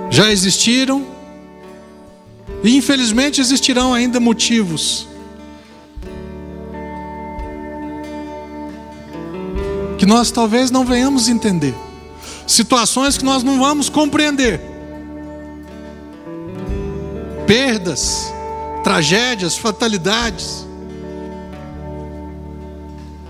Já 0.10 0.32
existiram 0.32 1.06
e 2.64 2.78
infelizmente 2.78 3.42
existirão 3.42 3.94
ainda 3.94 4.18
motivos 4.18 5.08
que 9.98 10.06
nós 10.06 10.32
talvez 10.32 10.72
não 10.72 10.86
venhamos 10.86 11.28
entender, 11.28 11.76
situações 12.48 13.18
que 13.18 13.26
nós 13.26 13.44
não 13.44 13.60
vamos 13.60 13.90
compreender 13.90 14.71
perdas, 17.52 18.34
tragédias, 18.82 19.58
fatalidades, 19.58 20.66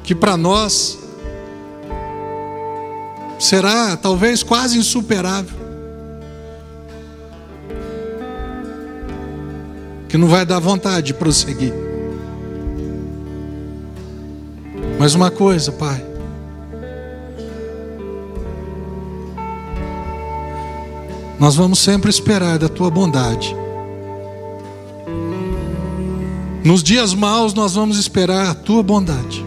que 0.03 0.13
para 0.13 0.37
nós 0.37 0.99
será 3.39 3.97
talvez 3.97 4.43
quase 4.43 4.77
insuperável, 4.77 5.57
que 10.07 10.19
não 10.19 10.27
vai 10.27 10.45
dar 10.45 10.59
vontade 10.59 11.07
de 11.07 11.13
prosseguir. 11.15 11.73
Mas 14.99 15.15
uma 15.15 15.31
coisa, 15.31 15.71
Pai, 15.71 16.05
nós 21.39 21.55
vamos 21.55 21.79
sempre 21.79 22.11
esperar 22.11 22.59
da 22.59 22.69
tua 22.69 22.91
bondade. 22.91 23.59
Nos 26.63 26.83
dias 26.83 27.13
maus 27.13 27.53
nós 27.53 27.73
vamos 27.73 27.97
esperar 27.97 28.47
a 28.47 28.53
tua 28.53 28.83
bondade. 28.83 29.43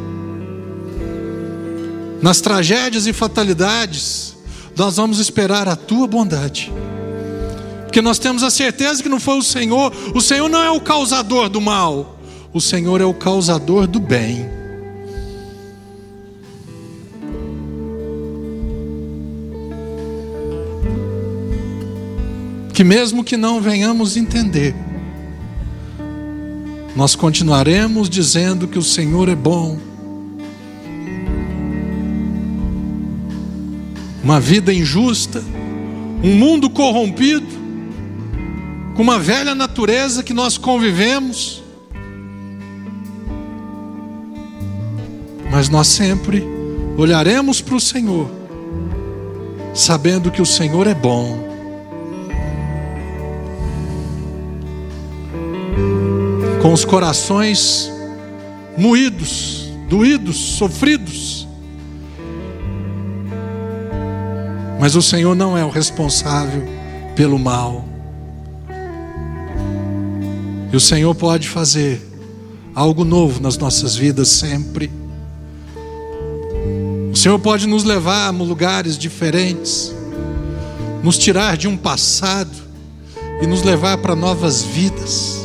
Nas 2.20 2.40
tragédias 2.40 3.06
e 3.06 3.12
fatalidades, 3.12 4.34
nós 4.76 4.96
vamos 4.96 5.18
esperar 5.18 5.68
a 5.68 5.76
tua 5.76 6.08
bondade. 6.08 6.72
Porque 7.84 8.02
nós 8.02 8.18
temos 8.18 8.42
a 8.42 8.50
certeza 8.50 9.02
que 9.02 9.08
não 9.08 9.20
foi 9.20 9.38
o 9.38 9.42
Senhor, 9.42 9.92
o 10.14 10.20
Senhor 10.20 10.48
não 10.48 10.60
é 10.60 10.70
o 10.70 10.80
causador 10.80 11.48
do 11.48 11.60
mal, 11.60 12.18
o 12.52 12.60
Senhor 12.60 13.00
é 13.00 13.04
o 13.04 13.14
causador 13.14 13.86
do 13.86 14.00
bem. 14.00 14.48
Que 22.72 22.82
mesmo 22.82 23.22
que 23.22 23.36
não 23.36 23.60
venhamos 23.60 24.16
entender, 24.16 24.74
nós 26.96 27.16
continuaremos 27.16 28.08
dizendo 28.08 28.68
que 28.68 28.78
o 28.78 28.82
Senhor 28.82 29.28
é 29.28 29.34
bom. 29.34 29.78
Uma 34.22 34.38
vida 34.40 34.72
injusta, 34.72 35.42
um 36.22 36.34
mundo 36.36 36.70
corrompido, 36.70 37.46
com 38.94 39.02
uma 39.02 39.18
velha 39.18 39.54
natureza 39.54 40.22
que 40.22 40.32
nós 40.32 40.56
convivemos, 40.56 41.62
mas 45.50 45.68
nós 45.68 45.88
sempre 45.88 46.42
olharemos 46.96 47.60
para 47.60 47.74
o 47.74 47.80
Senhor, 47.80 48.30
sabendo 49.74 50.30
que 50.30 50.40
o 50.40 50.46
Senhor 50.46 50.86
é 50.86 50.94
bom. 50.94 51.43
Com 56.64 56.72
os 56.72 56.82
corações 56.82 57.92
moídos, 58.74 59.68
doídos, 59.86 60.34
sofridos. 60.56 61.46
Mas 64.80 64.96
o 64.96 65.02
Senhor 65.02 65.34
não 65.34 65.58
é 65.58 65.62
o 65.62 65.68
responsável 65.68 66.66
pelo 67.14 67.38
mal. 67.38 67.84
E 70.72 70.74
o 70.74 70.80
Senhor 70.80 71.14
pode 71.14 71.50
fazer 71.50 72.00
algo 72.74 73.04
novo 73.04 73.42
nas 73.42 73.58
nossas 73.58 73.94
vidas 73.94 74.28
sempre. 74.28 74.90
O 77.12 77.14
Senhor 77.14 77.38
pode 77.40 77.66
nos 77.66 77.84
levar 77.84 78.28
a 78.28 78.30
lugares 78.30 78.96
diferentes, 78.96 79.94
nos 81.02 81.18
tirar 81.18 81.58
de 81.58 81.68
um 81.68 81.76
passado 81.76 82.56
e 83.42 83.46
nos 83.46 83.62
levar 83.62 83.98
para 83.98 84.16
novas 84.16 84.62
vidas 84.62 85.43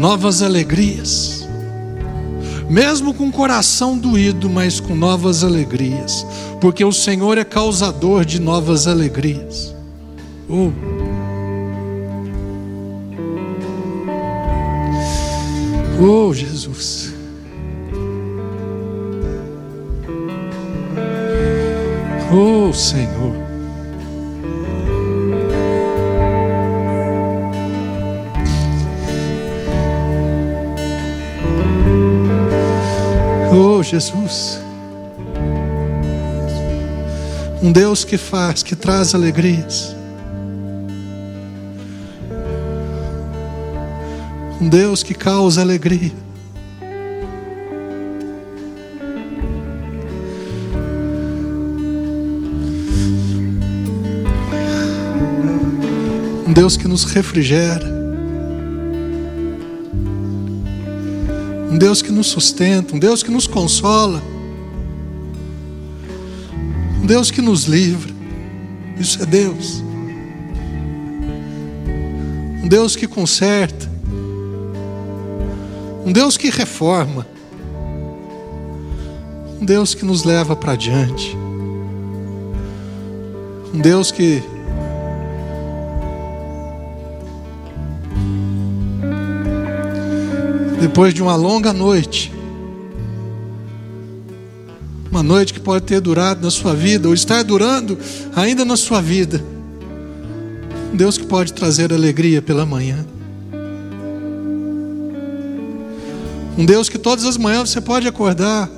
novas 0.00 0.40
alegrias. 0.40 1.46
Mesmo 2.70 3.12
com 3.12 3.28
o 3.28 3.32
coração 3.32 3.98
doído, 3.98 4.48
mas 4.48 4.80
com 4.80 4.94
novas 4.94 5.44
alegrias, 5.44 6.24
porque 6.58 6.82
o 6.82 6.90
Senhor 6.90 7.36
é 7.36 7.44
causador 7.44 8.24
de 8.24 8.40
novas 8.40 8.86
alegrias. 8.86 9.74
Oh. 10.48 10.72
Oh, 16.02 16.32
Jesus. 16.32 17.12
Oh, 22.32 22.72
Senhor. 22.72 23.49
Oh, 33.52 33.82
Jesus. 33.82 34.60
Um 37.60 37.72
Deus 37.72 38.04
que 38.04 38.16
faz, 38.16 38.62
que 38.62 38.76
traz 38.76 39.12
alegrias. 39.12 39.96
Um 44.60 44.68
Deus 44.68 45.02
que 45.02 45.14
causa 45.14 45.62
alegria. 45.62 46.12
Um 56.46 56.52
Deus 56.52 56.76
que 56.76 56.86
nos 56.86 57.04
refrigera. 57.04 57.89
Deus 61.80 62.02
que 62.02 62.12
nos 62.12 62.26
sustenta, 62.26 62.94
um 62.94 62.98
Deus 62.98 63.22
que 63.22 63.30
nos 63.30 63.46
consola, 63.46 64.22
um 67.02 67.06
Deus 67.06 67.30
que 67.30 67.40
nos 67.40 67.64
livra. 67.64 68.12
Isso 68.98 69.22
é 69.22 69.24
Deus. 69.24 69.82
Um 72.62 72.68
Deus 72.68 72.96
que 72.96 73.06
conserta, 73.06 73.90
um 76.04 76.12
Deus 76.12 76.36
que 76.36 76.50
reforma, 76.50 77.26
um 79.58 79.64
Deus 79.64 79.94
que 79.94 80.04
nos 80.04 80.22
leva 80.22 80.54
para 80.54 80.76
diante, 80.76 81.34
um 83.72 83.78
Deus 83.78 84.12
que 84.12 84.42
depois 90.80 91.12
de 91.12 91.22
uma 91.22 91.36
longa 91.36 91.72
noite, 91.74 92.32
uma 95.10 95.22
noite 95.22 95.52
que 95.52 95.60
pode 95.60 95.84
ter 95.84 96.00
durado 96.00 96.42
na 96.42 96.50
sua 96.50 96.74
vida, 96.74 97.06
ou 97.06 97.12
está 97.12 97.42
durando 97.42 97.98
ainda 98.34 98.64
na 98.64 98.76
sua 98.76 99.02
vida, 99.02 99.44
um 100.92 100.96
Deus 100.96 101.18
que 101.18 101.26
pode 101.26 101.52
trazer 101.52 101.92
alegria 101.92 102.40
pela 102.40 102.64
manhã. 102.64 103.04
Um 106.56 106.64
Deus 106.64 106.88
que 106.88 106.98
todas 106.98 107.24
as 107.24 107.36
manhãs 107.36 107.70
você 107.70 107.80
pode 107.80 108.08
acordar. 108.08 108.68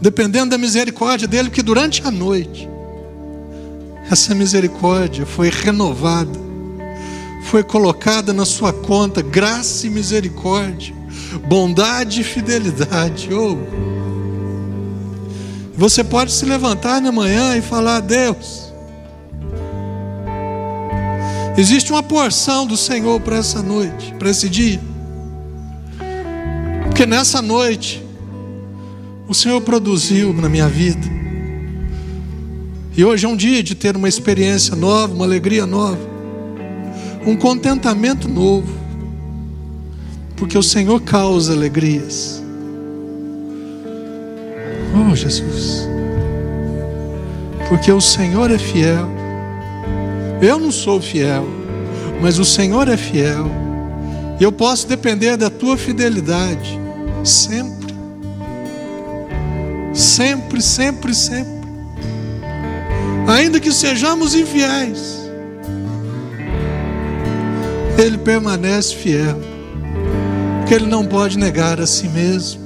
Dependendo 0.00 0.50
da 0.50 0.58
misericórdia 0.58 1.26
dele, 1.26 1.48
que 1.48 1.62
durante 1.62 2.06
a 2.06 2.10
noite, 2.10 2.68
essa 4.10 4.34
misericórdia 4.34 5.24
foi 5.24 5.48
renovada, 5.48 6.43
foi 7.54 7.62
colocada 7.62 8.32
na 8.32 8.44
sua 8.44 8.72
conta, 8.72 9.22
graça 9.22 9.86
e 9.86 9.90
misericórdia, 9.90 10.92
bondade 11.46 12.22
e 12.22 12.24
fidelidade. 12.24 13.32
Oh. 13.32 13.56
Você 15.76 16.02
pode 16.02 16.32
se 16.32 16.44
levantar 16.44 17.00
na 17.00 17.12
manhã 17.12 17.56
e 17.56 17.62
falar: 17.62 18.00
Deus, 18.00 18.72
Existe 21.56 21.92
uma 21.92 22.02
porção 22.02 22.66
do 22.66 22.76
Senhor 22.76 23.20
para 23.20 23.36
essa 23.36 23.62
noite, 23.62 24.12
para 24.18 24.30
esse 24.30 24.48
dia. 24.48 24.80
Porque 26.82 27.06
nessa 27.06 27.40
noite, 27.40 28.04
o 29.28 29.34
Senhor 29.34 29.60
produziu 29.60 30.32
na 30.32 30.48
minha 30.48 30.68
vida. 30.68 31.06
E 32.96 33.04
hoje 33.04 33.26
é 33.26 33.28
um 33.28 33.36
dia 33.36 33.62
de 33.62 33.76
ter 33.76 33.96
uma 33.96 34.08
experiência 34.08 34.74
nova, 34.74 35.14
uma 35.14 35.24
alegria 35.24 35.64
nova, 35.66 36.13
um 37.26 37.36
contentamento 37.36 38.28
novo. 38.28 38.72
Porque 40.36 40.58
o 40.58 40.62
Senhor 40.62 41.00
causa 41.00 41.52
alegrias. 41.52 42.42
Oh, 44.94 45.14
Jesus. 45.14 45.88
Porque 47.68 47.90
o 47.90 48.00
Senhor 48.00 48.50
é 48.50 48.58
fiel. 48.58 49.08
Eu 50.40 50.58
não 50.58 50.70
sou 50.70 51.00
fiel, 51.00 51.46
mas 52.20 52.38
o 52.38 52.44
Senhor 52.44 52.88
é 52.88 52.96
fiel. 52.96 53.46
E 54.38 54.42
eu 54.42 54.52
posso 54.52 54.86
depender 54.86 55.36
da 55.36 55.48
tua 55.48 55.76
fidelidade 55.76 56.78
sempre. 57.22 57.94
Sempre, 59.92 60.60
sempre, 60.60 61.14
sempre. 61.14 61.54
Ainda 63.26 63.58
que 63.58 63.72
sejamos 63.72 64.34
infiéis, 64.34 65.23
Ele 67.96 68.18
permanece 68.18 68.94
fiel, 68.94 69.38
porque 70.58 70.74
Ele 70.74 70.86
não 70.86 71.04
pode 71.04 71.38
negar 71.38 71.80
a 71.80 71.86
si 71.86 72.08
mesmo. 72.08 72.62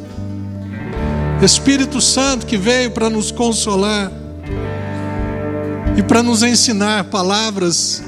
Espírito 1.43 2.01
Santo 2.01 2.47
que 2.47 2.57
veio 2.57 2.91
para 2.91 3.09
nos 3.11 3.31
consolar, 3.31 4.11
e 5.99 6.03
para 6.03 6.23
nos 6.23 6.45
ensinar 6.45 7.05
palavras 7.05 8.01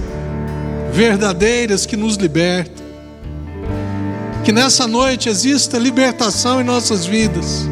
verdadeiras 0.93 1.87
que 1.87 1.97
nos 1.97 2.15
libertam. 2.15 2.85
Que 4.45 4.53
nessa 4.53 4.87
noite 4.87 5.29
exista 5.29 5.77
libertação 5.77 6.61
em 6.61 6.65
nossas 6.65 7.05
vidas. 7.05 7.69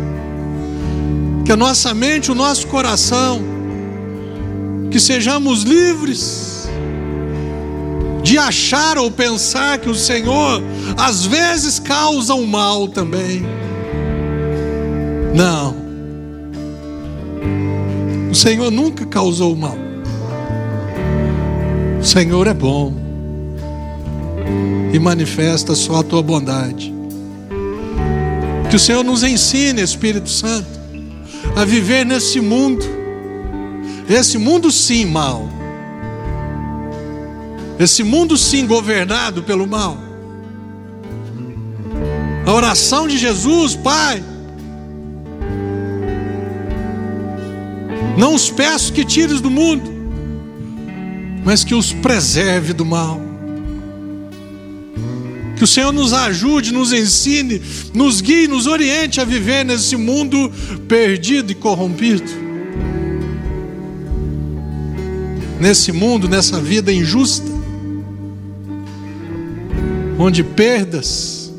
Que 1.45 1.53
a 1.53 1.57
nossa 1.57 1.95
mente, 1.95 2.33
o 2.33 2.35
nosso 2.35 2.67
coração, 2.67 3.41
que 4.91 4.99
sejamos 4.99 5.63
livres 5.63 6.48
de 8.23 8.37
achar 8.39 8.99
ou 8.99 9.11
pensar 9.11 9.79
que 9.79 9.89
o 9.89 9.95
Senhor 9.95 10.63
às 10.97 11.25
vezes 11.25 11.79
causa 11.79 12.35
o 12.35 12.41
um 12.41 12.47
mal 12.47 12.89
também. 12.89 13.43
Não. 15.35 15.77
O 18.31 18.35
Senhor 18.35 18.71
nunca 18.71 19.07
causou 19.07 19.53
o 19.53 19.57
mal. 19.57 19.89
Senhor 22.03 22.47
é 22.47 22.55
bom 22.55 22.95
e 24.93 24.99
manifesta 24.99 25.75
só 25.75 25.97
a 25.97 26.03
tua 26.03 26.23
bondade. 26.23 26.95
Que 28.71 28.77
o 28.77 28.79
Senhor 28.79 29.05
nos 29.05 29.23
ensine, 29.23 29.83
Espírito 29.83 30.29
Santo, 30.29 30.69
a 31.55 31.65
viver 31.65 32.07
nesse 32.07 32.41
mundo, 32.41 32.85
esse 34.09 34.39
mundo 34.39 34.71
sim 34.71 35.05
mal, 35.05 35.49
esse 37.79 38.03
mundo 38.03 38.37
sim 38.37 38.67
governado 38.67 39.43
pelo 39.43 39.67
mal. 39.67 39.99
A 42.45 42.53
oração 42.53 43.07
de 43.07 43.17
Jesus, 43.19 43.77
Pai, 43.77 44.23
não 48.17 48.35
os 48.35 48.51
peço 48.51 48.93
que 48.93 49.05
tires 49.05 49.41
do 49.41 49.51
mundo, 49.51 49.89
mas 51.45 51.63
que 51.63 51.75
os 51.75 51.93
preserve 51.93 52.73
do 52.73 52.85
mal. 52.85 53.21
Que 55.57 55.65
o 55.65 55.67
Senhor 55.67 55.93
nos 55.93 56.13
ajude, 56.13 56.73
nos 56.73 56.93
ensine, 56.93 57.61
nos 57.93 58.21
guie, 58.21 58.49
nos 58.49 58.67
oriente 58.67 59.21
a 59.21 59.25
viver 59.25 59.65
nesse 59.65 59.97
mundo 59.97 60.51
perdido 60.89 61.53
e 61.53 61.55
corrompido. 61.55 62.31
Nesse 65.61 65.91
mundo, 65.91 66.29
nessa 66.29 66.61
vida 66.61 66.93
injusta, 66.93 67.58
onde 70.19 70.43
perdas, 70.43 71.53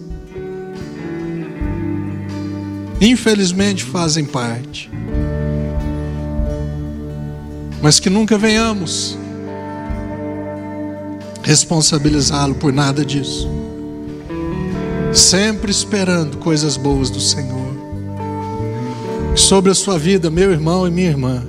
infelizmente, 2.99 3.83
fazem 3.83 4.25
parte. 4.25 4.91
Mas 7.81 7.99
que 7.99 8.09
nunca 8.09 8.37
venhamos 8.37 9.17
responsabilizá-lo 11.41 12.55
por 12.55 12.73
nada 12.73 13.05
disso. 13.05 13.49
Sempre 15.13 15.71
esperando 15.71 16.37
coisas 16.37 16.75
boas 16.75 17.09
do 17.09 17.21
Senhor. 17.21 17.69
Sobre 19.35 19.71
a 19.71 19.75
sua 19.75 19.97
vida, 19.97 20.29
meu 20.29 20.51
irmão 20.51 20.85
e 20.85 20.91
minha 20.91 21.09
irmã. 21.09 21.43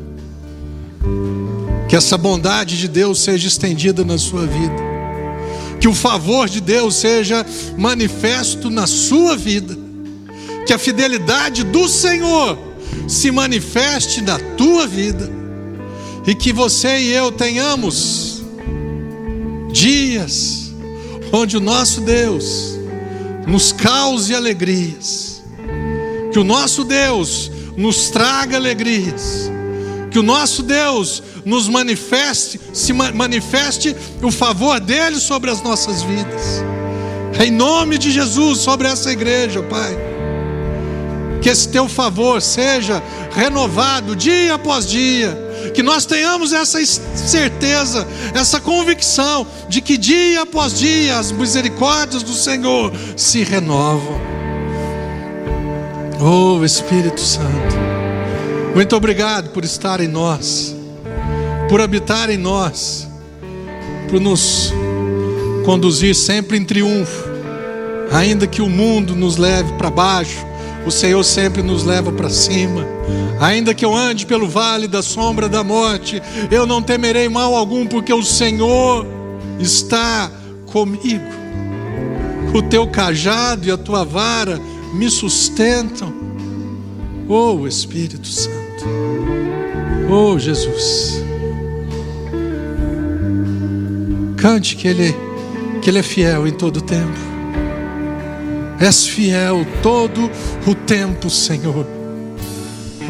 Que 1.88 1.96
essa 1.96 2.16
bondade 2.16 2.78
de 2.78 2.86
Deus 2.86 3.20
seja 3.20 3.48
estendida 3.48 4.04
na 4.04 4.16
sua 4.16 4.46
vida. 4.46 4.89
Que 5.80 5.88
o 5.88 5.94
favor 5.94 6.48
de 6.48 6.60
Deus 6.60 6.96
seja 6.96 7.44
manifesto 7.76 8.68
na 8.70 8.86
sua 8.86 9.36
vida. 9.36 9.76
Que 10.66 10.72
a 10.72 10.78
fidelidade 10.78 11.64
do 11.64 11.88
Senhor 11.88 12.58
se 13.08 13.30
manifeste 13.30 14.20
na 14.20 14.38
tua 14.38 14.86
vida. 14.86 15.30
E 16.26 16.34
que 16.34 16.52
você 16.52 16.98
e 16.98 17.12
eu 17.12 17.32
tenhamos 17.32 18.42
dias 19.72 20.72
onde 21.32 21.56
o 21.56 21.60
nosso 21.60 22.00
Deus 22.00 22.78
nos 23.46 23.72
cause 23.72 24.34
alegrias, 24.34 25.42
que 26.32 26.38
o 26.38 26.44
nosso 26.44 26.84
Deus 26.84 27.50
nos 27.76 28.10
traga 28.10 28.56
alegrias, 28.56 29.50
que 30.10 30.18
o 30.18 30.22
nosso 30.22 30.62
Deus 30.62 31.22
nos 31.44 31.68
manifeste, 31.68 32.60
se 32.72 32.92
manifeste 32.92 33.94
o 34.22 34.30
favor 34.30 34.80
dele 34.80 35.18
sobre 35.20 35.50
as 35.50 35.62
nossas 35.62 36.02
vidas. 36.02 36.62
Em 37.42 37.50
nome 37.50 37.96
de 37.96 38.10
Jesus 38.10 38.58
sobre 38.58 38.88
essa 38.88 39.10
igreja, 39.10 39.62
Pai. 39.62 39.96
Que 41.40 41.48
esse 41.48 41.68
teu 41.68 41.88
favor 41.88 42.42
seja 42.42 43.02
renovado 43.32 44.14
dia 44.14 44.54
após 44.54 44.86
dia 44.86 45.50
que 45.74 45.82
nós 45.82 46.06
tenhamos 46.06 46.52
essa 46.52 46.84
certeza, 46.84 48.06
essa 48.34 48.60
convicção 48.60 49.46
de 49.68 49.80
que 49.80 49.96
dia 49.96 50.42
após 50.42 50.78
dia 50.78 51.18
as 51.18 51.30
misericórdias 51.30 52.22
do 52.22 52.32
Senhor 52.32 52.92
se 53.16 53.42
renovam. 53.44 54.20
Oh 56.20 56.64
Espírito 56.64 57.20
Santo, 57.20 57.76
muito 58.74 58.96
obrigado 58.96 59.50
por 59.50 59.64
estar 59.64 60.00
em 60.00 60.08
nós, 60.08 60.74
por 61.68 61.80
habitar 61.80 62.30
em 62.30 62.36
nós, 62.36 63.08
por 64.08 64.20
nos 64.20 64.72
conduzir 65.64 66.14
sempre 66.14 66.56
em 66.56 66.64
triunfo, 66.64 67.28
ainda 68.12 68.46
que 68.46 68.62
o 68.62 68.68
mundo 68.68 69.14
nos 69.14 69.36
leve 69.36 69.72
para 69.74 69.90
baixo, 69.90 70.44
o 70.86 70.90
Senhor 70.90 71.22
sempre 71.22 71.62
nos 71.62 71.84
leva 71.84 72.10
para 72.10 72.30
cima. 72.30 72.86
Ainda 73.40 73.74
que 73.74 73.84
eu 73.84 73.94
ande 73.94 74.26
pelo 74.26 74.48
vale 74.48 74.86
da 74.86 75.02
sombra 75.02 75.48
da 75.48 75.64
morte, 75.64 76.22
eu 76.50 76.66
não 76.66 76.82
temerei 76.82 77.28
mal 77.28 77.54
algum, 77.54 77.86
porque 77.86 78.12
o 78.12 78.22
Senhor 78.22 79.06
está 79.58 80.30
comigo. 80.66 81.40
o 82.52 82.62
teu 82.62 82.86
cajado 82.88 83.66
e 83.66 83.70
a 83.70 83.76
tua 83.76 84.04
vara 84.04 84.60
me 84.94 85.08
sustentam. 85.08 86.12
Oh 87.28 87.66
Espírito 87.66 88.26
Santo, 88.26 88.59
oh 90.10 90.38
Jesus, 90.38 91.22
cante 94.36 94.76
que 94.76 94.88
Ele, 94.88 95.14
que 95.82 95.90
Ele 95.90 95.98
é 95.98 96.02
fiel 96.02 96.46
em 96.46 96.52
todo 96.52 96.78
o 96.78 96.80
tempo. 96.80 97.30
És 98.80 99.06
fiel 99.06 99.66
todo 99.82 100.30
o 100.66 100.74
tempo, 100.74 101.28
Senhor. 101.28 101.86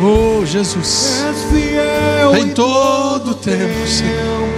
Oh 0.02 0.44
Jesus, 0.44 1.22
És 1.28 1.42
fiel 1.52 2.36
em 2.36 2.48
todo 2.48 3.30
o 3.30 3.34
tempo, 3.34 3.86
Senhor. 3.86 4.49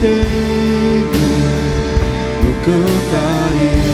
Tenho, 0.00 1.10
eu 2.44 2.54
cantarei 2.64 3.92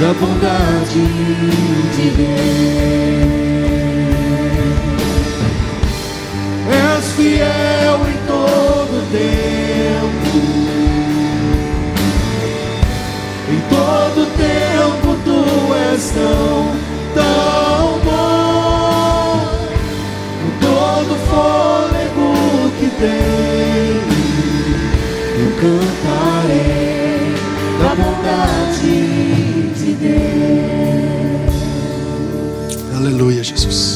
da 0.00 0.12
bondade 0.14 1.04
de 1.96 2.06
Deus. 2.10 3.44
És 6.70 7.06
fiel 7.12 7.98
em 8.08 8.18
todo 8.26 8.94
tempo. 9.12 10.38
Em 13.50 13.60
todo 13.68 14.20
tempo 14.36 15.08
tu 15.24 15.40
és 15.92 16.04
tão, 16.10 16.74
tão 17.14 18.00
bom. 18.04 19.34
Com 20.40 20.50
todo 20.60 21.12
fôlego 21.28 22.28
que 22.78 22.88
eu 23.00 23.63
cantarei 25.64 27.34
da 27.80 27.94
bondade 27.94 28.96
de 29.78 29.94
Deus. 29.94 31.54
Aleluia, 32.94 33.42
Jesus. 33.42 33.93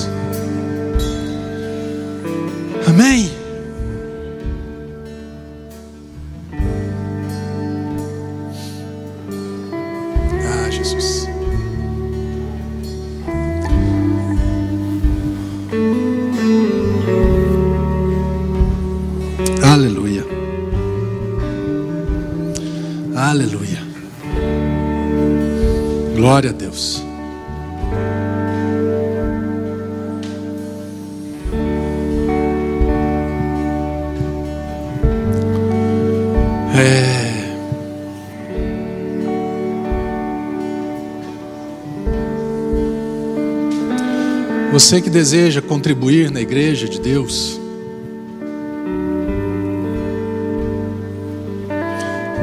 Você 44.79 45.01
que 45.01 45.11
deseja 45.11 45.61
contribuir 45.61 46.31
na 46.31 46.41
igreja 46.41 46.89
de 46.89 47.01
Deus, 47.01 47.59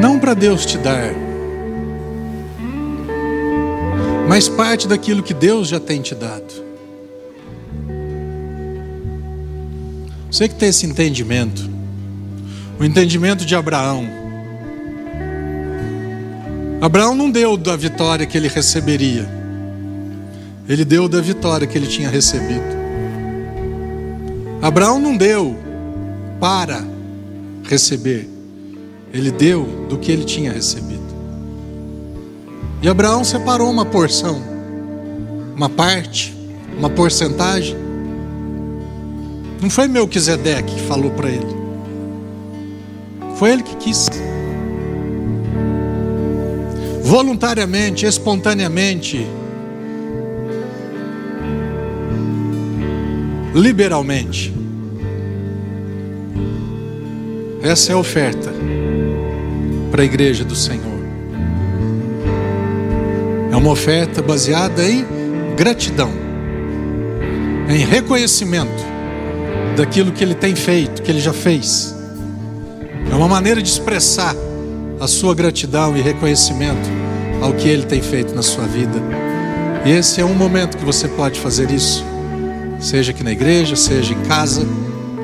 não 0.02 0.20
para 0.20 0.34
Deus 0.34 0.66
te 0.66 0.78
dar, 0.78 1.14
mas 4.28 4.50
parte 4.50 4.86
daquilo 4.86 5.24
que 5.24 5.34
Deus 5.34 5.70
já 5.70 5.80
tem 5.80 6.02
te 6.02 6.14
dado. 6.14 6.54
Você 10.30 10.50
que 10.50 10.56
tem 10.56 10.68
esse 10.68 10.86
entendimento, 10.86 11.70
o 12.78 12.84
entendimento 12.84 13.46
de 13.46 13.56
Abraão. 13.56 14.10
Abraão 16.82 17.16
não 17.16 17.32
deu 17.32 17.56
da 17.56 17.78
vitória 17.78 18.26
que 18.26 18.38
ele 18.38 18.50
receberia, 18.50 19.26
ele 20.68 20.84
deu 20.84 21.08
da 21.08 21.22
vitória 21.22 21.68
que 21.68 21.78
ele 21.78 21.88
tinha 21.88 22.10
recebido. 22.10 22.76
Abraão 24.62 25.00
não 25.00 25.16
deu 25.16 25.56
para 26.40 26.84
receber, 27.64 28.28
ele 29.14 29.32
deu 29.32 29.64
do 29.88 29.98
que 29.98 30.12
ele 30.12 30.24
tinha 30.24 30.52
recebido. 30.52 31.06
E 32.82 32.90
Abraão 32.90 33.24
separou 33.24 33.70
uma 33.70 33.86
porção, 33.86 34.42
uma 35.56 35.70
parte, 35.70 36.36
uma 36.78 36.90
porcentagem. 36.90 37.76
Não 39.62 39.70
foi 39.70 39.88
Melquisedeque 39.88 40.76
que 40.76 40.82
falou 40.82 41.12
para 41.12 41.30
ele. 41.30 41.56
Foi 43.38 43.52
ele 43.52 43.64
que 43.64 43.76
quis. 43.78 44.10
Voluntariamente, 47.04 48.06
espontaneamente, 48.06 49.26
liberalmente. 53.56 54.54
Essa 57.62 57.94
é 57.94 57.96
a 57.96 57.98
oferta 57.98 58.54
para 59.90 60.02
a 60.02 60.06
igreja 60.06 60.44
do 60.44 60.56
Senhor. 60.56 60.84
É 63.50 63.56
uma 63.56 63.72
oferta 63.72 64.22
baseada 64.22 64.86
em 64.86 65.06
gratidão, 65.56 66.12
em 67.70 67.78
reconhecimento 67.78 68.84
daquilo 69.78 70.12
que 70.12 70.22
ele 70.22 70.36
tem 70.36 70.54
feito, 70.54 71.02
que 71.02 71.10
ele 71.10 71.22
já 71.22 71.32
fez. 71.32 71.96
É 73.10 73.16
uma 73.16 73.30
maneira 73.30 73.62
de 73.62 73.70
expressar 73.70 74.36
a 75.00 75.08
sua 75.08 75.34
gratidão 75.34 75.96
e 75.96 76.02
reconhecimento 76.02 76.90
ao 77.42 77.54
que 77.54 77.70
ele 77.70 77.86
tem 77.86 78.02
feito 78.02 78.36
na 78.36 78.42
sua 78.42 78.66
vida. 78.66 79.02
E 79.86 79.92
esse 79.92 80.20
é 80.20 80.26
um 80.26 80.34
momento 80.34 80.78
que 80.78 80.84
você 80.84 81.08
pode 81.08 81.40
fazer 81.40 81.72
isso, 81.72 82.04
seja 82.86 83.12
aqui 83.12 83.24
na 83.24 83.32
igreja, 83.32 83.76
seja 83.76 84.14
em 84.14 84.22
casa. 84.24 84.66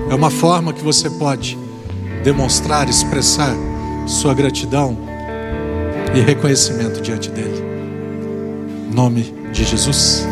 É 0.09 0.15
uma 0.15 0.31
forma 0.31 0.73
que 0.73 0.83
você 0.83 1.09
pode 1.09 1.57
demonstrar, 2.23 2.89
expressar 2.89 3.55
sua 4.07 4.33
gratidão 4.33 4.97
e 6.13 6.19
reconhecimento 6.21 7.01
diante 7.01 7.29
dele. 7.29 7.63
Em 8.89 8.93
nome 8.93 9.33
de 9.51 9.63
Jesus. 9.63 10.27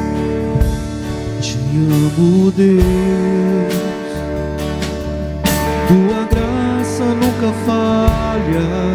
Te 1.39 1.55
amo, 1.55 2.51
Deus. 2.51 2.83
Tua 5.87 6.25
graça 6.25 7.05
nunca 7.05 7.53
falha. 7.65 8.89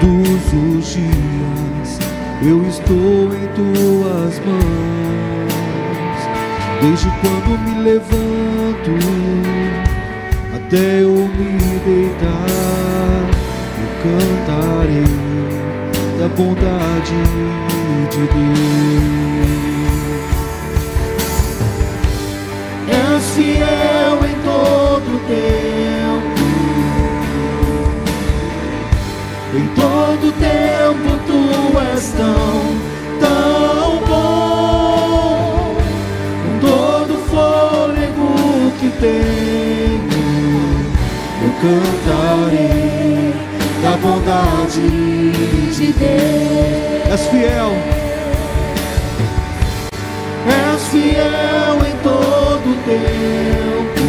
Todos 0.00 0.78
os 0.78 0.92
dias 0.92 1.98
eu 2.42 2.68
estou 2.68 3.32
em 3.32 3.46
tuas 3.54 4.38
mãos. 4.44 5.51
Desde 6.82 7.08
quando 7.20 7.56
me 7.60 7.74
levanto 7.84 8.90
até 10.52 11.02
eu 11.02 11.28
me 11.28 11.78
deitar, 11.86 13.22
eu 13.78 13.88
cantarei 14.02 15.06
da 16.18 16.26
bondade 16.36 17.20
de 18.10 18.22
Deus. 18.26 18.62
És 22.88 23.24
fiel 23.36 24.18
em 24.26 24.36
todo 24.42 25.10
tempo. 25.28 26.46
Em 29.54 29.66
todo 29.76 30.32
tempo 30.32 31.08
tu 31.28 31.40
és 31.78 32.04
tão, 32.16 32.60
tão 33.20 34.00
bom. 34.08 34.31
Tenho, 39.02 40.86
eu 41.42 41.52
cantarei 41.60 43.34
da 43.82 43.96
bondade 43.96 44.80
de 45.72 45.92
Deus. 45.92 47.10
És 47.10 47.26
fiel. 47.26 47.72
És 50.46 50.82
fiel 50.92 51.76
em 51.84 51.96
todo 52.04 52.68
tempo. 52.86 54.06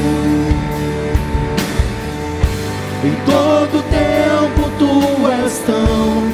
Em 3.03 3.15
todo 3.26 3.84
tempo 3.90 4.70
tu 4.78 5.28
és 5.28 5.57
tão, 5.65 6.32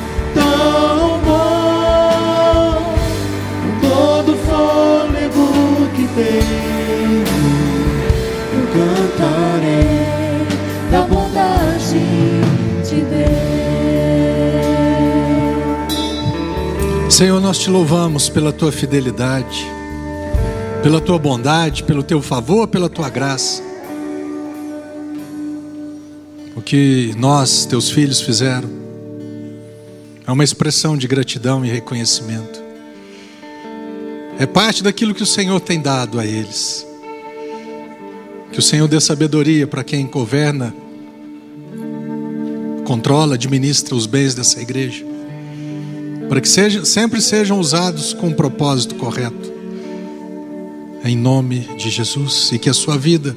da 10.91 11.01
bondade 11.01 11.99
de 12.83 13.01
Deus. 13.01 13.29
Senhor, 17.13 17.41
nós 17.41 17.59
te 17.59 17.69
louvamos 17.69 18.29
pela 18.29 18.53
tua 18.53 18.71
fidelidade, 18.71 19.65
pela 20.81 21.01
tua 21.01 21.19
bondade, 21.19 21.83
pelo 21.83 22.01
teu 22.01 22.21
favor, 22.21 22.67
pela 22.67 22.89
tua 22.89 23.09
graça. 23.09 23.61
O 26.55 26.61
que 26.61 27.13
nós, 27.17 27.65
teus 27.65 27.89
filhos, 27.89 28.21
fizeram 28.21 28.69
é 30.25 30.31
uma 30.31 30.43
expressão 30.43 30.95
de 30.97 31.07
gratidão 31.07 31.65
e 31.65 31.69
reconhecimento. 31.69 32.61
É 34.37 34.45
parte 34.45 34.83
daquilo 34.83 35.13
que 35.13 35.23
o 35.23 35.25
Senhor 35.25 35.59
tem 35.59 35.81
dado 35.81 36.19
a 36.19 36.25
eles. 36.25 36.88
Que 38.51 38.59
o 38.59 38.61
Senhor 38.61 38.87
dê 38.87 38.99
sabedoria 38.99 39.67
para 39.67 39.83
quem 39.83 40.07
governa, 40.07 40.73
controla, 42.85 43.35
administra 43.35 43.95
os 43.95 44.05
bens 44.05 44.33
dessa 44.33 44.59
igreja 44.61 45.09
para 46.29 46.39
que 46.39 46.47
seja, 46.47 46.85
sempre 46.85 47.19
sejam 47.19 47.59
usados 47.59 48.13
com 48.13 48.29
o 48.29 48.35
propósito 48.35 48.93
correto. 48.95 49.51
Em 51.03 51.17
nome 51.17 51.67
de 51.75 51.89
Jesus. 51.89 52.51
E 52.53 52.59
que 52.59 52.69
a 52.69 52.73
sua 52.73 52.97
vida, 52.97 53.35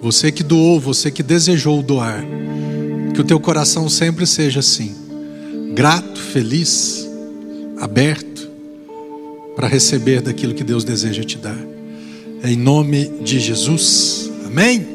você 0.00 0.30
que 0.30 0.44
doou, 0.44 0.78
você 0.78 1.10
que 1.10 1.22
desejou 1.22 1.82
doar, 1.82 2.24
que 3.12 3.20
o 3.20 3.24
teu 3.24 3.40
coração 3.40 3.88
sempre 3.88 4.24
seja 4.24 4.60
assim, 4.60 4.94
grato, 5.74 6.20
feliz, 6.20 7.08
aberto 7.80 8.48
para 9.56 9.66
receber 9.66 10.22
daquilo 10.22 10.54
que 10.54 10.62
Deus 10.62 10.84
deseja 10.84 11.24
te 11.24 11.36
dar. 11.36 11.58
Em 12.44 12.56
nome 12.56 13.10
de 13.22 13.40
Jesus. 13.40 14.21
Amém. 14.52 14.86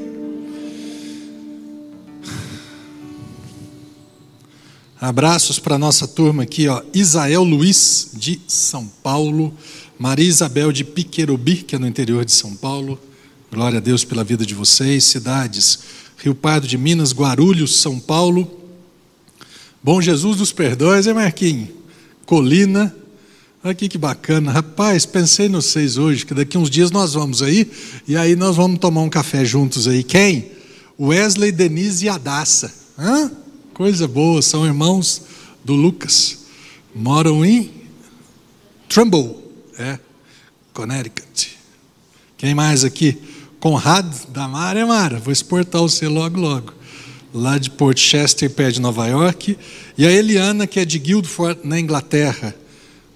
Abraços 5.02 5.58
para 5.58 5.74
a 5.74 5.80
nossa 5.80 6.08
turma 6.08 6.44
aqui, 6.44 6.68
ó. 6.68 6.84
Isael 6.94 7.44
Luiz, 7.44 8.12
de 8.14 8.40
São 8.48 8.86
Paulo. 9.02 9.52
Maria 9.98 10.28
Isabel 10.28 10.72
de 10.72 10.84
Piquerubi, 10.84 11.56
que 11.56 11.76
é 11.76 11.80
no 11.80 11.88
interior 11.88 12.24
de 12.24 12.34
São 12.34 12.56
Paulo. 12.56 13.00
Glória 13.52 13.80
a 13.80 13.82
Deus 13.82 14.04
pela 14.04 14.24
vida 14.24 14.46
de 14.46 14.54
vocês. 14.54 15.06
Cidades: 15.06 15.80
Rio 16.20 16.36
Pardo 16.36 16.68
de 16.68 16.78
Minas, 16.78 17.12
Guarulhos, 17.12 17.78
São 17.78 18.00
Paulo. 18.00 18.48
Bom 19.82 20.00
Jesus 20.00 20.38
dos 20.38 20.52
Perdões, 20.52 21.08
hein, 21.08 21.16
Marquinhos? 21.16 21.70
Colina. 22.28 22.96
Aqui 23.70 23.90
que 23.90 23.98
bacana. 23.98 24.50
Rapaz, 24.50 25.06
pensei 25.06 25.50
nos 25.50 25.66
seis 25.66 25.98
hoje, 25.98 26.26
que 26.26 26.34
daqui 26.34 26.58
uns 26.58 26.70
dias 26.70 26.90
nós 26.90 27.16
vamos 27.16 27.42
aí, 27.42 27.70
e 28.08 28.16
aí 28.16 28.34
nós 28.34 28.56
vamos 28.56 28.80
tomar 28.80 29.02
um 29.02 29.10
café 29.10 29.44
juntos 29.44 29.90
aí. 29.90 30.04
Quem? 30.04 30.52
Wesley, 30.98 31.52
Denise 31.52 32.06
e 32.06 32.10
Adassa. 32.10 32.74
Hã? 32.98 33.30
Coisa 33.74 34.08
boa, 34.08 34.42
são 34.42 34.66
irmãos 34.66 35.22
do 35.66 35.74
Lucas. 35.74 36.46
Moram 36.96 37.44
em 37.44 37.70
Trumbull, 38.88 39.44
é, 39.78 40.00
Connecticut. 40.74 41.58
Quem 42.38 42.56
mais 42.56 42.86
aqui? 42.86 43.18
Conrad 43.60 44.06
da 44.30 44.48
Mara, 44.48 44.80
é 44.80 44.86
Mara. 44.86 45.20
Vou 45.20 45.34
exportar 45.34 45.82
você 45.82 46.08
logo, 46.08 46.40
logo. 46.40 46.74
Lá 47.34 47.58
de 47.58 47.70
Port 47.70 48.00
Chester, 48.00 48.50
perto 48.50 48.76
de 48.76 48.82
Nova 48.82 49.08
York. 49.08 49.58
E 49.98 50.06
a 50.08 50.12
Eliana, 50.12 50.66
que 50.66 50.80
é 50.80 50.86
de 50.86 50.98
Guildford, 50.98 51.60
na 51.66 51.78
Inglaterra. 51.78 52.56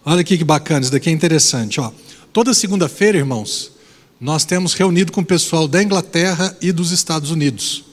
Olha 0.03 0.21
aqui 0.21 0.35
que 0.35 0.43
bacana, 0.43 0.81
isso 0.81 0.91
daqui 0.91 1.09
é 1.09 1.13
interessante. 1.13 1.79
Ó. 1.79 1.91
Toda 2.33 2.55
segunda-feira, 2.55 3.19
irmãos, 3.19 3.71
nós 4.19 4.43
temos 4.43 4.73
reunido 4.73 5.11
com 5.11 5.21
o 5.21 5.25
pessoal 5.25 5.67
da 5.67 5.81
Inglaterra 5.81 6.57
e 6.59 6.71
dos 6.71 6.91
Estados 6.91 7.29
Unidos. 7.29 7.83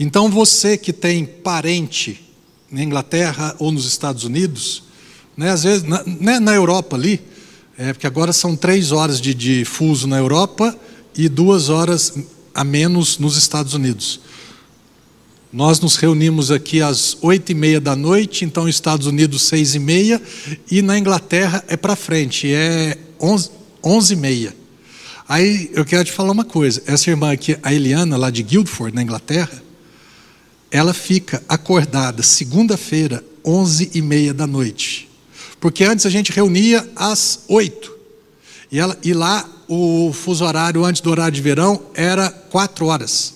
Então 0.00 0.30
você 0.30 0.78
que 0.78 0.90
tem 0.90 1.26
parente 1.26 2.24
na 2.70 2.82
Inglaterra 2.82 3.54
ou 3.58 3.70
nos 3.70 3.84
Estados 3.84 4.24
Unidos, 4.24 4.84
né, 5.36 5.50
às 5.50 5.64
vezes 5.64 5.82
na, 5.82 6.02
né, 6.04 6.40
na 6.40 6.54
Europa 6.54 6.96
ali, 6.96 7.20
é, 7.76 7.92
porque 7.92 8.06
agora 8.06 8.32
são 8.32 8.56
três 8.56 8.90
horas 8.90 9.20
de, 9.20 9.34
de 9.34 9.66
fuso 9.66 10.06
na 10.06 10.16
Europa 10.16 10.74
e 11.14 11.28
duas 11.28 11.68
horas 11.68 12.14
a 12.54 12.64
menos 12.64 13.18
nos 13.18 13.36
Estados 13.36 13.74
Unidos. 13.74 14.20
Nós 15.54 15.78
nos 15.78 15.94
reunimos 15.94 16.50
aqui 16.50 16.82
às 16.82 17.16
oito 17.22 17.52
e 17.52 17.54
meia 17.54 17.80
da 17.80 17.94
noite, 17.94 18.44
então 18.44 18.68
Estados 18.68 19.06
Unidos 19.06 19.42
seis 19.42 19.76
e 19.76 19.78
meia 19.78 20.20
e 20.68 20.82
na 20.82 20.98
Inglaterra 20.98 21.62
é 21.68 21.76
para 21.76 21.94
frente, 21.94 22.52
é 22.52 22.98
onze, 23.20 24.14
e 24.14 24.16
meia. 24.16 24.52
Aí 25.28 25.70
eu 25.72 25.84
quero 25.84 26.06
te 26.06 26.10
falar 26.10 26.32
uma 26.32 26.44
coisa, 26.44 26.82
essa 26.86 27.08
irmã 27.08 27.30
aqui, 27.30 27.56
a 27.62 27.72
Eliana, 27.72 28.16
lá 28.16 28.30
de 28.30 28.42
Guildford, 28.42 28.92
na 28.96 29.00
Inglaterra, 29.00 29.62
ela 30.72 30.92
fica 30.92 31.40
acordada 31.48 32.20
segunda-feira, 32.20 33.22
onze 33.44 33.92
e 33.94 34.02
meia 34.02 34.34
da 34.34 34.48
noite. 34.48 35.08
Porque 35.60 35.84
antes 35.84 36.04
a 36.04 36.10
gente 36.10 36.32
reunia 36.32 36.84
às 36.96 37.44
oito. 37.46 37.96
E, 38.72 38.80
ela, 38.80 38.98
e 39.04 39.14
lá 39.14 39.48
o 39.68 40.12
fuso 40.12 40.44
horário 40.44 40.84
antes 40.84 41.00
do 41.00 41.12
horário 41.12 41.32
de 41.32 41.40
verão 41.40 41.80
era 41.94 42.28
quatro 42.28 42.86
horas. 42.86 43.34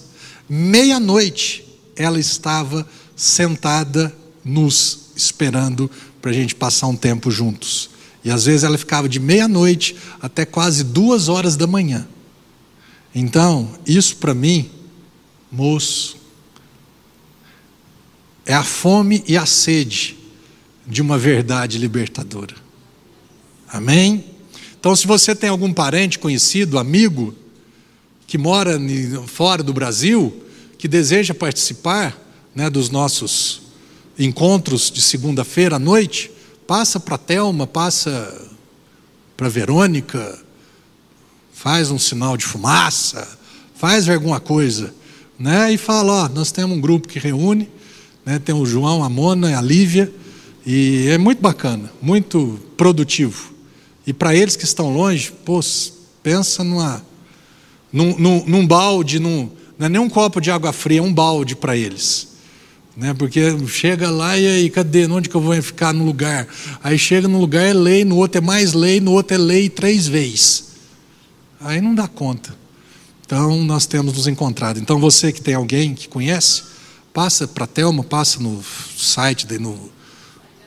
Meia-noite 0.48 1.67
ela 1.98 2.18
estava 2.18 2.88
sentada 3.14 4.14
nos 4.44 5.10
esperando 5.16 5.90
para 6.22 6.30
a 6.30 6.34
gente 6.34 6.54
passar 6.54 6.86
um 6.86 6.96
tempo 6.96 7.30
juntos. 7.30 7.90
E 8.24 8.30
às 8.30 8.44
vezes 8.44 8.62
ela 8.62 8.78
ficava 8.78 9.08
de 9.08 9.18
meia-noite 9.18 9.96
até 10.20 10.44
quase 10.44 10.84
duas 10.84 11.28
horas 11.28 11.56
da 11.56 11.66
manhã. 11.66 12.06
Então, 13.14 13.68
isso 13.84 14.16
para 14.16 14.32
mim, 14.32 14.70
moço, 15.50 16.16
é 18.46 18.54
a 18.54 18.62
fome 18.62 19.24
e 19.26 19.36
a 19.36 19.44
sede 19.44 20.16
de 20.86 21.02
uma 21.02 21.18
verdade 21.18 21.78
libertadora. 21.78 22.54
Amém? 23.68 24.24
Então, 24.78 24.94
se 24.94 25.06
você 25.06 25.34
tem 25.34 25.50
algum 25.50 25.72
parente, 25.72 26.18
conhecido, 26.18 26.78
amigo, 26.78 27.34
que 28.26 28.38
mora 28.38 28.78
fora 29.26 29.62
do 29.62 29.72
Brasil, 29.72 30.44
que 30.78 30.86
deseja 30.86 31.34
participar 31.34 32.16
né, 32.54 32.70
dos 32.70 32.88
nossos 32.88 33.62
encontros 34.16 34.90
de 34.90 35.02
segunda-feira 35.02 35.76
à 35.76 35.78
noite, 35.78 36.30
passa 36.66 37.00
para 37.00 37.16
a 37.16 37.18
Thelma, 37.18 37.66
passa 37.66 38.48
para 39.36 39.48
Verônica, 39.48 40.38
faz 41.52 41.90
um 41.90 41.98
sinal 41.98 42.36
de 42.36 42.44
fumaça, 42.44 43.28
faz 43.74 44.08
alguma 44.08 44.38
coisa, 44.38 44.94
né? 45.38 45.72
E 45.72 45.76
fala, 45.78 46.24
ó, 46.24 46.28
nós 46.28 46.52
temos 46.52 46.76
um 46.76 46.80
grupo 46.80 47.08
que 47.08 47.18
reúne, 47.18 47.68
né? 48.24 48.38
Tem 48.38 48.54
o 48.54 48.66
João, 48.66 49.02
a 49.02 49.08
Mona, 49.08 49.56
a 49.56 49.60
Lívia, 49.60 50.12
e 50.66 51.08
é 51.08 51.18
muito 51.18 51.40
bacana, 51.40 51.92
muito 52.00 52.60
produtivo. 52.76 53.52
E 54.06 54.12
para 54.12 54.34
eles 54.34 54.56
que 54.56 54.64
estão 54.64 54.92
longe, 54.92 55.32
pô, 55.44 55.60
pensa 56.22 56.62
numa, 56.62 57.04
num, 57.92 58.18
num, 58.18 58.44
num 58.46 58.66
balde, 58.66 59.18
num, 59.18 59.50
não 59.78 59.86
é 59.86 59.88
nem 59.88 60.00
um 60.00 60.08
copo 60.08 60.40
de 60.40 60.50
água 60.50 60.72
fria, 60.72 60.98
é 60.98 61.02
um 61.02 61.12
balde 61.12 61.54
para 61.54 61.76
eles. 61.76 62.28
Né? 62.96 63.14
Porque 63.14 63.40
chega 63.68 64.10
lá 64.10 64.36
e 64.36 64.46
aí, 64.46 64.70
cadê? 64.70 65.06
Onde 65.06 65.28
que 65.28 65.34
eu 65.34 65.40
vou 65.40 65.60
ficar 65.62 65.94
no 65.94 66.04
lugar? 66.04 66.48
Aí 66.82 66.98
chega 66.98 67.28
no 67.28 67.38
lugar 67.38 67.64
é 67.64 67.72
lei, 67.72 68.04
no 68.04 68.16
outro 68.16 68.38
é 68.38 68.40
mais 68.40 68.72
lei, 68.72 69.00
no 69.00 69.12
outro 69.12 69.34
é 69.34 69.38
lei 69.38 69.68
três 69.68 70.08
vezes. 70.08 70.64
Aí 71.60 71.80
não 71.80 71.94
dá 71.94 72.08
conta. 72.08 72.56
Então 73.24 73.62
nós 73.64 73.86
temos 73.86 74.14
nos 74.14 74.26
encontrado. 74.26 74.80
Então 74.80 74.98
você 74.98 75.32
que 75.32 75.40
tem 75.40 75.54
alguém 75.54 75.94
que 75.94 76.08
conhece, 76.08 76.62
Passa 77.18 77.48
para 77.48 77.64
a 77.64 77.66
Thelma, 77.66 78.04
passa 78.04 78.38
no 78.38 78.62
site, 78.96 79.44
no, 79.58 79.90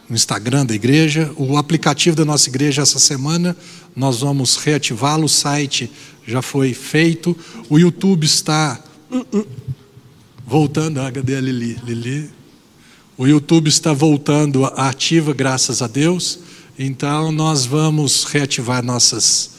no 0.10 0.16
Instagram 0.16 0.66
da 0.66 0.76
igreja. 0.76 1.32
O 1.38 1.56
aplicativo 1.56 2.14
da 2.14 2.26
nossa 2.26 2.50
igreja 2.50 2.82
essa 2.82 3.00
semana, 3.00 3.56
nós 3.96 4.20
vamos 4.20 4.58
reativá-lo. 4.58 5.24
O 5.24 5.30
site 5.30 5.90
já 6.28 6.42
foi 6.42 6.74
feito. 6.74 7.38
O 7.70 7.80
YouTube 7.80 8.26
está 8.26 8.78
voltando. 10.46 11.00
A 11.00 11.10
Lili? 11.10 11.78
Lili? 11.84 12.30
O 13.18 13.28
YouTube 13.28 13.68
está 13.68 13.94
voltando 13.94 14.66
ativa, 14.66 15.34
graças 15.34 15.82
a 15.82 15.88
Deus. 15.88 16.40
Então 16.80 17.32
nós 17.32 17.66
vamos 17.66 18.24
reativar 18.24 18.84
nossas, 18.84 19.52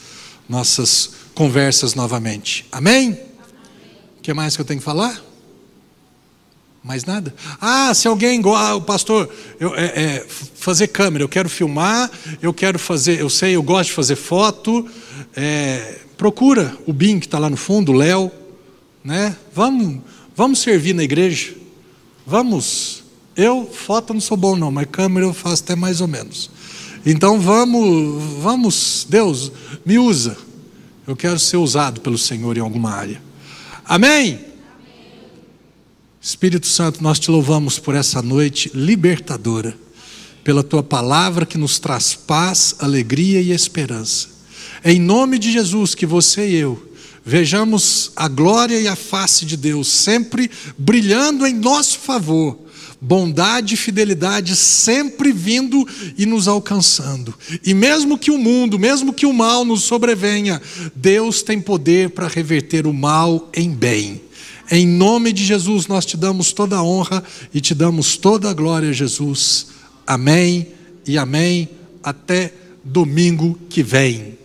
nossas 0.49 1.11
conversas 1.33 1.95
novamente. 1.95 2.65
Amém? 2.71 3.11
O 4.17 4.21
que 4.21 4.33
mais 4.33 4.55
que 4.55 4.61
eu 4.61 4.65
tenho 4.65 4.79
que 4.79 4.85
falar? 4.85 5.23
Mais 6.83 7.05
nada? 7.05 7.33
Ah, 7.61 7.93
se 7.93 8.07
alguém, 8.07 8.41
ah, 8.45 8.75
o 8.75 8.81
pastor, 8.81 9.29
eu, 9.59 9.73
é, 9.75 9.85
é, 9.85 10.27
fazer 10.27 10.87
câmera, 10.87 11.23
eu 11.23 11.29
quero 11.29 11.47
filmar, 11.47 12.11
eu 12.41 12.53
quero 12.53 12.77
fazer, 12.77 13.21
eu 13.21 13.29
sei, 13.29 13.55
eu 13.55 13.63
gosto 13.63 13.89
de 13.89 13.95
fazer 13.95 14.15
foto. 14.17 14.85
É, 15.35 15.99
procura 16.17 16.77
o 16.85 16.91
Bim 16.91 17.19
que 17.19 17.25
está 17.25 17.39
lá 17.39 17.49
no 17.49 17.55
fundo, 17.55 17.93
o 17.93 17.95
Léo, 17.95 18.29
né? 19.03 19.35
Vamos, 19.53 19.99
vamos 20.35 20.59
servir 20.59 20.93
na 20.93 21.03
igreja. 21.03 21.53
Vamos. 22.25 23.03
Eu 23.35 23.69
foto 23.71 24.13
não 24.13 24.21
sou 24.21 24.37
bom 24.37 24.55
não, 24.55 24.71
mas 24.71 24.87
câmera 24.91 25.25
eu 25.25 25.33
faço 25.33 25.63
até 25.63 25.75
mais 25.75 26.01
ou 26.01 26.07
menos. 26.07 26.49
Então 27.05 27.39
vamos, 27.39 28.23
vamos, 28.41 29.05
Deus, 29.09 29.51
me 29.85 29.99
usa. 29.99 30.37
Eu 31.05 31.15
quero 31.15 31.37
ser 31.37 31.57
usado 31.57 31.99
pelo 31.99 32.17
Senhor 32.17 32.57
em 32.57 32.61
alguma 32.61 32.91
área. 32.91 33.21
Amém? 33.83 34.39
Espírito 36.21 36.67
Santo, 36.67 37.03
nós 37.03 37.19
te 37.19 37.29
louvamos 37.29 37.77
por 37.77 37.95
essa 37.95 38.21
noite 38.21 38.71
libertadora. 38.73 39.75
pela 40.43 40.61
tua 40.61 40.83
palavra 40.83 41.45
que 41.45 41.57
nos 41.57 41.79
traz 41.79 42.15
paz, 42.15 42.75
alegria 42.79 43.39
e 43.41 43.51
esperança. 43.51 44.27
É 44.83 44.91
em 44.91 44.99
nome 44.99 45.39
de 45.39 45.51
Jesus 45.51 45.95
que 45.95 46.05
você 46.05 46.49
e 46.49 46.55
eu 46.55 46.92
vejamos 47.25 48.11
a 48.15 48.27
glória 48.27 48.79
e 48.79 48.87
a 48.87 48.95
face 48.95 49.45
de 49.45 49.57
Deus 49.57 49.87
sempre 49.87 50.49
brilhando 50.77 51.45
em 51.45 51.53
nosso 51.53 51.99
favor 51.99 52.63
bondade 53.03 53.73
e 53.73 53.77
fidelidade 53.77 54.55
sempre 54.55 55.33
vindo 55.33 55.85
e 56.17 56.25
nos 56.25 56.47
alcançando. 56.47 57.33
E 57.65 57.73
mesmo 57.73 58.17
que 58.17 58.31
o 58.31 58.37
mundo, 58.37 58.79
mesmo 58.79 59.11
que 59.11 59.25
o 59.25 59.33
mal 59.33 59.65
nos 59.65 59.83
sobrevenha, 59.83 60.61
Deus 60.95 61.41
tem 61.41 61.59
poder 61.59 62.11
para 62.11 62.29
reverter 62.29 62.87
o 62.87 62.93
mal 62.93 63.49
em 63.53 63.69
bem. 63.69 64.21
Em 64.71 64.87
nome 64.87 65.33
de 65.33 65.43
Jesus, 65.43 65.87
nós 65.87 66.05
te 66.05 66.15
damos 66.15 66.53
toda 66.53 66.77
a 66.77 66.83
honra 66.83 67.21
e 67.53 67.59
te 67.59 67.75
damos 67.75 68.15
toda 68.15 68.49
a 68.49 68.53
glória, 68.53 68.93
Jesus. 68.93 69.67
Amém 70.07 70.67
e 71.05 71.17
amém. 71.17 71.67
Até 72.01 72.53
domingo 72.85 73.59
que 73.69 73.83
vem. 73.83 74.42